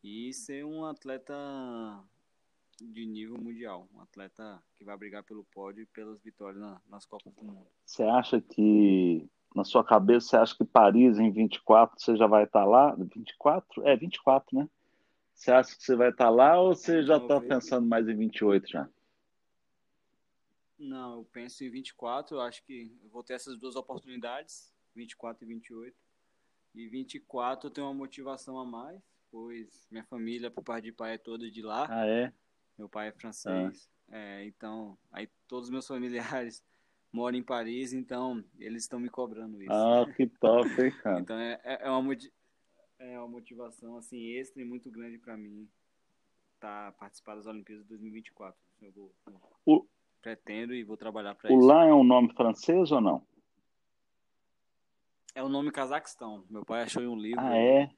E 0.03 0.31
ser 0.33 0.63
um 0.65 0.85
atleta 0.85 1.33
de 2.81 3.05
nível 3.05 3.37
mundial, 3.37 3.89
um 3.93 3.99
atleta 3.99 4.61
que 4.75 4.85
vai 4.85 4.95
brigar 4.95 5.23
pelo 5.23 5.43
pódio 5.45 5.81
e 5.83 5.85
pelas 5.87 6.21
vitórias 6.21 6.61
na- 6.61 6.79
nas 6.87 7.05
Copas 7.05 7.33
do 7.33 7.43
Mundo. 7.43 7.67
Você 7.85 8.03
acha 8.03 8.39
que, 8.39 9.27
na 9.55 9.63
sua 9.63 9.83
cabeça, 9.83 10.27
você 10.29 10.37
acha 10.37 10.55
que 10.55 10.63
Paris 10.63 11.17
em 11.17 11.31
24 11.31 11.99
você 11.99 12.15
já 12.15 12.27
vai 12.27 12.43
estar 12.43 12.63
lá? 12.63 12.95
24? 12.95 13.85
É, 13.85 13.97
24, 13.97 14.57
né? 14.57 14.69
Você 15.33 15.51
acha 15.51 15.75
que 15.75 15.83
você 15.83 15.95
vai 15.95 16.09
estar 16.09 16.29
lá 16.29 16.59
ou 16.61 16.73
você 16.73 17.03
já 17.03 17.17
está 17.17 17.39
pensando 17.41 17.85
mais 17.87 18.07
em 18.07 18.15
28 18.15 18.69
já? 18.69 18.87
Não, 20.77 21.19
eu 21.19 21.25
penso 21.25 21.63
em 21.63 21.69
24, 21.69 22.37
eu 22.37 22.41
acho 22.41 22.63
que 22.63 22.95
eu 23.03 23.09
vou 23.09 23.23
ter 23.23 23.33
essas 23.33 23.57
duas 23.57 23.75
oportunidades, 23.75 24.71
24 24.95 25.43
e 25.43 25.47
28. 25.47 25.97
E 26.75 26.87
24 26.87 27.67
eu 27.67 27.71
tenho 27.73 27.87
uma 27.87 27.93
motivação 27.93 28.59
a 28.59 28.65
mais, 28.65 29.01
pois 29.31 29.87
minha 29.89 30.03
família, 30.05 30.51
por 30.51 30.63
parte 30.63 30.85
de 30.85 30.91
pai, 30.91 31.13
é 31.15 31.17
toda 31.17 31.49
de 31.49 31.61
lá. 31.61 31.87
Ah, 31.89 32.05
é? 32.05 32.31
Meu 32.77 32.87
pai 32.87 33.07
é 33.07 33.11
francês, 33.11 33.89
é, 34.09 34.45
então 34.45 34.95
aí 35.11 35.27
todos 35.47 35.65
os 35.67 35.71
meus 35.71 35.87
familiares 35.87 36.63
moram 37.11 37.37
em 37.37 37.43
Paris, 37.43 37.91
então 37.91 38.43
eles 38.59 38.83
estão 38.83 38.99
me 38.99 39.09
cobrando 39.09 39.59
isso. 39.61 39.71
Ah, 39.73 40.05
que 40.15 40.27
top, 40.27 40.69
hein, 40.79 40.91
cara? 41.01 41.19
Então 41.19 41.39
é, 41.39 41.59
é, 41.63 41.87
é 41.87 41.89
uma, 41.89 42.15
é 42.99 43.19
uma 43.19 43.27
motivação 43.27 43.97
assim 43.97 44.23
extra 44.33 44.61
e 44.61 44.65
muito 44.65 44.91
grande 44.91 45.17
para 45.17 45.35
mim 45.35 45.67
tá 46.59 46.91
participar 46.99 47.35
das 47.35 47.47
Olimpíadas 47.47 47.83
de 47.83 47.89
2024. 47.89 48.59
Eu 48.81 48.91
vou, 48.91 49.15
O- 49.65 49.87
pretendo 50.27 50.73
e 50.73 50.83
vou 50.83 50.97
trabalhar 50.97 51.35
para 51.35 51.53
O 51.53 51.57
isso. 51.57 51.65
Lan 51.65 51.85
é 51.85 51.93
um 51.93 52.03
nome 52.03 52.33
francês 52.33 52.91
ou 52.91 52.99
não? 52.99 53.23
É 55.33 55.41
o 55.41 55.47
nome 55.47 55.71
Cazaquistão. 55.71 56.43
Meu 56.49 56.65
pai 56.65 56.81
achou 56.83 57.01
em 57.01 57.07
um 57.07 57.15
livro. 57.15 57.39
Ah, 57.39 57.55
é? 57.55 57.89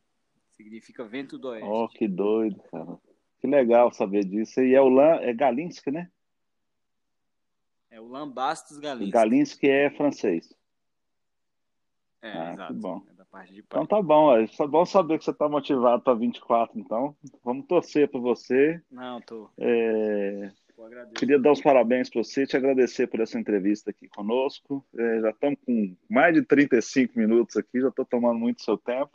Significa 0.51 1.03
vento 1.05 1.39
do 1.39 1.47
oeste. 1.49 1.67
Oh, 1.67 1.87
que 1.87 2.07
doido, 2.07 2.61
cara. 2.69 2.97
Que 3.39 3.47
legal 3.47 3.91
saber 3.91 4.25
disso. 4.25 4.61
E 4.61 4.75
é 4.75 4.81
o 4.81 4.89
Lan, 4.89 5.15
é 5.21 5.33
Galinski, 5.33 5.89
né? 5.89 6.11
É 7.89 7.99
o 7.99 8.07
Lambastos 8.07 8.77
Galinski. 8.77 9.11
Galinski 9.11 9.67
é 9.67 9.89
francês. 9.89 10.53
É, 12.21 12.31
Ah, 12.31 12.45
que 12.47 12.53
exato. 12.53 12.73
bom. 12.75 13.01
É 13.09 13.13
da 13.13 13.25
parte 13.25 13.53
de 13.53 13.63
pai. 13.63 13.81
Então 13.81 13.87
tá 13.87 14.03
bom, 14.03 14.37
é 14.37 14.45
só 14.47 14.67
bom 14.67 14.85
saber 14.85 15.17
que 15.17 15.23
você 15.23 15.31
está 15.31 15.49
motivado 15.49 16.03
para 16.03 16.13
24, 16.13 16.77
então. 16.77 17.15
Vamos 17.43 17.65
torcer 17.65 18.07
para 18.07 18.19
você. 18.19 18.79
Não, 18.91 19.19
tô. 19.21 19.49
É, 19.57 20.51
agradeço. 20.99 21.19
Queria 21.19 21.39
dar 21.39 21.51
os 21.51 21.61
parabéns 21.61 22.09
para 22.09 22.23
você, 22.23 22.45
te 22.45 22.57
agradecer 22.57 23.07
por 23.07 23.19
essa 23.19 23.39
entrevista 23.39 23.91
aqui 23.91 24.07
conosco. 24.07 24.85
É, 24.97 25.21
já 25.21 25.29
estamos 25.29 25.59
com 25.65 25.95
mais 26.09 26.33
de 26.33 26.41
35 26.43 27.17
minutos 27.17 27.57
aqui, 27.57 27.79
já 27.79 27.89
estou 27.89 28.05
tomando 28.05 28.39
muito 28.39 28.63
seu 28.63 28.77
tempo. 28.77 29.11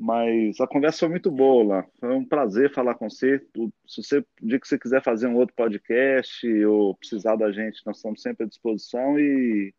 Mas 0.00 0.60
a 0.60 0.66
conversa 0.66 1.00
foi 1.00 1.08
muito 1.08 1.28
boa 1.30 1.64
lá. 1.64 1.86
Foi 1.98 2.14
um 2.14 2.24
prazer 2.24 2.72
falar 2.72 2.94
com 2.94 3.10
você. 3.10 3.44
Se 3.84 4.02
você 4.02 4.18
o 4.18 4.24
dia 4.42 4.60
que 4.60 4.68
você 4.68 4.78
quiser 4.78 5.02
fazer 5.02 5.26
um 5.26 5.34
outro 5.34 5.56
podcast 5.56 6.46
ou 6.64 6.94
precisar 6.94 7.34
da 7.34 7.50
gente, 7.50 7.82
nós 7.84 7.96
estamos 7.96 8.22
sempre 8.22 8.44
à 8.44 8.48
disposição 8.48 9.18
e, 9.18 9.74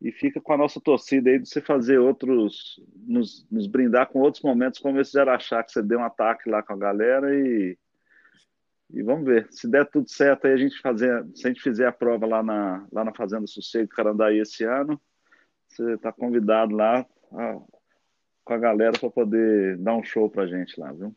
e 0.00 0.10
fica 0.10 0.40
com 0.40 0.54
a 0.54 0.56
nossa 0.56 0.80
torcida 0.80 1.28
aí 1.28 1.38
de 1.38 1.46
você 1.46 1.60
fazer 1.60 1.98
outros, 1.98 2.82
nos, 2.96 3.46
nos 3.50 3.66
brindar 3.66 4.08
com 4.08 4.20
outros 4.20 4.42
momentos 4.42 4.80
como 4.80 4.98
esse 4.98 5.12
de 5.12 5.18
Araxá, 5.18 5.62
que 5.62 5.72
você 5.72 5.82
deu 5.82 5.98
um 5.98 6.04
ataque 6.04 6.48
lá 6.48 6.62
com 6.62 6.72
a 6.72 6.78
galera 6.78 7.28
e, 7.38 7.76
e 8.92 9.02
vamos 9.02 9.24
ver. 9.24 9.50
Se 9.52 9.68
der 9.68 9.88
tudo 9.90 10.08
certo 10.08 10.46
aí, 10.46 10.52
a 10.52 10.56
gente 10.56 10.78
fazer, 10.80 11.24
se 11.34 11.46
a 11.46 11.50
gente 11.50 11.62
fizer 11.62 11.86
a 11.86 11.92
prova 11.92 12.26
lá 12.26 12.42
na, 12.42 12.86
lá 12.92 13.04
na 13.04 13.14
Fazenda 13.14 13.46
Sossego 13.46 13.88
Carandaí 13.88 14.38
esse 14.38 14.64
ano, 14.64 15.00
você 15.66 15.94
está 15.94 16.12
convidado 16.12 16.74
lá 16.74 17.00
a- 17.32 17.60
com 18.44 18.52
a 18.52 18.58
galera 18.58 18.98
para 18.98 19.10
poder 19.10 19.78
dar 19.78 19.94
um 19.96 20.02
show 20.04 20.28
pra 20.28 20.46
gente 20.46 20.78
lá, 20.78 20.92
viu? 20.92 21.14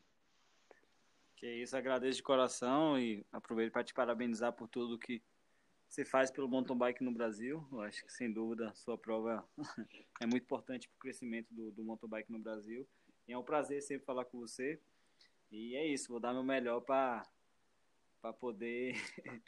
Que 1.36 1.48
isso, 1.62 1.76
agradeço 1.76 2.18
de 2.18 2.24
coração 2.24 2.98
e 3.00 3.26
aproveito 3.32 3.74
para 3.74 3.84
te 3.84 3.94
parabenizar 3.94 4.54
por 4.54 4.68
tudo 4.68 4.98
que 4.98 5.22
você 5.88 6.06
faz 6.06 6.32
pelo 6.32 6.48
mountain 6.48 6.78
bike 6.78 7.04
no 7.04 7.12
Brasil. 7.12 7.68
Eu 7.72 7.82
acho 7.82 8.06
que, 8.06 8.12
sem 8.12 8.32
dúvida, 8.32 8.72
sua 8.76 8.98
prova 8.98 9.44
é 10.22 10.26
muito 10.26 10.44
importante 10.44 10.88
para 10.88 10.96
o 10.96 11.00
crescimento 11.00 11.54
do, 11.54 11.72
do 11.72 11.84
mountain 11.84 12.10
bike 12.10 12.32
no 12.32 12.40
Brasil. 12.40 12.88
E 13.28 13.34
é 13.34 13.38
um 13.38 13.44
prazer 13.44 13.82
sempre 13.82 14.06
falar 14.06 14.26
com 14.26 14.40
você. 14.40 14.80
E 15.52 15.76
é 15.76 15.86
isso, 15.86 16.10
vou 16.10 16.20
dar 16.20 16.34
meu 16.34 16.44
melhor 16.44 16.82
para 16.82 17.26
poder 18.34 18.96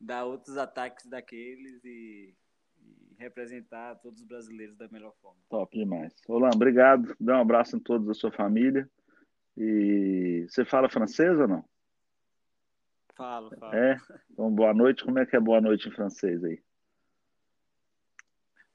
dar 0.00 0.24
outros 0.24 0.56
ataques 0.56 1.06
daqueles 1.06 1.84
e, 1.84 2.34
e 2.78 3.14
representar 3.18 3.96
todos 3.96 4.20
os 4.20 4.26
brasileiros 4.26 4.76
da 4.76 4.88
melhor 4.88 5.14
forma. 5.20 5.40
Top 5.48 5.76
demais. 5.76 6.12
Olá, 6.28 6.50
obrigado. 6.54 7.14
Dá 7.18 7.38
um 7.38 7.42
abraço 7.42 7.76
em 7.76 7.80
todos 7.80 8.06
da 8.06 8.14
sua 8.14 8.30
família. 8.30 8.88
E 9.56 10.46
você 10.48 10.64
fala 10.64 10.90
francês 10.90 11.38
ou 11.38 11.48
não? 11.48 11.64
Falo, 13.14 13.50
falo. 13.58 13.74
É? 13.74 13.96
Então, 14.30 14.50
boa 14.50 14.74
noite. 14.74 15.02
Como 15.02 15.18
é 15.18 15.24
que 15.24 15.34
é 15.34 15.40
boa 15.40 15.60
noite 15.60 15.88
em 15.88 15.92
francês 15.92 16.44
aí? 16.44 16.62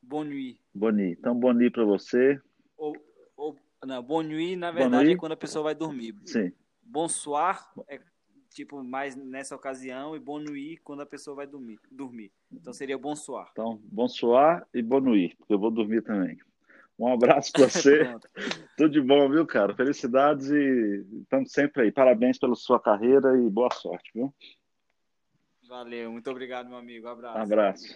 Bonne 0.02 0.30
nuit. 0.32 0.62
Boni. 0.74 1.12
Então, 1.12 1.40
boni 1.40 1.70
para 1.70 1.86
você. 1.86 2.42
Ou, 2.76 2.96
ou, 3.38 3.56
não, 3.86 4.02
bonne 4.02 4.30
nuit, 4.30 4.56
na 4.56 4.72
verdade, 4.72 5.06
nuit? 5.06 5.16
é 5.16 5.20
quando 5.20 5.34
a 5.34 5.38
pessoa 5.38 5.64
vai 5.64 5.76
dormir. 5.76 6.16
Sim. 6.26 6.52
Bonsoir 6.82 7.60
é 7.88 8.00
tipo 8.54 8.84
mais 8.84 9.16
nessa 9.16 9.56
ocasião 9.56 10.16
e 10.16 10.20
bonne 10.20 10.46
nuit 10.46 10.82
quando 10.84 11.02
a 11.02 11.06
pessoa 11.06 11.36
vai 11.36 11.48
dormir. 11.48 11.80
dormir. 11.90 12.32
Então 12.52 12.74
seria 12.74 12.98
bonsoir. 12.98 13.48
Então, 13.52 13.80
bonsoir 13.84 14.66
e 14.74 14.82
boa 14.82 15.02
noite, 15.02 15.36
porque 15.38 15.54
eu 15.54 15.60
vou 15.60 15.72
dormir 15.72 16.02
também. 16.02 16.38
Um 17.00 17.12
abraço 17.12 17.52
para 17.52 17.66
você. 17.70 18.04
Tudo 18.78 18.92
de 18.92 19.02
bom, 19.02 19.30
viu, 19.30 19.46
cara? 19.46 19.76
Felicidades 19.76 20.50
e 20.52 21.06
estamos 21.22 21.52
sempre 21.52 21.84
aí. 21.84 21.92
Parabéns 21.92 22.38
pela 22.38 22.56
sua 22.56 22.80
carreira 22.80 23.38
e 23.38 23.50
boa 23.50 23.72
sorte, 23.72 24.12
viu? 24.14 24.34
Valeu, 25.68 26.12
muito 26.12 26.30
obrigado, 26.30 26.68
meu 26.68 26.78
amigo. 26.78 27.08
Abraço. 27.08 27.40
Um 27.40 27.42
abraço. 27.42 27.96